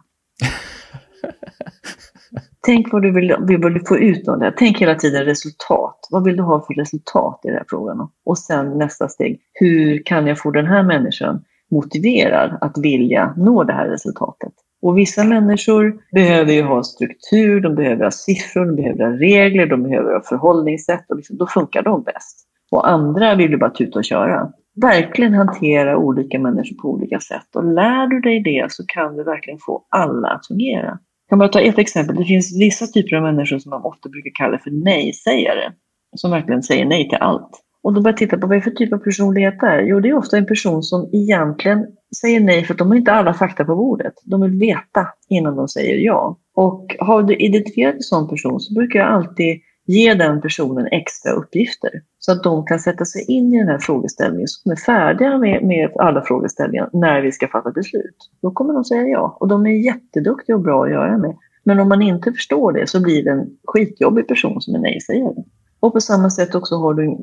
Tänk 2.65 2.93
vad 2.93 3.01
du 3.01 3.11
vill, 3.11 3.35
vill 3.47 3.81
få 3.87 3.97
ut 3.97 4.27
av 4.27 4.39
det. 4.39 4.53
Tänk 4.57 4.81
hela 4.81 4.95
tiden 4.95 5.25
resultat. 5.25 6.07
Vad 6.11 6.23
vill 6.23 6.37
du 6.37 6.43
ha 6.43 6.65
för 6.67 6.73
resultat 6.73 7.39
i 7.43 7.47
den 7.47 7.57
här 7.57 7.65
frågan? 7.69 8.09
Och 8.25 8.37
sen 8.37 8.77
nästa 8.77 9.07
steg. 9.07 9.39
Hur 9.53 10.03
kan 10.05 10.27
jag 10.27 10.39
få 10.39 10.51
den 10.51 10.65
här 10.65 10.83
människan 10.83 11.43
motiverad 11.71 12.57
att 12.61 12.77
vilja 12.77 13.33
nå 13.37 13.63
det 13.63 13.73
här 13.73 13.87
resultatet? 13.87 14.53
Och 14.81 14.97
vissa 14.97 15.23
människor 15.23 15.95
behöver 16.11 16.53
ju 16.53 16.61
ha 16.61 16.83
struktur, 16.83 17.61
de 17.61 17.75
behöver 17.75 18.03
ha 18.03 18.11
siffror, 18.11 18.65
de 18.65 18.75
behöver 18.75 19.05
ha 19.05 19.11
regler, 19.11 19.65
de 19.65 19.83
behöver 19.83 20.13
ha 20.13 20.21
förhållningssätt 20.21 21.05
och 21.09 21.15
liksom, 21.15 21.37
då 21.37 21.47
funkar 21.47 21.81
de 21.81 22.03
bäst. 22.03 22.47
Och 22.71 22.89
andra 22.89 23.35
vill 23.35 23.51
ju 23.51 23.57
bara 23.57 23.69
tuta 23.69 23.99
och 23.99 24.05
köra. 24.05 24.51
Verkligen 24.81 25.33
hantera 25.33 25.97
olika 25.97 26.39
människor 26.39 26.75
på 26.81 26.89
olika 26.89 27.19
sätt 27.19 27.55
och 27.55 27.73
lär 27.73 28.07
du 28.07 28.19
dig 28.19 28.43
det 28.43 28.71
så 28.71 28.83
kan 28.87 29.17
du 29.17 29.23
verkligen 29.23 29.59
få 29.59 29.85
alla 29.89 30.27
att 30.27 30.47
fungera. 30.47 30.99
Jag 31.35 31.39
kan 31.39 31.47
bara 31.47 31.63
ta 31.63 31.69
ett 31.69 31.79
exempel. 31.79 32.15
Det 32.15 32.25
finns 32.25 32.59
vissa 32.59 32.87
typer 32.87 33.15
av 33.15 33.23
människor 33.23 33.59
som 33.59 33.69
man 33.69 33.81
ofta 33.83 34.09
brukar 34.09 34.31
kalla 34.33 34.59
för 34.59 34.71
nej-sägare. 34.71 35.71
Som 36.15 36.31
verkligen 36.31 36.63
säger 36.63 36.85
nej 36.85 37.09
till 37.09 37.17
allt. 37.17 37.49
Och 37.83 37.93
då 37.93 38.01
börjar 38.01 38.13
jag 38.13 38.17
titta 38.17 38.37
på 38.37 38.47
vad 38.47 38.57
det 38.57 38.59
är 38.59 38.61
för 38.61 38.71
typ 38.71 38.93
av 38.93 38.97
personlighet 38.97 39.59
det 39.59 39.67
är. 39.67 39.81
Jo, 39.81 39.99
det 39.99 40.09
är 40.09 40.17
ofta 40.17 40.37
en 40.37 40.45
person 40.45 40.83
som 40.83 41.09
egentligen 41.13 41.85
säger 42.21 42.39
nej 42.39 42.63
för 42.63 42.73
att 42.73 42.77
de 42.77 42.87
har 42.87 42.95
inte 42.95 43.11
alla 43.11 43.33
fakta 43.33 43.65
på 43.65 43.75
bordet. 43.75 44.13
De 44.25 44.41
vill 44.41 44.59
veta 44.59 45.07
innan 45.29 45.55
de 45.55 45.67
säger 45.67 45.95
ja. 45.95 46.37
Och 46.55 46.95
har 46.99 47.23
du 47.23 47.35
identifierat 47.35 47.95
en 47.95 48.01
sån 48.01 48.29
person 48.29 48.59
så 48.59 48.73
brukar 48.73 48.99
jag 48.99 49.09
alltid 49.09 49.59
ge 49.85 50.13
den 50.13 50.41
personen 50.41 50.87
extra 50.87 51.31
uppgifter 51.31 51.91
så 52.19 52.31
att 52.31 52.43
de 52.43 52.65
kan 52.65 52.79
sätta 52.79 53.05
sig 53.05 53.31
in 53.31 53.53
i 53.53 53.57
den 53.57 53.67
här 53.67 53.79
frågeställningen 53.79 54.47
så 54.47 54.61
de 54.63 54.71
är 54.71 54.75
färdiga 54.75 55.37
med, 55.37 55.63
med 55.63 55.91
alla 55.99 56.21
frågeställningar 56.21 56.89
när 56.93 57.21
vi 57.21 57.31
ska 57.31 57.47
fatta 57.47 57.71
beslut. 57.71 58.17
Då 58.41 58.51
kommer 58.51 58.73
de 58.73 58.83
säga 58.83 59.07
ja 59.07 59.37
och 59.39 59.47
de 59.47 59.65
är 59.65 59.85
jätteduktiga 59.85 60.55
och 60.55 60.61
bra 60.61 60.83
att 60.83 60.91
göra 60.91 61.17
med. 61.17 61.35
Men 61.63 61.79
om 61.79 61.89
man 61.89 62.01
inte 62.01 62.31
förstår 62.31 62.73
det 62.73 62.87
så 62.87 63.01
blir 63.01 63.23
det 63.23 63.31
en 63.31 63.47
skitjobbig 63.63 64.27
person 64.27 64.61
som 64.61 64.75
är 64.75 64.79
nej-sägare. 64.79 65.43
Och 65.79 65.93
på 65.93 66.01
samma 66.01 66.29
sätt 66.29 66.55
också 66.55 66.75
har 66.75 66.93
du 66.93 67.03
en 67.05 67.17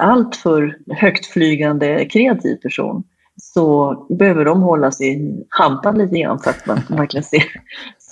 alltför 0.00 0.78
högtflygande 0.88 2.04
kreativ 2.04 2.56
person 2.56 3.04
så 3.36 3.94
behöver 4.18 4.44
de 4.44 4.62
hålla 4.62 4.90
sig 4.90 5.44
hampan 5.48 5.98
lite 5.98 6.18
grann 6.18 6.38
för 6.38 6.50
att 6.50 6.66
man 6.66 6.78
verkligen 6.88 7.24
ser, 7.24 7.44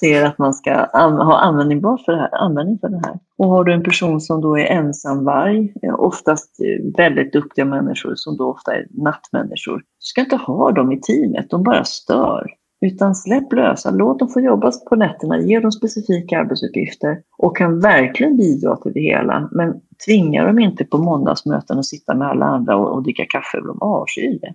ser 0.02 0.24
att 0.24 0.38
man 0.38 0.54
ska 0.54 0.70
ha 0.94 1.38
användning 1.38 1.80
för 1.80 2.12
det 2.12 2.18
här, 2.18 2.34
användning 2.34 2.78
för 2.78 2.88
det 2.88 3.00
här. 3.04 3.18
Och 3.38 3.48
har 3.48 3.64
du 3.64 3.72
en 3.72 3.82
person 3.82 4.20
som 4.20 4.40
då 4.40 4.58
är 4.58 4.64
ensamvarg, 4.64 5.72
eh, 5.82 6.00
oftast 6.00 6.60
eh, 6.60 6.96
väldigt 6.96 7.32
duktiga 7.32 7.64
människor 7.64 8.12
som 8.16 8.36
då 8.36 8.50
ofta 8.50 8.74
är 8.74 8.86
nattmänniskor, 8.90 9.76
du 9.78 9.84
ska 9.98 10.20
inte 10.20 10.36
ha 10.36 10.72
dem 10.72 10.92
i 10.92 11.00
teamet, 11.00 11.50
de 11.50 11.62
bara 11.62 11.84
stör. 11.84 12.46
Utan 12.86 13.14
släpp 13.14 13.52
lösa, 13.52 13.90
låt 13.90 14.18
dem 14.18 14.28
få 14.28 14.40
jobba 14.40 14.72
på 14.88 14.96
nätterna, 14.96 15.38
ge 15.40 15.60
dem 15.60 15.72
specifika 15.72 16.38
arbetsuppgifter 16.38 17.18
och 17.38 17.56
kan 17.56 17.80
verkligen 17.80 18.36
bidra 18.36 18.76
till 18.76 18.92
det 18.92 19.00
hela. 19.00 19.48
Men 19.52 19.74
tvinga 20.06 20.44
dem 20.44 20.58
inte 20.58 20.84
på 20.84 20.98
måndagsmöten 20.98 21.78
att 21.78 21.86
sitta 21.86 22.14
med 22.14 22.28
alla 22.28 22.46
andra 22.46 22.76
och, 22.76 22.94
och 22.94 23.02
dricka 23.02 23.24
kaffe, 23.28 23.60
de 23.60 23.78
avskyr 23.82 24.38
det. 24.40 24.54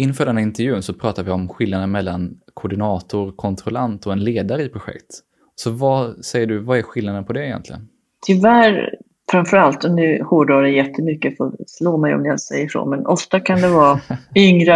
Inför 0.00 0.26
den 0.26 0.36
här 0.36 0.42
intervjun 0.42 0.82
så 0.82 0.94
pratar 0.94 1.22
vi 1.22 1.30
om 1.30 1.48
skillnaden 1.48 1.90
mellan 1.90 2.40
koordinator, 2.54 3.32
kontrollant 3.32 4.06
och 4.06 4.12
en 4.12 4.24
ledare 4.24 4.62
i 4.62 4.68
projekt. 4.68 5.20
Så 5.54 5.70
vad 5.70 6.24
säger 6.24 6.46
du, 6.46 6.58
vad 6.58 6.78
är 6.78 6.82
skillnaden 6.82 7.24
på 7.24 7.32
det 7.32 7.46
egentligen? 7.46 7.88
Tyvärr, 8.26 8.94
framförallt, 9.30 9.84
och 9.84 9.90
nu 9.90 10.22
hårdrar 10.22 10.62
det 10.62 10.70
jättemycket, 10.70 11.36
för 11.36 11.52
slå 11.66 11.96
mig 11.96 12.14
om 12.14 12.24
jag 12.24 12.40
säger 12.40 12.68
så, 12.68 12.86
men 12.86 13.06
ofta 13.06 13.40
kan 13.40 13.60
det 13.60 13.68
vara 13.68 14.00
yngre 14.36 14.74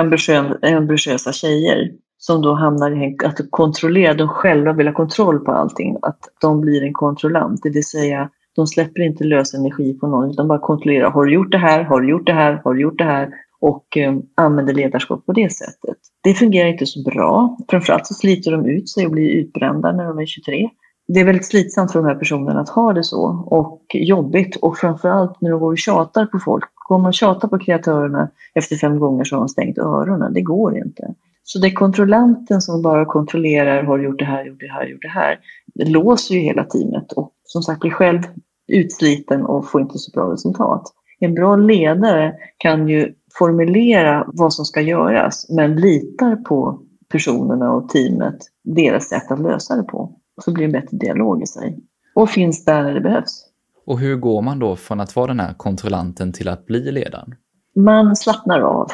ambitiösa 0.63 1.33
tjejer 1.33 1.93
som 2.19 2.43
då 2.43 2.55
hamnar 2.55 3.05
i 3.05 3.17
att 3.25 3.41
kontrollera, 3.51 4.15
de 4.15 4.29
själva 4.29 4.73
vill 4.73 4.87
ha 4.87 4.95
kontroll 4.95 5.39
på 5.41 5.53
allting, 5.53 5.97
att 6.03 6.21
de 6.41 6.61
blir 6.61 6.83
en 6.83 6.93
kontrollant, 6.93 7.61
det 7.63 7.71
vill 7.71 7.87
säga 7.87 8.31
de 8.57 8.67
släpper 8.67 9.03
inte 9.03 9.25
lös 9.25 9.55
energi 9.55 9.95
på 9.95 10.07
någon 10.07 10.31
utan 10.31 10.49
bara 10.49 10.59
kontrollerar. 10.59 11.11
Har 11.11 11.25
du 11.25 11.35
gjort 11.35 11.53
det 11.53 11.59
här? 11.59 11.83
Har 11.83 12.01
du 12.01 12.11
gjort 12.11 12.27
det 12.27 12.33
här? 12.33 12.61
Har 12.65 12.75
du 12.75 12.81
gjort 12.81 12.99
det 12.99 13.05
här? 13.05 13.31
Och 13.65 13.97
eh, 13.97 14.15
använder 14.35 14.75
ledarskap 14.75 15.27
på 15.27 15.33
det 15.33 15.53
sättet. 15.53 15.97
Det 16.23 16.35
fungerar 16.35 16.69
inte 16.69 16.87
så 16.87 17.03
bra. 17.03 17.59
Framförallt 17.69 18.07
så 18.07 18.15
sliter 18.15 18.51
de 18.51 18.67
ut 18.67 18.89
sig 18.89 19.07
och 19.07 19.13
blir 19.13 19.31
utbrända 19.31 19.93
när 19.93 20.05
de 20.05 20.19
är 20.19 20.27
23. 20.27 20.71
Det 21.09 21.21
är 21.21 21.25
väldigt 21.25 21.47
slitsamt 21.47 21.93
för 21.93 21.99
de 21.99 22.09
här 22.09 22.15
personerna 22.15 22.61
att 22.61 22.69
ha 22.69 22.93
det 22.93 23.05
så 23.05 23.45
och 23.47 23.83
jobbigt 23.95 24.57
och 24.57 24.79
framförallt 24.79 25.41
när 25.41 25.51
de 25.51 25.61
går 25.61 25.73
och 25.73 25.79
tjatar 25.79 26.27
på 26.27 26.39
folk. 26.39 26.65
Går 26.89 26.99
man 26.99 27.07
och 27.07 27.15
tjatar 27.15 27.49
på 27.49 27.59
kreatörerna 27.59 28.31
efter 28.55 28.77
fem 28.77 28.99
gånger 28.99 29.25
så 29.25 29.37
har 29.37 29.41
de 29.41 29.49
stängt 29.49 29.79
öronen. 29.79 30.33
Det 30.33 30.43
går 30.43 30.79
inte. 30.79 31.15
Så 31.43 31.59
det 31.59 31.69
är 31.69 31.73
kontrollanten 31.73 32.61
som 32.61 32.83
bara 32.83 33.05
kontrollerar, 33.05 33.83
har 33.83 33.99
gjort 33.99 34.19
det 34.19 34.25
här, 34.25 34.45
gjort 34.45 34.61
det 34.61 34.73
här, 34.73 34.87
gjort 34.87 35.03
det 35.03 35.09
här. 35.09 35.39
Det 35.75 35.85
låser 35.85 36.35
ju 36.35 36.41
hela 36.41 36.65
teamet 36.65 37.13
och 37.13 37.33
som 37.45 37.63
sagt 37.63 37.81
blir 37.81 37.91
själv 37.91 38.23
utsliten 38.69 39.43
och 39.43 39.71
får 39.71 39.81
inte 39.81 39.99
så 39.99 40.11
bra 40.11 40.33
resultat. 40.33 40.93
En 41.21 41.35
bra 41.35 41.57
ledare 41.57 42.35
kan 42.59 42.89
ju 42.89 43.15
formulera 43.39 44.25
vad 44.27 44.53
som 44.53 44.65
ska 44.65 44.81
göras 44.81 45.47
men 45.51 45.77
litar 45.77 46.37
på 46.37 46.83
personerna 47.09 47.73
och 47.73 47.89
teamet, 47.89 48.37
deras 48.65 49.09
sätt 49.09 49.31
att 49.31 49.41
lösa 49.41 49.77
det 49.77 49.83
på. 49.83 50.19
Så 50.45 50.53
blir 50.53 50.69
det 50.69 50.77
en 50.77 50.83
bättre 50.83 50.97
dialog 50.97 51.43
i 51.43 51.47
sig. 51.47 51.79
Och 52.15 52.31
finns 52.31 52.65
där 52.65 52.83
när 52.83 52.95
det 52.95 53.01
behövs. 53.01 53.45
Och 53.87 53.99
hur 53.99 54.17
går 54.17 54.43
man 54.43 54.59
då 54.59 54.77
från 54.77 55.01
att 55.01 55.17
vara 55.17 55.27
den 55.27 55.41
här 55.41 55.55
kontrollanten 55.55 56.33
till 56.33 56.49
att 56.49 56.67
bli 56.67 56.93
ledaren? 56.93 57.35
Man 57.77 58.17
slappnar 58.17 58.61
av. 58.61 58.89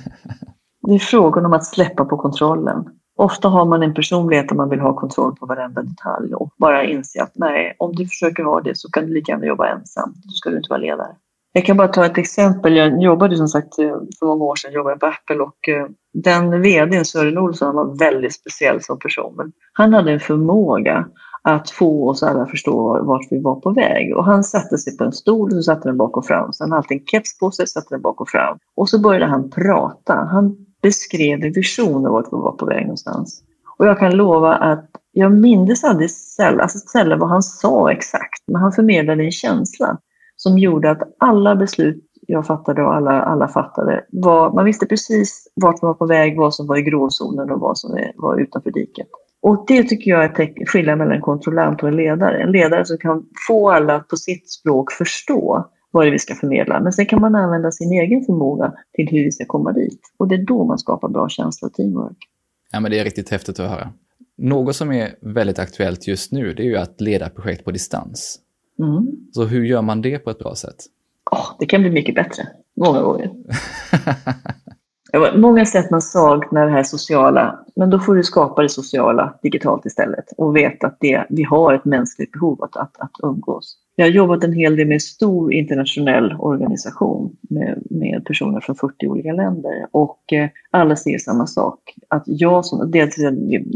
det 0.86 0.94
är 0.94 0.98
frågan 0.98 1.46
om 1.46 1.52
att 1.52 1.64
släppa 1.64 2.04
på 2.04 2.16
kontrollen. 2.16 2.84
Ofta 3.16 3.48
har 3.48 3.64
man 3.64 3.82
en 3.82 3.94
personlighet 3.94 4.48
där 4.48 4.56
man 4.56 4.68
vill 4.68 4.80
ha 4.80 4.96
kontroll 4.96 5.36
på 5.36 5.46
varenda 5.46 5.82
detalj 5.82 6.34
och 6.34 6.50
bara 6.56 6.84
inse 6.84 7.22
att 7.22 7.32
nej, 7.34 7.76
om 7.78 7.94
du 7.94 8.06
försöker 8.06 8.42
ha 8.42 8.60
det 8.60 8.78
så 8.78 8.90
kan 8.90 9.06
du 9.06 9.14
lika 9.14 9.32
gärna 9.32 9.46
jobba 9.46 9.68
ensam. 9.68 10.12
Då 10.24 10.30
ska 10.30 10.50
du 10.50 10.56
inte 10.56 10.70
vara 10.70 10.80
ledare. 10.80 11.16
Jag 11.52 11.64
kan 11.64 11.76
bara 11.76 11.88
ta 11.88 12.06
ett 12.06 12.18
exempel. 12.18 12.76
Jag 12.76 13.02
jobbade 13.02 13.36
som 13.36 13.48
sagt 13.48 13.78
eh, 13.78 13.96
för 14.18 14.26
många 14.26 14.44
år 14.44 14.56
sedan 14.56 14.72
jobbade 14.72 14.96
på 14.96 15.06
Apple 15.06 15.36
och 15.36 15.68
eh, 15.68 15.86
den 16.12 16.62
vdn, 16.62 17.04
Sören 17.04 17.38
Olsson, 17.38 17.74
var 17.74 17.98
väldigt 17.98 18.34
speciell 18.34 18.82
som 18.82 18.98
person. 18.98 19.52
han 19.72 19.94
hade 19.94 20.12
en 20.12 20.20
förmåga 20.20 21.06
att 21.42 21.70
få 21.70 22.08
oss 22.08 22.22
alla 22.22 22.42
att 22.42 22.50
förstå 22.50 23.04
vart 23.04 23.26
vi 23.30 23.40
var 23.40 23.54
på 23.54 23.70
väg. 23.70 24.16
Och 24.16 24.24
han 24.24 24.44
satte 24.44 24.78
sig 24.78 24.96
på 24.96 25.04
en 25.04 25.12
stol 25.12 25.56
och 25.56 25.64
satte 25.64 25.88
den 25.88 25.96
bak 25.96 26.16
och 26.16 26.26
fram. 26.26 26.52
Så 26.52 26.64
han 26.64 26.70
hade 26.70 26.78
alltid 26.78 27.00
en 27.00 27.06
keps 27.06 27.38
på 27.38 27.50
sig, 27.50 27.66
satte 27.66 27.94
den 27.94 28.02
bak 28.02 28.20
och 28.20 28.28
fram. 28.28 28.58
Och 28.76 28.88
så 28.88 29.00
började 29.00 29.26
han 29.26 29.50
prata. 29.50 30.14
Han 30.14 30.56
beskrev 30.82 31.44
en 31.44 31.52
vision 31.52 32.06
av 32.06 32.12
vart 32.12 32.26
vi 32.26 32.36
var 32.36 32.52
på 32.52 32.66
väg 32.66 32.82
någonstans. 32.82 33.42
Och 33.78 33.86
jag 33.86 33.98
kan 33.98 34.16
lova 34.16 34.54
att 34.54 34.90
jag 35.12 35.32
mindes 35.32 35.84
aldrig 35.84 36.10
sällan, 36.10 36.60
alltså 36.60 36.78
sällan 36.78 37.18
vad 37.18 37.28
han 37.28 37.42
sa 37.42 37.92
exakt, 37.92 38.42
men 38.46 38.62
han 38.62 38.72
förmedlade 38.72 39.24
en 39.24 39.32
känsla 39.32 39.98
som 40.42 40.58
gjorde 40.58 40.90
att 40.90 41.02
alla 41.18 41.56
beslut 41.56 42.04
jag 42.26 42.46
fattade 42.46 42.82
och 42.82 42.94
alla, 42.94 43.22
alla 43.22 43.48
fattade, 43.48 44.04
var, 44.12 44.52
man 44.52 44.64
visste 44.64 44.86
precis 44.86 45.52
vart 45.54 45.82
man 45.82 45.88
var 45.88 45.94
på 45.94 46.06
väg, 46.06 46.38
vad 46.38 46.54
som 46.54 46.66
var 46.66 46.76
i 46.76 46.82
gråzonen 46.82 47.50
och 47.50 47.60
vad 47.60 47.78
som 47.78 47.98
var 48.16 48.40
utanför 48.40 48.70
diket. 48.70 49.08
Och 49.42 49.64
det 49.68 49.82
tycker 49.82 50.10
jag 50.10 50.24
är 50.24 50.66
skillnaden 50.66 50.98
mellan 50.98 51.14
en 51.14 51.20
kontrollant 51.20 51.82
och 51.82 51.88
en 51.88 51.96
ledare. 51.96 52.42
En 52.42 52.52
ledare 52.52 52.84
som 52.84 52.98
kan 52.98 53.26
få 53.48 53.70
alla 53.70 53.94
att 53.94 54.08
på 54.08 54.16
sitt 54.16 54.50
språk 54.50 54.92
förstå 54.92 55.68
vad 55.90 56.04
det 56.04 56.08
är 56.08 56.12
vi 56.12 56.18
ska 56.18 56.34
förmedla. 56.34 56.80
Men 56.80 56.92
sen 56.92 57.06
kan 57.06 57.20
man 57.20 57.34
använda 57.34 57.70
sin 57.70 57.92
egen 57.92 58.24
förmåga 58.24 58.72
till 58.92 59.08
hur 59.10 59.24
vi 59.24 59.32
ska 59.32 59.44
komma 59.44 59.72
dit. 59.72 60.00
Och 60.18 60.28
det 60.28 60.34
är 60.34 60.44
då 60.46 60.64
man 60.64 60.78
skapar 60.78 61.08
bra 61.08 61.28
känsla 61.28 61.66
och 61.66 61.74
teamwork. 61.74 62.18
Ja, 62.72 62.80
men 62.80 62.90
det 62.90 62.98
är 62.98 63.04
riktigt 63.04 63.30
häftigt 63.30 63.60
att 63.60 63.70
höra. 63.70 63.92
Något 64.38 64.76
som 64.76 64.92
är 64.92 65.14
väldigt 65.20 65.58
aktuellt 65.58 66.06
just 66.06 66.32
nu, 66.32 66.54
det 66.54 66.62
är 66.62 66.66
ju 66.66 66.76
att 66.76 67.00
leda 67.00 67.28
projekt 67.28 67.64
på 67.64 67.70
distans. 67.70 68.40
Mm. 68.80 69.06
Så 69.32 69.44
hur 69.44 69.64
gör 69.64 69.82
man 69.82 70.02
det 70.02 70.18
på 70.18 70.30
ett 70.30 70.38
bra 70.38 70.54
sätt? 70.54 70.76
Oh, 71.30 71.46
det 71.58 71.66
kan 71.66 71.80
bli 71.80 71.90
mycket 71.90 72.14
bättre, 72.14 72.48
många 72.76 73.02
gånger. 73.02 73.30
Många 75.36 75.66
sätt 75.66 75.90
man 75.90 76.02
saknar 76.02 76.66
det 76.66 76.72
här 76.72 76.82
sociala, 76.82 77.58
men 77.76 77.90
då 77.90 77.98
får 77.98 78.14
du 78.14 78.22
skapa 78.22 78.62
det 78.62 78.68
sociala 78.68 79.34
digitalt 79.42 79.86
istället 79.86 80.24
och 80.36 80.56
veta 80.56 80.86
att 80.86 80.96
det, 81.00 81.26
vi 81.30 81.42
har 81.42 81.74
ett 81.74 81.84
mänskligt 81.84 82.32
behov 82.32 82.62
att, 82.62 82.76
att, 82.76 83.00
att 83.00 83.10
umgås. 83.22 83.76
Jag 83.96 84.06
har 84.06 84.10
jobbat 84.10 84.44
en 84.44 84.52
hel 84.52 84.76
del 84.76 84.88
med 84.88 85.02
stor 85.02 85.52
internationell 85.52 86.36
organisation 86.38 87.36
med, 87.40 87.82
med 87.90 88.24
personer 88.24 88.60
från 88.60 88.76
40 88.76 89.06
olika 89.06 89.32
länder 89.32 89.86
och 89.90 90.32
eh, 90.32 90.48
alla 90.70 90.96
ser 90.96 91.18
samma 91.18 91.46
sak. 91.46 91.78
Att 92.08 92.22
jag 92.26 92.64
som, 92.64 92.90
det, 92.90 93.16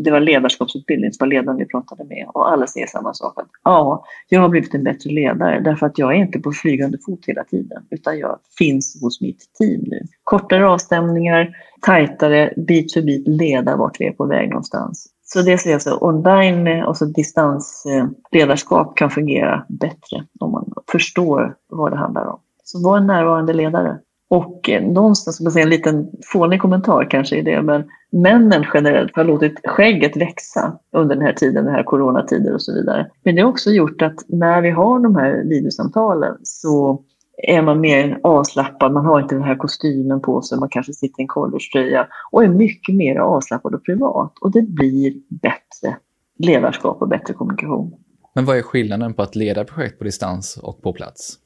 det 0.05 0.11
var 0.11 0.21
ledarskapsutbildning 0.21 1.13
som 1.13 1.25
var 1.25 1.29
ledaren 1.35 1.59
vi 1.59 1.67
pratade 1.67 2.05
med 2.05 2.27
och 2.35 2.53
alla 2.53 2.67
ser 2.67 2.87
samma 2.87 3.15
sak. 3.15 3.39
Att, 3.39 3.49
ja, 3.65 4.05
jag 4.29 4.41
har 4.41 4.49
blivit 4.49 4.75
en 4.75 4.85
bättre 4.85 5.11
ledare 5.11 5.61
därför 5.61 5.87
att 5.87 5.99
jag 5.99 6.13
är 6.15 6.19
inte 6.19 6.39
på 6.39 6.53
flygande 6.53 6.99
fot 7.07 7.25
hela 7.27 7.45
tiden 7.45 7.83
utan 7.91 8.19
jag 8.19 8.39
finns 8.59 9.03
hos 9.03 9.21
mitt 9.21 9.55
team 9.59 9.81
nu. 9.87 10.01
Kortare 10.25 10.69
avstämningar, 10.69 11.57
tajtare, 11.81 12.55
bit 12.57 12.93
för 12.93 13.03
bit 13.03 13.29
leda 13.29 13.77
vart 13.77 14.01
vi 14.01 14.07
är 14.07 14.13
på 14.13 14.27
väg 14.27 14.49
någonstans. 14.49 15.14
Så 15.35 15.43
det 15.43 15.59
ser 15.59 15.75
alltså 15.75 15.99
online, 16.01 16.67
eh, 16.67 16.85
och 16.85 16.97
så 16.97 17.05
distansledarskap 17.05 18.87
eh, 18.87 18.95
kan 18.95 19.11
fungera 19.11 19.65
bättre 19.69 20.25
om 20.41 20.53
man 20.53 20.73
förstår 20.93 21.55
vad 21.69 21.93
det 21.93 21.97
handlar 21.97 22.27
om. 22.27 22.41
Så 22.65 22.89
var 22.89 22.99
en 22.99 23.07
närvarande 23.07 23.53
ledare. 23.53 23.99
Och 24.31 24.71
eh, 24.71 24.83
någonstans, 24.83 25.41
man 25.41 25.53
säga, 25.53 25.63
en 25.63 25.71
liten 25.71 26.07
fånig 26.33 26.61
kommentar 26.61 27.11
kanske 27.11 27.37
i 27.37 27.43
det, 27.43 27.63
men 27.63 27.85
männen 28.13 28.65
generellt 28.75 29.17
har 29.17 29.25
låtit 29.25 29.61
skägget 29.65 30.17
växa 30.17 30.79
under 30.93 31.15
den 31.15 31.25
här 31.25 31.33
tiden, 31.33 31.65
den 31.65 31.75
här 31.75 31.83
coronatider 31.83 32.55
och 32.55 32.63
så 32.63 32.75
vidare. 32.75 33.07
Men 33.25 33.35
det 33.35 33.43
har 33.43 33.49
också 33.49 33.71
gjort 33.71 34.03
att 34.03 34.25
när 34.29 34.61
vi 34.61 34.71
har 34.71 34.99
de 34.99 35.17
här 35.17 35.45
videosamtalen 35.49 36.37
så 36.43 37.03
är 37.37 37.63
man 37.63 37.81
mer 37.81 38.21
avslappnad, 38.23 38.93
man 38.93 39.05
har 39.05 39.21
inte 39.21 39.35
den 39.35 39.45
här 39.45 39.57
kostymen 39.57 40.21
på 40.21 40.43
sig, 40.43 40.59
man 40.59 40.69
kanske 40.69 40.93
sitter 40.93 41.21
i 41.21 41.23
en 41.23 41.29
collegetröja 41.29 42.07
och 42.31 42.45
är 42.45 42.49
mycket 42.49 42.95
mer 42.95 43.17
avslappnad 43.17 43.75
och 43.75 43.85
privat. 43.85 44.33
Och 44.41 44.53
det 44.53 44.63
blir 44.63 45.15
bättre 45.29 45.97
ledarskap 46.39 47.03
och 47.03 47.09
bättre 47.09 47.35
kommunikation. 47.35 47.95
Men 48.35 48.45
vad 48.45 48.59
är 48.59 48.63
skillnaden 48.63 49.15
på 49.15 49.23
att 49.23 49.37
leda 49.37 49.65
projekt 49.65 49.99
på 49.99 50.05
distans 50.05 50.57
och 50.63 50.83
på 50.83 50.93
plats? 50.93 51.39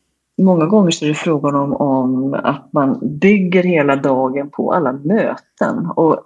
Många 0.42 0.66
gånger 0.66 0.90
så 0.90 1.04
är 1.04 1.08
det 1.08 1.14
frågan 1.14 1.54
om, 1.54 1.72
om 1.72 2.34
att 2.34 2.72
man 2.72 3.18
bygger 3.20 3.62
hela 3.62 3.96
dagen 3.96 4.50
på 4.50 4.72
alla 4.72 4.92
möten. 4.92 5.86
Och 5.96 6.22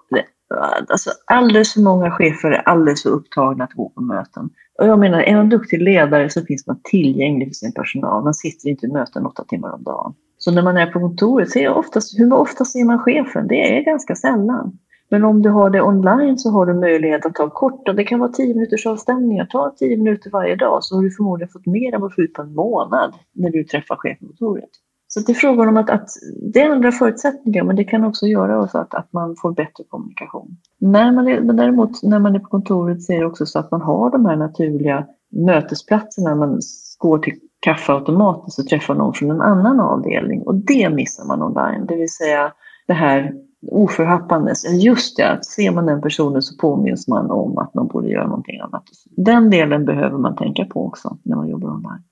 alltså, 0.59 1.11
alldeles 1.27 1.73
för 1.73 1.81
många 1.81 2.11
chefer 2.11 2.51
är 2.51 2.69
alldeles 2.69 3.03
för 3.03 3.11
upptagna 3.11 3.65
att 3.65 3.73
gå 3.73 3.89
på 3.89 4.01
möten. 4.01 4.51
Och 4.79 4.87
jag 4.87 4.99
menar, 4.99 5.21
är 5.21 5.37
man 5.37 5.49
duktig 5.49 5.83
ledare 5.83 6.31
så 6.31 6.45
finns 6.45 6.67
man 6.67 6.81
tillgänglig 6.85 7.49
för 7.49 7.55
sin 7.55 7.73
personal. 7.73 8.25
Man 8.25 8.35
sitter 8.35 8.69
inte 8.69 8.87
i 8.87 8.93
möten 8.93 9.27
åtta 9.27 9.45
timmar 9.45 9.75
om 9.75 9.83
dagen. 9.83 10.15
Så 10.39 10.51
när 10.51 10.63
man 10.63 10.77
är 10.77 10.87
på 10.87 11.01
kontoret, 11.01 11.51
så 11.51 11.59
är 11.59 11.69
oftast, 11.69 12.19
hur 12.19 12.33
ofta 12.33 12.65
ser 12.65 12.85
man 12.85 12.99
chefen? 12.99 13.47
Det 13.49 13.79
är 13.79 13.85
ganska 13.85 14.15
sällan. 14.15 14.79
Men 15.11 15.25
om 15.25 15.43
du 15.43 15.51
har 15.51 15.71
det 15.71 15.83
online 15.83 16.39
så 16.39 16.51
har 16.51 16.67
du 16.67 16.75
möjlighet 16.75 17.27
att 17.27 17.35
ta 17.35 17.51
korta, 17.51 17.93
det 17.93 18.05
kan 18.05 18.21
vara 18.21 18.33
10 18.33 18.55
minuters 18.55 18.87
avstämningar, 18.87 19.47
ta 19.47 19.75
10 19.79 19.97
minuter 19.97 20.31
varje 20.31 20.57
dag 20.57 20.85
så 20.85 20.97
har 20.97 21.03
du 21.03 21.11
förmodligen 21.11 21.53
fått 21.53 21.67
mer 21.67 21.95
än 21.95 22.01
vad 22.01 22.11
du 22.11 22.15
får 22.15 22.25
ut 22.25 22.33
på 22.33 22.43
en 22.43 22.55
månad 22.55 23.15
när 23.33 23.51
du 23.51 23.65
träffar 23.65 23.97
chefen 23.97 24.29
på 24.29 24.35
kontoret. 24.35 24.71
Så 25.15 25.21
det 25.21 25.33
är 25.33 25.35
frågan 25.35 25.69
om 25.69 25.77
att, 25.77 25.91
att 25.91 26.09
det 26.53 26.61
ändrar 26.61 26.91
förutsättningar 26.91 27.65
men 27.65 27.77
det 27.77 27.85
kan 27.85 28.05
också 28.05 28.27
göra 28.27 28.69
så 28.69 28.79
att, 28.79 28.95
att 28.95 29.13
man 29.13 29.37
får 29.43 29.53
bättre 29.53 29.85
kommunikation. 29.89 30.57
När 30.79 31.13
man 31.13 31.29
är, 31.29 31.41
men 31.41 31.57
däremot 31.57 32.03
när 32.03 32.19
man 32.19 32.35
är 32.35 32.39
på 32.39 32.49
kontoret 32.49 33.03
så 33.03 33.13
är 33.13 33.21
det 33.21 33.27
också 33.27 33.47
så 33.47 33.59
att 33.59 33.71
man 33.71 33.83
har 33.83 34.11
de 34.11 34.27
här 34.27 34.37
naturliga 34.37 35.07
mötesplatserna. 35.31 36.35
Man 36.35 36.61
går 36.99 37.19
till 37.19 37.35
kaffeautomaten 37.61 38.51
så 38.51 38.65
träffar 38.65 38.95
någon 38.95 39.15
från 39.15 39.31
en 39.31 39.41
annan 39.41 39.81
avdelning 39.81 40.43
och 40.43 40.55
det 40.55 40.91
missar 40.91 41.25
man 41.25 41.43
online. 41.43 41.87
Det 41.87 41.97
vill 41.97 42.13
säga 42.13 42.53
det 42.87 42.95
här 42.95 43.33
oförhappandes. 43.71 44.83
Just 44.85 45.17
det, 45.17 45.45
ser 45.45 45.71
man 45.71 45.87
den 45.87 46.03
personen 46.03 46.43
så 46.43 46.57
påminns 46.57 47.09
man 47.09 47.31
om 47.31 47.59
att 47.59 47.75
man 47.75 47.87
borde 47.87 48.09
göra 48.09 48.27
någonting 48.27 48.61
annat. 48.61 48.85
Den 49.17 49.51
delen 49.51 49.85
behöver 49.85 50.19
man 50.19 50.37
tänka 50.37 50.65
på 50.65 50.87
också 50.87 51.17
när 51.23 51.37
man 51.37 51.49
jobbar 51.49 51.69
online. 51.69 52.03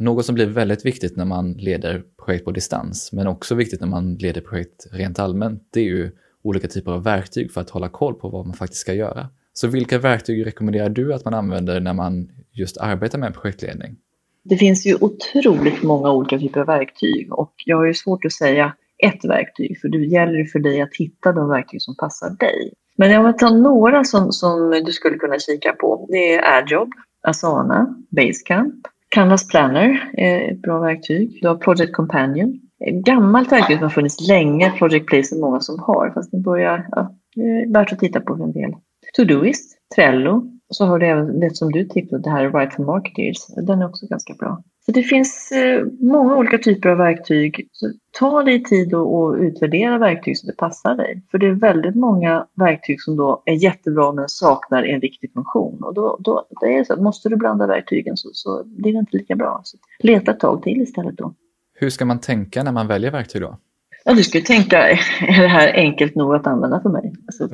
Något 0.00 0.26
som 0.26 0.34
blir 0.34 0.46
väldigt 0.46 0.86
viktigt 0.86 1.16
när 1.16 1.24
man 1.24 1.52
leder 1.52 2.02
projekt 2.24 2.44
på 2.44 2.50
distans, 2.50 3.12
men 3.12 3.26
också 3.26 3.54
viktigt 3.54 3.80
när 3.80 3.88
man 3.88 4.14
leder 4.14 4.40
projekt 4.40 4.86
rent 4.92 5.18
allmänt, 5.18 5.68
det 5.70 5.80
är 5.80 5.84
ju 5.84 6.10
olika 6.42 6.68
typer 6.68 6.92
av 6.92 7.04
verktyg 7.04 7.52
för 7.52 7.60
att 7.60 7.70
hålla 7.70 7.88
koll 7.88 8.14
på 8.14 8.28
vad 8.28 8.46
man 8.46 8.54
faktiskt 8.54 8.80
ska 8.80 8.94
göra. 8.94 9.28
Så 9.52 9.68
vilka 9.68 9.98
verktyg 9.98 10.46
rekommenderar 10.46 10.88
du 10.88 11.14
att 11.14 11.24
man 11.24 11.34
använder 11.34 11.80
när 11.80 11.92
man 11.92 12.28
just 12.52 12.78
arbetar 12.78 13.18
med 13.18 13.34
projektledning? 13.34 13.96
Det 14.44 14.56
finns 14.56 14.86
ju 14.86 14.94
otroligt 15.00 15.82
många 15.82 16.12
olika 16.12 16.38
typer 16.38 16.60
av 16.60 16.66
verktyg 16.66 17.32
och 17.32 17.52
jag 17.64 17.76
har 17.76 17.86
ju 17.86 17.94
svårt 17.94 18.24
att 18.24 18.32
säga 18.32 18.74
ett 18.98 19.24
verktyg, 19.24 19.80
för 19.80 19.88
det 19.88 19.98
gäller 19.98 20.44
för 20.44 20.58
dig 20.58 20.80
att 20.80 20.96
hitta 20.98 21.32
de 21.32 21.48
verktyg 21.48 21.82
som 21.82 21.96
passar 21.96 22.30
dig. 22.30 22.72
Men 22.96 23.10
jag 23.10 23.24
vill 23.24 23.36
ta 23.36 23.50
några 23.50 24.04
som, 24.04 24.32
som 24.32 24.82
du 24.86 24.92
skulle 24.92 25.18
kunna 25.18 25.38
kika 25.38 25.72
på. 25.72 26.06
Det 26.10 26.34
är 26.34 26.56
AirJob, 26.56 26.88
Asana, 27.22 27.96
Basecamp, 28.10 28.74
Canvas 29.08 29.48
Planner 29.48 30.10
är 30.12 30.52
ett 30.52 30.62
bra 30.62 30.80
verktyg. 30.80 31.38
Du 31.42 31.48
har 31.48 31.56
Project 31.56 31.92
Companion. 31.92 32.60
Ett 32.86 33.04
gammalt 33.04 33.52
verktyg 33.52 33.76
som 33.76 33.82
har 33.82 33.90
funnits 33.90 34.28
länge, 34.28 34.70
Project 34.70 35.06
Place 35.06 35.34
är 35.34 35.40
många 35.40 35.60
som 35.60 35.78
har, 35.78 36.10
fast 36.14 36.30
det 36.30 36.38
börjar, 36.38 36.88
ja, 36.90 37.14
det 37.34 37.40
är 37.40 37.72
värt 37.72 37.92
att 37.92 37.98
titta 37.98 38.20
på 38.20 38.34
en 38.34 38.52
del. 38.52 38.74
Todoist, 39.16 39.78
Trello, 39.94 40.42
så 40.70 40.84
har 40.84 40.98
du 40.98 41.06
även 41.06 41.40
det 41.40 41.56
som 41.56 41.72
du 41.72 41.84
tipsade, 41.84 42.22
det 42.22 42.30
här 42.30 42.50
Right 42.50 42.74
for 42.74 42.84
Marketers. 42.84 43.46
Den 43.66 43.82
är 43.82 43.88
också 43.88 44.06
ganska 44.06 44.34
bra. 44.34 44.62
Så 44.88 44.92
det 44.92 45.02
finns 45.02 45.52
eh, 45.52 45.86
många 46.00 46.36
olika 46.36 46.58
typer 46.58 46.88
av 46.88 46.98
verktyg. 46.98 47.68
Så 47.72 47.92
ta 48.18 48.42
dig 48.42 48.62
tid 48.62 48.94
och, 48.94 49.34
utvärdera 49.34 49.98
verktyg 49.98 50.38
så 50.38 50.46
det 50.46 50.56
passar 50.56 50.94
dig. 50.94 51.22
För 51.30 51.38
det 51.38 51.46
är 51.46 51.52
väldigt 51.52 51.94
många 51.94 52.46
verktyg 52.54 53.02
som 53.02 53.16
då 53.16 53.42
är 53.44 53.52
jättebra 53.52 54.12
men 54.12 54.28
saknar 54.28 54.82
en 54.82 55.00
viktig 55.00 55.32
funktion. 55.32 55.82
Och 55.82 55.94
då, 55.94 56.16
då 56.20 56.46
det 56.60 56.76
är 56.76 56.84
så 56.84 56.92
att 56.92 57.02
måste 57.02 57.28
du 57.28 57.36
blanda 57.36 57.66
verktygen 57.66 58.16
så, 58.16 58.28
så 58.32 58.64
blir 58.64 58.92
det 58.92 58.98
inte 58.98 59.16
lika 59.16 59.36
bra. 59.36 59.60
Så 59.64 59.78
leta 59.98 60.30
ett 60.30 60.40
tag 60.40 60.62
till 60.62 60.82
istället 60.82 61.16
då. 61.16 61.34
Hur 61.74 61.90
ska 61.90 62.04
man 62.04 62.20
tänka 62.20 62.62
när 62.62 62.72
man 62.72 62.86
väljer 62.86 63.10
verktyg 63.10 63.42
då? 63.42 63.58
Ja, 64.04 64.14
du 64.14 64.22
skulle 64.22 64.44
tänka, 64.44 64.88
är 65.20 65.42
det 65.42 65.48
här 65.48 65.72
enkelt 65.74 66.14
nog 66.14 66.34
att 66.34 66.46
använda 66.46 66.80
för 66.80 66.88
mig? 66.88 67.12
Alltså, 67.26 67.48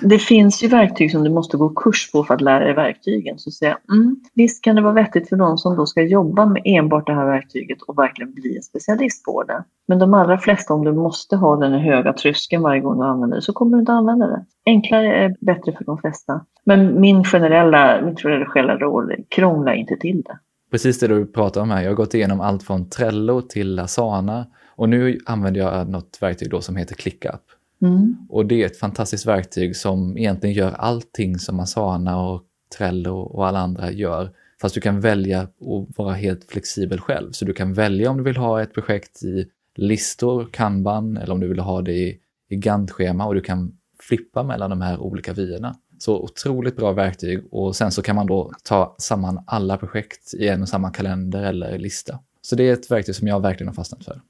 det 0.02 0.18
finns 0.18 0.62
ju 0.62 0.68
verktyg 0.68 1.10
som 1.10 1.24
du 1.24 1.30
måste 1.30 1.56
gå 1.56 1.68
kurs 1.68 2.12
på 2.12 2.24
för 2.24 2.34
att 2.34 2.40
lära 2.40 2.64
dig 2.64 2.74
verktygen. 2.74 3.38
Så 3.38 3.50
säger 3.50 3.76
jag, 3.86 3.96
mm, 3.96 4.16
visst 4.34 4.64
kan 4.64 4.76
det 4.76 4.82
vara 4.82 4.92
vettigt 4.92 5.28
för 5.28 5.36
någon 5.36 5.58
som 5.58 5.76
då 5.76 5.86
ska 5.86 6.02
jobba 6.02 6.46
med 6.46 6.62
enbart 6.64 7.06
det 7.06 7.14
här 7.14 7.26
verktyget 7.26 7.82
och 7.82 7.98
verkligen 7.98 8.34
bli 8.34 8.56
en 8.56 8.62
specialist 8.62 9.24
på 9.24 9.42
det. 9.42 9.64
Men 9.88 9.98
de 9.98 10.14
allra 10.14 10.38
flesta, 10.38 10.74
om 10.74 10.84
du 10.84 10.92
måste 10.92 11.36
ha 11.36 11.56
den 11.56 11.72
höga 11.72 12.12
tröskeln 12.12 12.62
varje 12.62 12.80
gång 12.80 12.98
du 12.98 13.04
använder 13.04 13.36
det, 13.36 13.42
så 13.42 13.52
kommer 13.52 13.76
du 13.76 13.80
inte 13.80 13.92
använda 13.92 14.26
det. 14.26 14.44
Enklare 14.66 15.14
är 15.24 15.36
bättre 15.40 15.72
för 15.72 15.84
de 15.84 15.98
flesta. 15.98 16.40
Men 16.64 17.00
min 17.00 17.24
generella, 17.24 18.00
mitt 18.02 18.20
generella 18.20 18.76
råd 18.76 19.10
är 19.10 19.18
krångla 19.28 19.74
inte 19.74 19.96
till 19.96 20.22
det. 20.22 20.38
Precis 20.70 20.98
det 20.98 21.08
du 21.08 21.26
pratar 21.26 21.60
om 21.60 21.70
här. 21.70 21.82
Jag 21.82 21.90
har 21.90 21.96
gått 21.96 22.14
igenom 22.14 22.40
allt 22.40 22.62
från 22.62 22.88
Trello 22.88 23.40
till 23.40 23.78
Asana 23.78 24.46
och 24.76 24.88
nu 24.88 25.18
använder 25.26 25.60
jag 25.60 25.88
något 25.88 26.18
verktyg 26.20 26.50
då 26.50 26.60
som 26.60 26.76
heter 26.76 26.94
ClickUp. 26.94 27.42
Mm. 27.82 28.16
Och 28.28 28.46
det 28.46 28.62
är 28.62 28.66
ett 28.66 28.78
fantastiskt 28.78 29.26
verktyg 29.26 29.76
som 29.76 30.18
egentligen 30.18 30.54
gör 30.54 30.72
allting 30.72 31.38
som 31.38 31.60
Asana 31.60 32.20
och 32.20 32.42
Trello 32.78 33.16
och 33.16 33.46
alla 33.46 33.58
andra 33.58 33.90
gör. 33.90 34.30
Fast 34.60 34.74
du 34.74 34.80
kan 34.80 35.00
välja 35.00 35.40
att 35.40 35.54
vara 35.96 36.12
helt 36.14 36.44
flexibel 36.44 37.00
själv. 37.00 37.32
Så 37.32 37.44
du 37.44 37.52
kan 37.52 37.72
välja 37.72 38.10
om 38.10 38.16
du 38.16 38.22
vill 38.22 38.36
ha 38.36 38.62
ett 38.62 38.74
projekt 38.74 39.22
i 39.22 39.46
listor, 39.74 40.48
kanban 40.52 41.16
eller 41.16 41.34
om 41.34 41.40
du 41.40 41.48
vill 41.48 41.58
ha 41.58 41.82
det 41.82 41.92
i, 41.92 42.18
i 42.48 42.56
Gantt-schema 42.56 43.26
och 43.26 43.34
du 43.34 43.40
kan 43.40 43.76
flippa 44.00 44.42
mellan 44.42 44.70
de 44.70 44.80
här 44.80 44.98
olika 44.98 45.32
vyerna. 45.32 45.76
Så 45.98 46.22
otroligt 46.22 46.76
bra 46.76 46.92
verktyg 46.92 47.44
och 47.50 47.76
sen 47.76 47.92
så 47.92 48.02
kan 48.02 48.16
man 48.16 48.26
då 48.26 48.52
ta 48.62 48.96
samman 48.98 49.44
alla 49.46 49.76
projekt 49.76 50.34
i 50.34 50.48
en 50.48 50.62
och 50.62 50.68
samma 50.68 50.90
kalender 50.90 51.42
eller 51.42 51.78
lista. 51.78 52.18
Så 52.42 52.56
det 52.56 52.68
är 52.68 52.72
ett 52.72 52.90
verktyg 52.90 53.14
som 53.14 53.28
jag 53.28 53.40
verkligen 53.40 53.68
har 53.68 53.74
fastnat 53.74 54.04
för. 54.04 54.20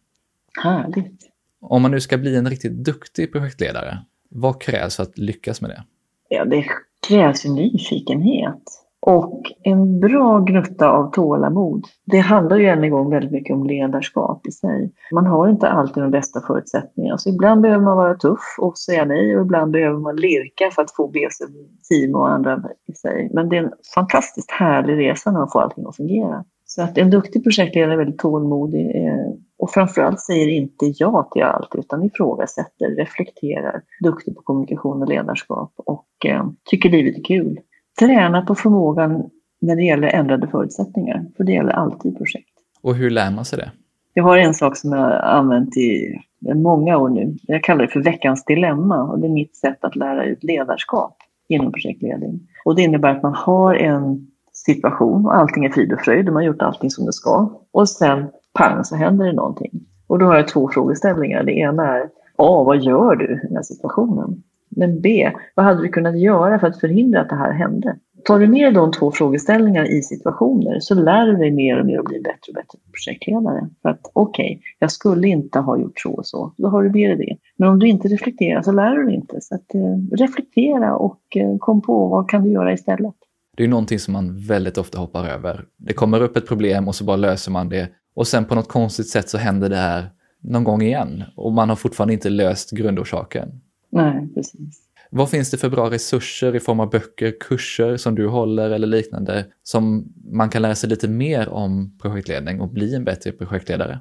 Härligt. 0.62 1.20
Om 1.60 1.82
man 1.82 1.90
nu 1.90 2.00
ska 2.00 2.18
bli 2.18 2.36
en 2.36 2.50
riktigt 2.50 2.84
duktig 2.84 3.32
projektledare, 3.32 3.98
vad 4.30 4.60
krävs 4.60 4.96
för 4.96 5.02
att 5.02 5.18
lyckas 5.18 5.60
med 5.60 5.70
det? 5.70 5.84
Ja, 6.28 6.44
det 6.44 6.64
krävs 7.08 7.46
ju 7.46 7.50
nyfikenhet 7.50 8.62
och 9.06 9.42
en 9.62 10.00
bra 10.00 10.38
gnutta 10.38 10.90
av 10.90 11.10
tålamod. 11.10 11.84
Det 12.04 12.18
handlar 12.18 12.56
ju 12.56 12.66
än 12.66 12.84
en 12.84 12.90
gång 12.90 13.10
väldigt 13.10 13.32
mycket 13.32 13.54
om 13.54 13.66
ledarskap 13.66 14.46
i 14.46 14.52
sig. 14.52 14.92
Man 15.12 15.26
har 15.26 15.48
inte 15.48 15.68
alltid 15.68 16.02
de 16.02 16.10
bästa 16.10 16.40
förutsättningarna, 16.40 17.18
så 17.18 17.28
ibland 17.28 17.60
behöver 17.60 17.84
man 17.84 17.96
vara 17.96 18.14
tuff 18.14 18.56
och 18.58 18.78
säga 18.78 19.04
nej 19.04 19.36
och 19.36 19.44
ibland 19.44 19.72
behöver 19.72 19.98
man 19.98 20.16
lirka 20.16 20.70
för 20.70 20.82
att 20.82 20.90
få 20.90 21.12
sig 21.12 21.46
team 21.88 22.14
och 22.14 22.30
andra 22.30 22.62
i 22.88 22.92
sig. 22.92 23.30
Men 23.32 23.48
det 23.48 23.56
är 23.56 23.62
en 23.62 23.72
fantastiskt 23.94 24.50
härlig 24.50 24.98
resa 24.98 25.30
när 25.30 25.38
man 25.38 25.50
får 25.52 25.62
allting 25.62 25.86
att 25.86 25.96
fungera. 25.96 26.44
Så 26.66 26.82
att 26.82 26.98
en 26.98 27.10
duktig 27.10 27.42
projektledare 27.42 27.92
är 27.92 27.96
väldigt 27.96 28.18
tålmodig 28.18 28.86
eh, 28.86 29.34
och 29.64 29.70
framförallt 29.70 30.20
säger 30.20 30.48
inte 30.48 30.92
ja 30.98 31.28
till 31.32 31.42
allt 31.42 31.74
utan 31.74 32.02
ifrågasätter, 32.02 32.90
reflekterar, 32.96 33.82
duktig 34.00 34.36
på 34.36 34.42
kommunikation 34.42 35.02
och 35.02 35.08
ledarskap 35.08 35.72
och 35.76 36.06
eh, 36.24 36.46
tycker 36.64 36.90
livet 36.90 37.18
är 37.18 37.24
kul. 37.24 37.60
Träna 37.98 38.42
på 38.42 38.54
förmågan 38.54 39.30
när 39.60 39.76
det 39.76 39.82
gäller 39.82 40.08
ändrade 40.08 40.48
förutsättningar, 40.48 41.24
för 41.36 41.44
det 41.44 41.52
gäller 41.52 41.72
alltid 41.72 42.16
projekt. 42.16 42.48
Och 42.82 42.94
hur 42.94 43.10
lär 43.10 43.30
man 43.30 43.44
sig 43.44 43.58
det? 43.58 43.70
Jag 44.14 44.24
har 44.24 44.38
en 44.38 44.54
sak 44.54 44.76
som 44.76 44.92
jag 44.92 44.98
har 44.98 45.10
använt 45.10 45.76
i 45.76 46.20
många 46.54 46.98
år 46.98 47.08
nu. 47.08 47.36
Jag 47.42 47.64
kallar 47.64 47.82
det 47.82 47.92
för 47.92 48.02
veckans 48.02 48.44
dilemma 48.44 49.02
och 49.02 49.18
det 49.18 49.26
är 49.26 49.32
mitt 49.32 49.56
sätt 49.56 49.84
att 49.84 49.96
lära 49.96 50.24
ut 50.24 50.44
ledarskap 50.44 51.16
inom 51.48 51.72
projektledning. 51.72 52.40
Och 52.64 52.76
det 52.76 52.82
innebär 52.82 53.08
att 53.08 53.22
man 53.22 53.34
har 53.34 53.74
en 53.74 54.26
situation 54.52 55.26
och 55.26 55.36
allting 55.36 55.64
är 55.64 55.70
frid 55.70 55.92
och 55.92 56.00
fröjd, 56.00 56.26
de 56.26 56.34
har 56.34 56.42
gjort 56.42 56.62
allting 56.62 56.90
som 56.90 57.06
det 57.06 57.12
ska. 57.12 57.60
Och 57.72 57.88
sen 57.88 58.30
pang 58.58 58.84
så 58.84 58.96
händer 58.96 59.26
det 59.26 59.32
någonting. 59.32 59.70
Och 60.06 60.18
då 60.18 60.26
har 60.26 60.36
jag 60.36 60.48
två 60.48 60.70
frågeställningar. 60.72 61.42
Det 61.42 61.52
ena 61.52 61.96
är 61.96 62.10
A. 62.36 62.64
Vad 62.64 62.82
gör 62.82 63.16
du 63.16 63.24
i 63.24 63.40
den 63.42 63.56
här 63.56 63.62
situationen? 63.62 64.42
Men 64.68 65.00
B. 65.00 65.30
Vad 65.54 65.66
hade 65.66 65.82
du 65.82 65.88
kunnat 65.88 66.18
göra 66.18 66.58
för 66.58 66.66
att 66.66 66.80
förhindra 66.80 67.20
att 67.20 67.28
det 67.28 67.36
här 67.36 67.52
hände? 67.52 67.96
Tar 68.24 68.38
du 68.38 68.46
med 68.46 68.74
de 68.74 68.92
två 68.92 69.12
frågeställningarna 69.12 69.88
i 69.88 70.02
situationer 70.02 70.80
så 70.80 70.94
lär 70.94 71.26
du 71.26 71.36
dig 71.36 71.50
mer 71.50 71.80
och 71.80 71.86
mer 71.86 71.98
och 71.98 72.04
blir 72.04 72.22
bättre 72.22 72.48
och 72.48 72.54
bättre 72.54 72.78
projektledare. 72.92 73.68
För 73.82 73.88
att 73.88 74.10
okej, 74.12 74.44
okay, 74.44 74.58
jag 74.78 74.90
skulle 74.92 75.28
inte 75.28 75.58
ha 75.58 75.78
gjort 75.78 76.00
så 76.00 76.12
och 76.12 76.26
så. 76.26 76.52
Då 76.56 76.68
har 76.68 76.82
du 76.82 76.90
med 76.90 77.10
dig 77.10 77.26
det. 77.26 77.36
Men 77.56 77.68
om 77.68 77.78
du 77.78 77.88
inte 77.88 78.08
reflekterar 78.08 78.62
så 78.62 78.72
lär 78.72 78.96
du 78.96 79.04
dig 79.04 79.14
inte. 79.14 79.40
Så 79.40 79.54
att, 79.54 79.74
eh, 79.74 80.16
reflektera 80.16 80.96
och 80.96 81.20
eh, 81.36 81.56
kom 81.58 81.82
på 81.82 82.08
vad 82.08 82.30
kan 82.30 82.42
du 82.42 82.50
göra 82.50 82.72
istället. 82.72 83.14
Det 83.56 83.64
är 83.64 83.68
någonting 83.68 83.98
som 83.98 84.12
man 84.12 84.38
väldigt 84.38 84.78
ofta 84.78 84.98
hoppar 84.98 85.28
över. 85.28 85.64
Det 85.76 85.92
kommer 85.92 86.22
upp 86.22 86.36
ett 86.36 86.48
problem 86.48 86.88
och 86.88 86.94
så 86.94 87.04
bara 87.04 87.16
löser 87.16 87.52
man 87.52 87.68
det. 87.68 87.88
Och 88.14 88.26
sen 88.26 88.44
på 88.44 88.54
något 88.54 88.68
konstigt 88.68 89.08
sätt 89.08 89.28
så 89.28 89.38
händer 89.38 89.68
det 89.68 89.76
här 89.76 90.10
någon 90.40 90.64
gång 90.64 90.82
igen. 90.82 91.24
Och 91.36 91.52
man 91.52 91.68
har 91.68 91.76
fortfarande 91.76 92.14
inte 92.14 92.30
löst 92.30 92.70
grundorsaken. 92.70 93.60
Nej, 93.90 94.28
precis. 94.34 94.80
Vad 95.10 95.30
finns 95.30 95.50
det 95.50 95.56
för 95.56 95.68
bra 95.68 95.90
resurser 95.90 96.56
i 96.56 96.60
form 96.60 96.80
av 96.80 96.90
böcker, 96.90 97.34
kurser 97.40 97.96
som 97.96 98.14
du 98.14 98.28
håller 98.28 98.70
eller 98.70 98.86
liknande 98.86 99.46
som 99.62 100.12
man 100.32 100.50
kan 100.50 100.62
lära 100.62 100.74
sig 100.74 100.88
lite 100.90 101.08
mer 101.08 101.48
om 101.48 101.98
projektledning 102.02 102.60
och 102.60 102.68
bli 102.68 102.94
en 102.94 103.04
bättre 103.04 103.32
projektledare? 103.32 103.98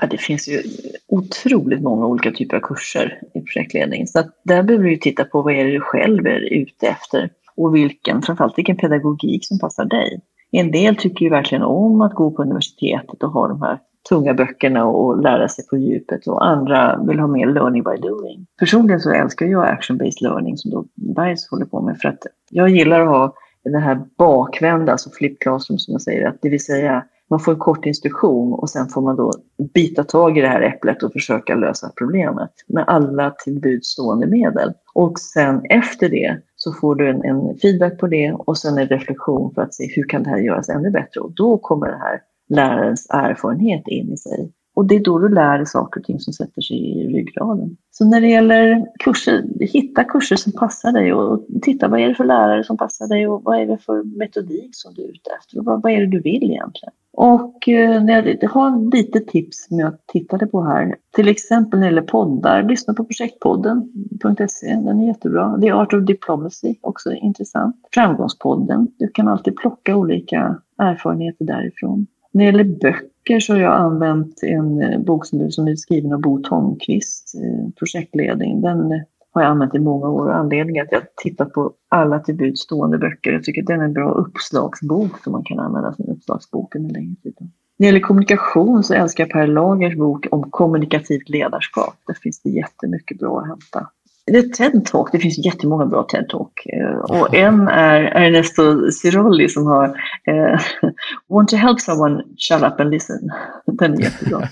Ja, 0.00 0.06
det 0.06 0.18
finns 0.18 0.48
ju 0.48 0.62
otroligt 1.06 1.82
många 1.82 2.06
olika 2.06 2.32
typer 2.32 2.56
av 2.56 2.60
kurser 2.60 3.20
i 3.34 3.40
projektledning. 3.40 4.06
Så 4.06 4.22
där 4.44 4.62
behöver 4.62 4.88
du 4.88 4.96
titta 4.96 5.24
på 5.24 5.42
vad 5.42 5.54
är 5.54 5.64
det 5.64 5.72
du 5.72 5.80
själv 5.80 6.26
är 6.26 6.40
ute 6.40 6.86
efter 6.86 7.30
och 7.56 7.74
vilken, 7.74 8.22
framförallt 8.22 8.58
vilken 8.58 8.76
pedagogik 8.76 9.46
som 9.46 9.58
passar 9.58 9.84
dig. 9.84 10.20
En 10.50 10.70
del 10.70 10.96
tycker 10.96 11.24
ju 11.24 11.30
verkligen 11.30 11.64
om 11.64 12.00
att 12.00 12.14
gå 12.14 12.30
på 12.30 12.42
universitetet 12.42 13.22
och 13.22 13.30
ha 13.30 13.48
de 13.48 13.62
här 13.62 13.78
tunga 14.08 14.34
böckerna 14.34 14.84
och 14.86 15.22
lära 15.22 15.48
sig 15.48 15.66
på 15.66 15.76
djupet 15.76 16.26
och 16.26 16.46
andra 16.46 17.00
vill 17.06 17.18
ha 17.18 17.26
mer 17.26 17.46
learning 17.46 17.82
by 17.82 17.96
doing. 18.08 18.46
Personligen 18.58 19.00
så 19.00 19.12
älskar 19.12 19.46
jag 19.46 19.66
action-based 19.66 20.22
learning 20.22 20.56
som 20.56 20.70
då 20.70 20.84
Bergs 20.94 21.50
håller 21.50 21.66
på 21.66 21.80
med 21.80 21.98
för 21.98 22.08
att 22.08 22.26
jag 22.50 22.68
gillar 22.68 23.00
att 23.00 23.08
ha 23.08 23.34
det 23.64 23.78
här 23.78 24.00
bakvända, 24.18 24.92
alltså 24.92 25.10
flip 25.10 25.40
classroom 25.40 25.78
som 25.78 25.92
jag 25.92 26.02
säger, 26.02 26.28
att 26.28 26.38
det 26.42 26.48
vill 26.48 26.64
säga 26.64 27.04
man 27.30 27.40
får 27.40 27.52
en 27.52 27.58
kort 27.58 27.86
instruktion 27.86 28.52
och 28.52 28.70
sen 28.70 28.88
får 28.88 29.02
man 29.02 29.16
då 29.16 29.32
bita 29.74 30.04
tag 30.04 30.38
i 30.38 30.40
det 30.40 30.48
här 30.48 30.60
äpplet 30.60 31.02
och 31.02 31.12
försöka 31.12 31.54
lösa 31.54 31.92
problemet 31.96 32.50
med 32.66 32.84
alla 32.86 33.30
tillbudstående 33.30 34.26
medel. 34.26 34.72
Och 34.94 35.18
sen 35.18 35.62
efter 35.64 36.08
det 36.08 36.40
så 36.60 36.72
får 36.72 36.94
du 36.94 37.10
en, 37.10 37.24
en, 37.24 37.58
feedback 37.58 37.98
på 37.98 38.06
det 38.06 38.32
och 38.32 38.58
sen 38.58 38.78
en 38.78 38.88
reflektion 38.88 39.54
för 39.54 39.62
att 39.62 39.74
se 39.74 39.84
hur 39.96 40.08
kan 40.08 40.22
det 40.22 40.30
här 40.30 40.38
göras 40.38 40.68
ännu 40.68 40.90
bättre. 40.90 41.20
Och 41.20 41.32
då 41.32 41.58
kommer 41.58 41.86
det 41.86 41.98
här 41.98 42.20
lärarens 42.48 43.06
erfarenhet 43.10 43.88
in 43.88 44.12
i 44.12 44.16
sig. 44.16 44.52
Och 44.78 44.86
det 44.86 44.94
är 44.94 45.00
då 45.00 45.18
du 45.18 45.28
lär 45.28 45.56
dig 45.58 45.66
saker 45.66 46.00
och 46.00 46.06
ting 46.06 46.20
som 46.20 46.32
sätter 46.32 46.62
sig 46.62 46.76
i 46.76 47.06
ryggraden. 47.06 47.76
Så 47.90 48.04
när 48.04 48.20
det 48.20 48.28
gäller 48.28 48.86
kurser, 48.98 49.44
hitta 49.60 50.04
kurser 50.04 50.36
som 50.36 50.52
passar 50.52 50.92
dig 50.92 51.12
och 51.12 51.46
titta 51.62 51.88
vad 51.88 52.00
är 52.00 52.08
det 52.08 52.14
för 52.14 52.24
lärare 52.24 52.64
som 52.64 52.76
passar 52.76 53.08
dig 53.08 53.28
och 53.28 53.42
vad 53.44 53.60
är 53.60 53.66
det 53.66 53.78
för 53.78 54.18
metodik 54.18 54.70
som 54.72 54.94
du 54.94 55.02
är 55.02 55.08
ute 55.08 55.30
efter 55.40 55.58
och 55.58 55.64
vad, 55.64 55.82
vad 55.82 55.92
är 55.92 56.00
det 56.00 56.06
du 56.06 56.20
vill 56.20 56.42
egentligen? 56.42 56.92
Och 57.12 57.68
eh, 57.68 58.04
jag 58.40 58.50
har 58.50 58.96
lite 58.96 59.20
tips 59.20 59.66
som 59.68 59.78
jag 59.78 60.06
tittade 60.06 60.46
på 60.46 60.62
här. 60.62 60.96
Till 61.14 61.28
exempel 61.28 61.80
när 61.80 61.86
det 61.86 61.94
gäller 61.94 62.08
poddar, 62.08 62.62
lyssna 62.62 62.94
på 62.94 63.04
projektpodden.se, 63.04 64.66
den 64.66 65.00
är 65.00 65.06
jättebra. 65.06 65.58
The 65.60 65.70
Art 65.70 65.94
of 65.94 66.04
Diplomacy, 66.04 66.74
också 66.80 67.12
intressant. 67.12 67.76
Framgångspodden, 67.94 68.88
du 68.98 69.08
kan 69.08 69.28
alltid 69.28 69.56
plocka 69.56 69.96
olika 69.96 70.56
erfarenheter 70.78 71.44
därifrån. 71.44 72.06
När 72.32 72.44
det 72.44 72.46
gäller 72.46 72.78
böcker 72.80 73.17
så 73.40 73.52
har 73.52 73.60
jag 73.60 73.74
använt 73.74 74.42
en 74.42 74.82
eh, 74.82 75.00
bok 75.00 75.26
som, 75.26 75.50
som 75.50 75.68
är 75.68 75.76
skriven 75.76 76.12
av 76.12 76.20
Bo 76.20 76.38
Tomqvist, 76.42 77.34
eh, 77.34 77.70
projektledning. 77.78 78.60
Den 78.60 78.92
eh, 78.92 79.00
har 79.32 79.42
jag 79.42 79.50
använt 79.50 79.74
i 79.74 79.78
många 79.78 80.08
år 80.08 80.26
och 80.26 80.36
anledningen 80.36 80.84
att 80.84 80.92
jag 80.92 81.02
tittat 81.16 81.52
på 81.52 81.72
alla 81.88 82.18
till 82.18 82.36
buds 82.36 82.60
stående 82.60 82.98
böcker. 82.98 83.32
Jag 83.32 83.44
tycker 83.44 83.62
att 83.62 83.66
den 83.66 83.80
är 83.80 83.84
en 83.84 83.92
bra 83.92 84.10
uppslagsbok 84.10 85.18
som 85.18 85.32
man 85.32 85.44
kan 85.44 85.58
använda 85.58 85.92
som 85.92 86.04
uppslagsbok 86.08 86.74
under 86.74 86.94
längre 86.94 87.14
tid. 87.22 87.34
När 87.40 87.48
det 87.78 87.86
gäller 87.86 88.00
kommunikation 88.00 88.84
så 88.84 88.94
älskar 88.94 89.24
jag 89.24 89.30
Per 89.30 89.46
Lagers 89.46 89.96
bok 89.96 90.26
om 90.30 90.50
kommunikativt 90.50 91.28
ledarskap. 91.28 91.94
Där 92.06 92.14
finns 92.14 92.42
det 92.42 92.50
jättemycket 92.50 93.18
bra 93.18 93.40
att 93.40 93.46
hämta. 93.46 93.90
Det 94.32 94.38
är 94.38 94.42
TED-talk, 94.42 95.08
det 95.12 95.18
finns 95.18 95.46
jättemånga 95.46 95.86
bra 95.86 96.06
TED-talk. 96.12 96.52
Eh, 96.66 96.98
och 96.98 97.34
en 97.34 97.68
är 97.68 98.00
Ernesto 98.02 98.90
Cirolli 98.90 99.48
som 99.48 99.66
har 99.66 99.84
eh, 100.26 100.60
Want 101.28 101.48
to 101.48 101.56
help 101.56 101.80
someone, 101.80 102.22
shut 102.36 102.62
up 102.62 102.80
and 102.80 102.90
listen. 102.90 103.30
Den 103.66 103.94
är 103.94 104.02
jättebra. 104.02 104.48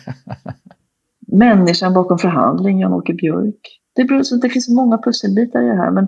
Människan 1.33 1.95
bakom 1.95 2.19
förhandling, 2.19 2.81
Jan-Åke 2.81 3.13
Björk. 3.13 3.81
Det, 3.95 4.05
beror, 4.05 4.41
det 4.41 4.49
finns 4.49 4.69
många 4.69 4.99
pusselbitar 4.99 5.63
i 5.63 5.67
det 5.67 5.77
här, 5.77 5.91
men 5.91 6.07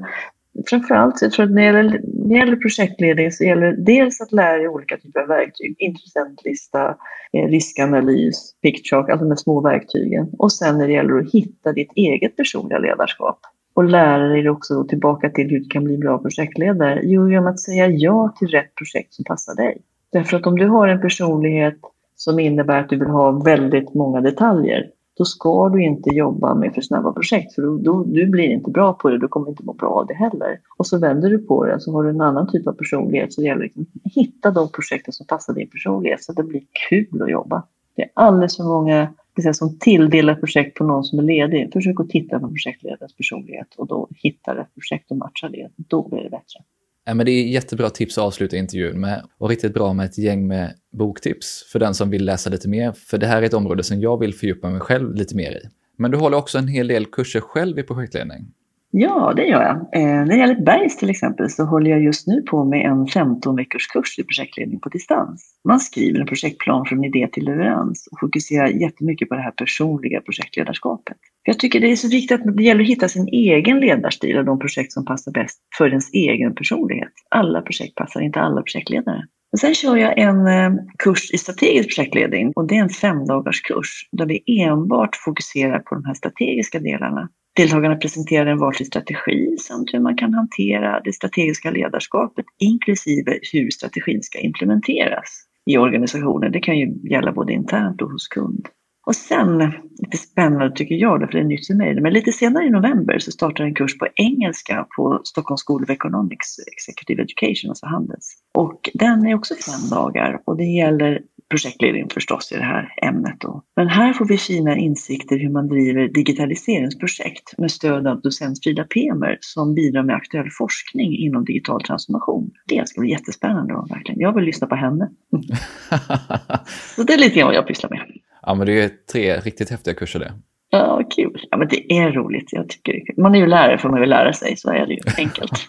framförallt 0.66 1.22
jag 1.22 1.32
tror 1.32 1.44
att 1.44 1.50
när 1.50 1.72
det 1.72 1.78
gäller, 1.78 2.00
när 2.02 2.28
det 2.28 2.34
gäller 2.34 2.56
projektledning 2.56 3.32
så 3.32 3.44
gäller 3.44 3.66
det 3.66 3.84
dels 3.84 4.20
att 4.20 4.32
lära 4.32 4.56
dig 4.56 4.68
olika 4.68 4.96
typer 4.96 5.20
av 5.20 5.28
verktyg, 5.28 5.76
intressentlista, 5.78 6.96
eh, 7.32 7.48
riskanalys, 7.48 8.54
picture, 8.62 9.12
alltså 9.12 9.28
de 9.28 9.36
små 9.36 9.60
verktygen. 9.60 10.28
Och 10.38 10.52
sen 10.52 10.78
när 10.78 10.86
det 10.86 10.92
gäller 10.92 11.18
att 11.18 11.32
hitta 11.32 11.72
ditt 11.72 11.92
eget 11.96 12.36
personliga 12.36 12.78
ledarskap 12.78 13.40
och 13.78 13.84
lära 13.84 14.28
dig 14.28 14.50
också 14.50 14.84
tillbaka 14.84 15.30
till 15.30 15.50
hur 15.50 15.60
du 15.60 15.68
kan 15.68 15.84
bli 15.84 15.96
bra 15.96 16.18
projektledare? 16.18 17.00
Jo, 17.02 17.30
genom 17.30 17.46
att 17.46 17.60
säga 17.60 17.86
ja 17.86 18.34
till 18.38 18.48
rätt 18.48 18.74
projekt 18.74 19.14
som 19.14 19.24
passar 19.24 19.54
dig. 19.54 19.82
Därför 20.12 20.36
att 20.36 20.46
om 20.46 20.58
du 20.58 20.68
har 20.68 20.88
en 20.88 21.00
personlighet 21.00 21.78
som 22.16 22.38
innebär 22.38 22.80
att 22.80 22.88
du 22.88 22.98
vill 22.98 23.08
ha 23.08 23.30
väldigt 23.30 23.94
många 23.94 24.20
detaljer, 24.20 24.90
då 25.18 25.24
ska 25.24 25.68
du 25.68 25.82
inte 25.82 26.10
jobba 26.10 26.54
med 26.54 26.74
för 26.74 26.80
snabba 26.80 27.12
projekt, 27.12 27.54
för 27.54 27.62
då, 27.62 27.76
då, 27.76 28.04
du 28.04 28.26
blir 28.26 28.44
inte 28.44 28.70
bra 28.70 28.92
på 28.92 29.10
det, 29.10 29.18
du 29.18 29.28
kommer 29.28 29.48
inte 29.48 29.64
må 29.64 29.72
bra 29.72 29.88
av 29.88 30.06
det 30.06 30.14
heller. 30.14 30.60
Och 30.78 30.86
så 30.86 30.98
vänder 30.98 31.30
du 31.30 31.38
på 31.38 31.66
det, 31.66 31.80
så 31.80 31.92
har 31.92 32.04
du 32.04 32.10
en 32.10 32.20
annan 32.20 32.50
typ 32.50 32.66
av 32.66 32.72
personlighet, 32.72 33.32
så 33.32 33.40
det 33.40 33.46
gäller 33.46 33.62
liksom 33.62 33.86
att 34.04 34.12
hitta 34.12 34.50
de 34.50 34.68
projekten 34.68 35.12
som 35.12 35.26
passar 35.26 35.54
din 35.54 35.70
personlighet, 35.70 36.24
så 36.24 36.32
att 36.32 36.36
det 36.36 36.44
blir 36.44 36.62
kul 36.88 37.22
att 37.22 37.30
jobba. 37.30 37.62
Det 37.96 38.02
är 38.02 38.10
alldeles 38.14 38.56
för 38.56 38.64
många 38.64 39.08
säga, 39.42 39.54
som 39.54 39.78
tilldelar 39.78 40.34
projekt 40.34 40.78
på 40.78 40.84
någon 40.84 41.04
som 41.04 41.18
är 41.18 41.22
ledig. 41.22 41.72
Försök 41.72 42.00
att 42.00 42.08
titta 42.08 42.40
på 42.40 42.48
projektledarens 42.48 43.16
personlighet 43.16 43.74
och 43.76 43.86
då 43.86 44.08
hitta 44.14 44.56
rätt 44.56 44.74
projekt 44.74 45.10
och 45.10 45.16
matcha 45.16 45.48
det. 45.48 45.68
Då 45.76 46.08
blir 46.08 46.22
det 46.22 46.30
bättre. 46.30 46.60
Ja, 47.04 47.14
men 47.14 47.26
det 47.26 47.32
är 47.32 47.46
jättebra 47.46 47.90
tips 47.90 48.18
att 48.18 48.24
avsluta 48.24 48.56
intervjun 48.56 49.00
med 49.00 49.22
och 49.38 49.48
riktigt 49.48 49.74
bra 49.74 49.92
med 49.92 50.06
ett 50.06 50.18
gäng 50.18 50.46
med 50.46 50.74
boktips 50.92 51.64
för 51.72 51.78
den 51.78 51.94
som 51.94 52.10
vill 52.10 52.24
läsa 52.24 52.50
lite 52.50 52.68
mer. 52.68 52.92
För 52.92 53.18
det 53.18 53.26
här 53.26 53.42
är 53.42 53.46
ett 53.46 53.54
område 53.54 53.82
som 53.82 54.00
jag 54.00 54.18
vill 54.18 54.34
fördjupa 54.34 54.70
mig 54.70 54.80
själv 54.80 55.14
lite 55.14 55.36
mer 55.36 55.50
i. 55.50 55.68
Men 55.96 56.10
du 56.10 56.16
håller 56.18 56.36
också 56.36 56.58
en 56.58 56.68
hel 56.68 56.88
del 56.88 57.06
kurser 57.06 57.40
själv 57.40 57.78
i 57.78 57.82
projektledning. 57.82 58.46
Ja, 58.90 59.32
det 59.36 59.46
gör 59.46 59.62
jag. 59.62 59.76
Eh, 59.76 60.14
när 60.14 60.26
det 60.26 60.36
gäller 60.36 60.64
Bergs 60.64 60.96
till 60.96 61.10
exempel 61.10 61.50
så 61.50 61.64
håller 61.64 61.90
jag 61.90 62.02
just 62.02 62.26
nu 62.26 62.42
på 62.42 62.64
med 62.64 62.86
en 62.86 63.06
15 63.06 63.56
veckors 63.56 63.86
kurs 63.86 64.18
i 64.18 64.24
projektledning 64.24 64.80
på 64.80 64.88
distans. 64.88 65.54
Man 65.64 65.80
skriver 65.80 66.20
en 66.20 66.26
projektplan 66.26 66.84
från 66.84 67.04
idé 67.04 67.28
till 67.32 67.44
leverans 67.44 68.08
och 68.12 68.20
fokuserar 68.20 68.68
jättemycket 68.68 69.28
på 69.28 69.34
det 69.34 69.40
här 69.40 69.50
personliga 69.50 70.20
projektledarskapet. 70.20 71.16
Jag 71.42 71.58
tycker 71.58 71.80
det 71.80 71.92
är 71.92 71.96
så 71.96 72.08
viktigt 72.08 72.40
att 72.40 72.56
det 72.56 72.62
gäller 72.62 72.80
att 72.80 72.88
hitta 72.88 73.08
sin 73.08 73.28
egen 73.28 73.80
ledarstil 73.80 74.38
och 74.38 74.44
de 74.44 74.58
projekt 74.58 74.92
som 74.92 75.04
passar 75.04 75.32
bäst 75.32 75.58
för 75.78 75.88
ens 75.88 76.12
egen 76.12 76.54
personlighet. 76.54 77.12
Alla 77.30 77.62
projekt 77.62 77.94
passar 77.94 78.20
inte 78.20 78.40
alla 78.40 78.62
projektledare. 78.62 79.24
Och 79.52 79.58
sen 79.58 79.74
kör 79.74 79.96
jag 79.96 80.18
en 80.18 80.46
eh, 80.46 80.72
kurs 80.98 81.30
i 81.34 81.38
strategisk 81.38 81.96
projektledning 81.96 82.52
och 82.56 82.66
det 82.66 82.76
är 82.76 82.82
en 82.82 82.88
femdagars 82.88 83.62
kurs 83.62 84.08
där 84.12 84.26
vi 84.26 84.62
enbart 84.62 85.16
fokuserar 85.16 85.78
på 85.78 85.94
de 85.94 86.04
här 86.04 86.14
strategiska 86.14 86.78
delarna. 86.78 87.28
Deltagarna 87.58 87.96
presenterar 87.96 88.46
en 88.46 88.58
varsin 88.58 88.86
strategi 88.86 89.56
samt 89.56 89.94
hur 89.94 90.00
man 90.00 90.16
kan 90.16 90.34
hantera 90.34 91.00
det 91.00 91.12
strategiska 91.12 91.70
ledarskapet 91.70 92.44
inklusive 92.58 93.38
hur 93.52 93.70
strategin 93.70 94.22
ska 94.22 94.38
implementeras 94.38 95.44
i 95.66 95.78
organisationen. 95.78 96.52
Det 96.52 96.60
kan 96.60 96.78
ju 96.78 97.10
gälla 97.10 97.32
både 97.32 97.52
internt 97.52 98.02
och 98.02 98.10
hos 98.10 98.28
kund. 98.28 98.68
Och 99.06 99.16
sen, 99.16 99.58
lite 99.98 100.16
spännande 100.16 100.76
tycker 100.76 100.94
jag, 100.94 101.20
för 101.20 101.32
det 101.32 101.38
är 101.38 101.44
nytt 101.44 101.66
för 101.66 101.74
mig, 101.74 102.00
men 102.00 102.12
lite 102.12 102.32
senare 102.32 102.64
i 102.64 102.70
november 102.70 103.18
så 103.18 103.30
startar 103.30 103.64
en 103.64 103.74
kurs 103.74 103.98
på 103.98 104.06
engelska 104.14 104.86
på 104.96 105.20
Stockholms 105.24 105.64
School 105.66 105.82
of 105.82 105.90
Economics 105.90 106.58
Executive 106.72 107.22
Education, 107.22 107.70
alltså 107.70 107.86
Handels. 107.86 108.34
Och 108.54 108.90
den 108.94 109.26
är 109.26 109.34
också 109.34 109.54
fem 109.54 109.90
dagar 109.90 110.42
och 110.44 110.56
det 110.56 110.64
gäller 110.64 111.20
projektledning 111.50 112.08
förstås 112.14 112.52
i 112.52 112.56
det 112.56 112.64
här 112.64 112.94
ämnet. 113.02 113.40
Då. 113.40 113.62
Men 113.76 113.88
här 113.88 114.12
får 114.12 114.24
vi 114.24 114.38
fina 114.38 114.76
insikter 114.76 115.38
hur 115.38 115.50
man 115.50 115.68
driver 115.68 116.08
digitaliseringsprojekt 116.08 117.58
med 117.58 117.70
stöd 117.70 118.06
av 118.06 118.20
docent 118.20 118.64
Frida 118.64 118.84
Pemer 118.84 119.38
som 119.40 119.74
bidrar 119.74 120.02
med 120.02 120.16
aktuell 120.16 120.50
forskning 120.58 121.18
inom 121.18 121.44
digital 121.44 121.82
transformation. 121.82 122.50
Det 122.66 122.88
ska 122.88 123.00
bli 123.00 123.10
jättespännande 123.10 123.74
då, 123.74 123.86
verkligen. 123.90 124.20
Jag 124.20 124.34
vill 124.34 124.44
lyssna 124.44 124.66
på 124.66 124.74
henne. 124.74 125.10
Så 126.96 127.02
det 127.02 127.12
är 127.12 127.18
lite 127.18 127.38
grann 127.38 127.46
vad 127.46 127.56
jag 127.56 127.66
pysslar 127.66 127.90
med. 127.90 128.00
Ja, 128.42 128.54
men 128.54 128.66
det 128.66 128.80
är 128.80 128.90
tre 129.12 129.36
riktigt 129.36 129.70
häftiga 129.70 129.94
kurser 129.94 130.18
det. 130.18 130.32
Ja, 130.70 131.08
kul. 131.16 131.46
Ja, 131.50 131.56
men 131.56 131.68
det 131.68 131.92
är 131.92 132.12
roligt. 132.12 132.52
Jag 132.52 132.68
tycker. 132.68 133.20
Man 133.20 133.34
är 133.34 133.38
ju 133.38 133.46
lärare 133.46 133.78
för 133.78 133.88
man 133.88 134.00
vill 134.00 134.10
lära 134.10 134.32
sig, 134.32 134.56
så 134.56 134.70
är 134.70 134.86
det 134.86 134.94
ju 134.94 135.00
enkelt. 135.18 135.52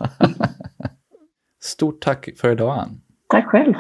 Stort 1.62 2.02
tack 2.02 2.30
för 2.38 2.52
idag, 2.52 2.80
Ann. 2.80 3.02
Tack 3.28 3.46
själv. 3.46 3.74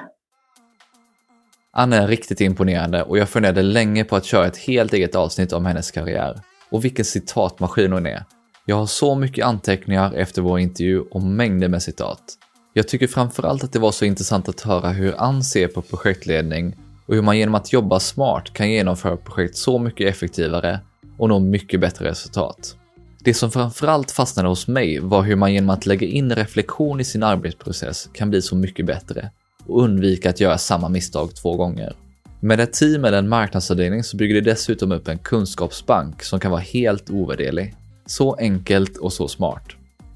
Anna 1.80 1.95
är 1.95 2.07
riktigt 2.07 2.41
imponerande 2.41 3.03
och 3.03 3.17
jag 3.17 3.30
funderade 3.30 3.61
länge 3.61 4.03
på 4.03 4.15
att 4.15 4.25
köra 4.25 4.47
ett 4.47 4.57
helt 4.57 4.93
eget 4.93 5.15
avsnitt 5.15 5.53
om 5.53 5.65
hennes 5.65 5.91
karriär. 5.91 6.41
Och 6.71 6.86
vilken 6.86 7.05
citatmaskin 7.05 7.91
hon 7.91 8.05
är. 8.05 8.23
Jag 8.65 8.75
har 8.75 8.86
så 8.86 9.15
mycket 9.15 9.45
anteckningar 9.45 10.13
efter 10.13 10.41
vår 10.41 10.59
intervju 10.59 10.99
och 10.99 11.21
mängder 11.21 11.67
med 11.67 11.84
citat. 11.84 12.21
Jag 12.73 12.88
tycker 12.88 13.07
framförallt 13.07 13.63
att 13.63 13.73
det 13.73 13.80
var 13.80 13.91
så 13.91 14.05
intressant 14.05 14.49
att 14.49 14.61
höra 14.61 14.89
hur 14.89 15.21
Ann 15.21 15.43
ser 15.43 15.67
på 15.67 15.82
projektledning 15.82 16.75
och 17.07 17.15
hur 17.15 17.21
man 17.21 17.38
genom 17.38 17.55
att 17.55 17.73
jobba 17.73 17.99
smart 17.99 18.53
kan 18.53 18.71
genomföra 18.71 19.17
projekt 19.17 19.57
så 19.57 19.80
mycket 19.80 20.07
effektivare 20.07 20.80
och 21.17 21.30
nå 21.30 21.39
mycket 21.39 21.80
bättre 21.80 22.09
resultat. 22.09 22.75
Det 23.19 23.34
som 23.34 23.51
framförallt 23.51 24.11
fastnade 24.11 24.49
hos 24.49 24.67
mig 24.67 24.99
var 24.99 25.23
hur 25.23 25.36
man 25.36 25.53
genom 25.53 25.69
att 25.69 25.86
lägga 25.86 26.07
in 26.07 26.36
reflektion 26.36 26.99
i 26.99 27.03
sin 27.03 27.23
arbetsprocess 27.23 28.09
kan 28.13 28.30
bli 28.30 28.41
så 28.41 28.55
mycket 28.55 28.86
bättre 28.86 29.32
och 29.70 29.84
undvika 29.84 30.30
att 30.30 30.39
göra 30.39 30.57
samma 30.57 30.89
misstag 30.89 31.36
två 31.36 31.55
gånger. 31.55 31.93
Med 32.39 32.59
ett 32.59 32.74
team 32.74 33.05
eller 33.05 33.17
en 33.17 33.30
marknadsavdelning 33.30 34.03
så 34.03 34.17
bygger 34.17 34.36
det 34.36 34.51
dessutom 34.51 34.91
upp 34.91 35.07
en 35.07 35.17
kunskapsbank 35.17 36.24
som 36.24 36.39
kan 36.39 36.51
vara 36.51 36.61
helt 36.61 37.09
ovärderlig. 37.09 37.76
Så 38.05 38.34
enkelt 38.34 38.97
och 38.97 39.13
så 39.13 39.28
smart. 39.28 39.63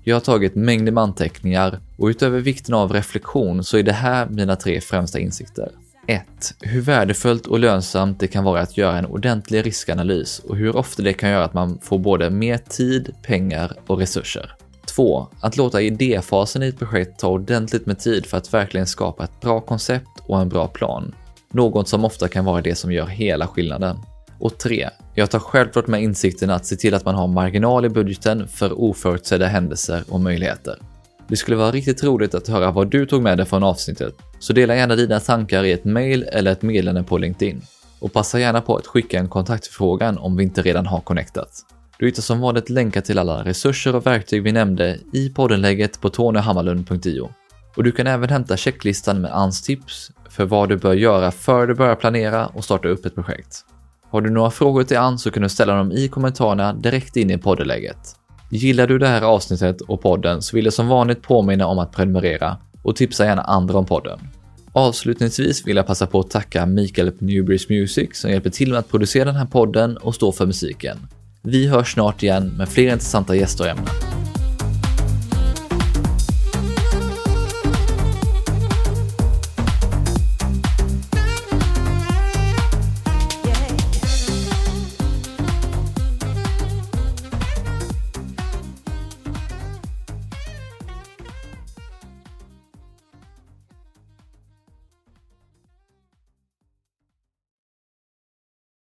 Jag 0.04 0.16
har 0.16 0.22
tagit 0.22 0.56
mängder 0.56 0.92
med 0.92 1.04
anteckningar 1.04 1.80
och 1.98 2.08
utöver 2.08 2.40
vikten 2.40 2.76
av 2.76 2.94
reflektion 2.94 3.64
så 3.64 3.78
är 3.78 3.84
det 3.84 3.92
här 3.92 4.30
mina 4.30 4.56
tre 4.56 4.82
främsta 4.82 5.20
insikter. 5.20 5.72
1. 6.08 6.24
Hur 6.62 6.82
värdefullt 6.82 7.48
och 7.48 7.60
lönsamt 7.60 8.20
det 8.20 8.28
kan 8.28 8.44
vara 8.44 8.62
att 8.62 8.78
göra 8.78 8.98
en 8.98 9.06
ordentlig 9.06 9.66
riskanalys 9.66 10.40
och 10.40 10.56
hur 10.56 10.76
ofta 10.76 11.04
det 11.04 11.14
kan 11.14 11.30
göra 11.30 11.44
att 11.44 11.54
man 11.54 11.80
får 11.82 12.00
både 12.00 12.30
mer 12.30 12.58
tid, 12.58 13.14
pengar 13.22 13.74
och 13.88 14.00
resurser. 14.00 14.56
2. 14.96 15.28
Att 15.40 15.58
låta 15.58 15.82
idéfasen 15.82 16.64
i 16.64 16.68
ett 16.68 16.80
projekt 16.80 17.20
ta 17.20 17.28
ordentligt 17.28 17.86
med 17.86 18.00
tid 18.00 18.26
för 18.26 18.38
att 18.38 18.54
verkligen 18.54 18.88
skapa 18.88 19.24
ett 19.24 19.42
bra 19.42 19.62
koncept 19.62 20.08
och 20.28 20.42
en 20.42 20.50
bra 20.50 20.68
plan. 20.68 21.16
Något 21.52 21.88
som 21.88 22.06
ofta 22.06 22.28
kan 22.28 22.46
vara 22.46 22.62
det 22.62 22.76
som 22.76 22.92
gör 22.92 23.06
hela 23.06 23.48
skillnaden. 23.48 23.98
Och 24.40 24.58
3. 24.58 24.90
Jag 25.16 25.32
tar 25.32 25.40
självklart 25.40 25.88
med 25.88 26.04
insikten 26.04 26.50
att 26.50 26.66
se 26.66 26.76
till 26.76 26.94
att 26.94 27.06
man 27.06 27.16
har 27.16 27.28
marginal 27.28 27.86
i 27.86 27.90
budgeten 27.90 28.48
för 28.48 28.82
oförutsedda 28.82 29.46
händelser 29.46 30.04
och 30.10 30.20
möjligheter. 30.20 30.80
Det 31.28 31.36
skulle 31.36 31.58
vara 31.58 31.72
riktigt 31.72 32.04
roligt 32.04 32.36
att 32.36 32.48
höra 32.48 32.72
vad 32.72 32.88
du 32.88 33.06
tog 33.06 33.22
med 33.22 33.38
dig 33.38 33.46
från 33.46 33.64
avsnittet, 33.64 34.16
så 34.40 34.54
dela 34.54 34.76
gärna 34.76 34.96
dina 34.96 35.20
tankar 35.20 35.64
i 35.64 35.72
ett 35.72 35.86
mail 35.86 36.24
eller 36.24 36.52
ett 36.52 36.62
meddelande 36.62 37.04
på 37.04 37.18
LinkedIn. 37.18 37.62
Och 38.00 38.14
passa 38.14 38.40
gärna 38.40 38.62
på 38.62 38.76
att 38.76 38.88
skicka 38.88 39.20
en 39.20 39.30
kontaktförfrågan 39.30 40.18
om 40.18 40.38
vi 40.38 40.44
inte 40.44 40.62
redan 40.62 40.86
har 40.86 41.00
connectat. 41.00 41.50
Du 42.00 42.06
hittar 42.06 42.22
som 42.22 42.40
vanligt 42.40 42.70
länkar 42.70 43.02
till 43.02 43.20
alla 43.20 43.44
resurser 43.44 43.96
och 43.96 44.06
verktyg 44.06 44.44
vi 44.44 44.52
nämnde 44.52 44.98
i 45.14 45.30
poddenlägget 45.30 46.02
på 46.02 46.10
tonyhammarlund.io. 46.10 47.30
Och 47.76 47.84
du 47.84 47.92
kan 47.92 48.08
även 48.08 48.30
hämta 48.30 48.58
checklistan 48.58 49.22
med 49.22 49.32
Anns 49.34 49.62
tips 49.62 50.12
för 50.30 50.46
vad 50.46 50.70
du 50.70 50.78
bör 50.78 50.94
göra 50.94 51.32
före 51.32 51.66
du 51.66 51.74
börjar 51.74 51.96
planera 51.96 52.48
och 52.48 52.64
starta 52.64 52.88
upp 52.88 53.06
ett 53.06 53.16
projekt. 53.16 53.66
Har 54.10 54.22
du 54.22 54.30
några 54.30 54.52
frågor 54.52 54.84
till 54.84 54.98
Ann 54.98 55.20
så 55.20 55.32
kan 55.32 55.44
du 55.44 55.50
ställa 55.50 55.76
dem 55.76 55.92
i 55.92 56.08
kommentarerna 56.08 56.74
direkt 56.74 57.16
in 57.16 57.32
i 57.32 57.38
poddenlägget. 57.38 58.16
Gillar 58.52 58.88
du 58.88 58.98
det 58.98 59.08
här 59.08 59.22
avsnittet 59.22 59.82
och 59.82 60.02
podden 60.02 60.42
så 60.42 60.56
vill 60.56 60.66
jag 60.66 60.74
som 60.74 60.88
vanligt 60.88 61.22
påminna 61.22 61.68
om 61.68 61.80
att 61.80 61.92
prenumerera 61.92 62.58
och 62.84 62.96
tipsa 62.96 63.26
gärna 63.26 63.42
andra 63.42 63.78
om 63.78 63.86
podden. 63.86 64.20
Avslutningsvis 64.72 65.68
vill 65.68 65.76
jag 65.76 65.88
passa 65.88 66.08
på 66.08 66.20
att 66.20 66.30
tacka 66.30 66.66
Mikael 66.66 67.12
på 67.12 67.26
Newbreeze 67.26 67.66
Music 67.70 68.10
som 68.14 68.32
hjälper 68.32 68.50
till 68.50 68.70
med 68.70 68.80
att 68.80 68.90
producera 68.90 69.26
den 69.26 69.36
här 69.36 69.46
podden 69.46 69.98
och 69.98 70.16
stå 70.16 70.32
för 70.32 70.46
musiken. 70.46 70.98
Vi 71.46 71.68
hörs 71.68 71.94
snart 71.94 72.24
igen 72.24 72.58
med 72.58 72.70
fler 72.70 72.94
intressanta 72.94 73.36
gäster 73.36 73.64
och 73.64 73.70
ämnen. 73.70 74.23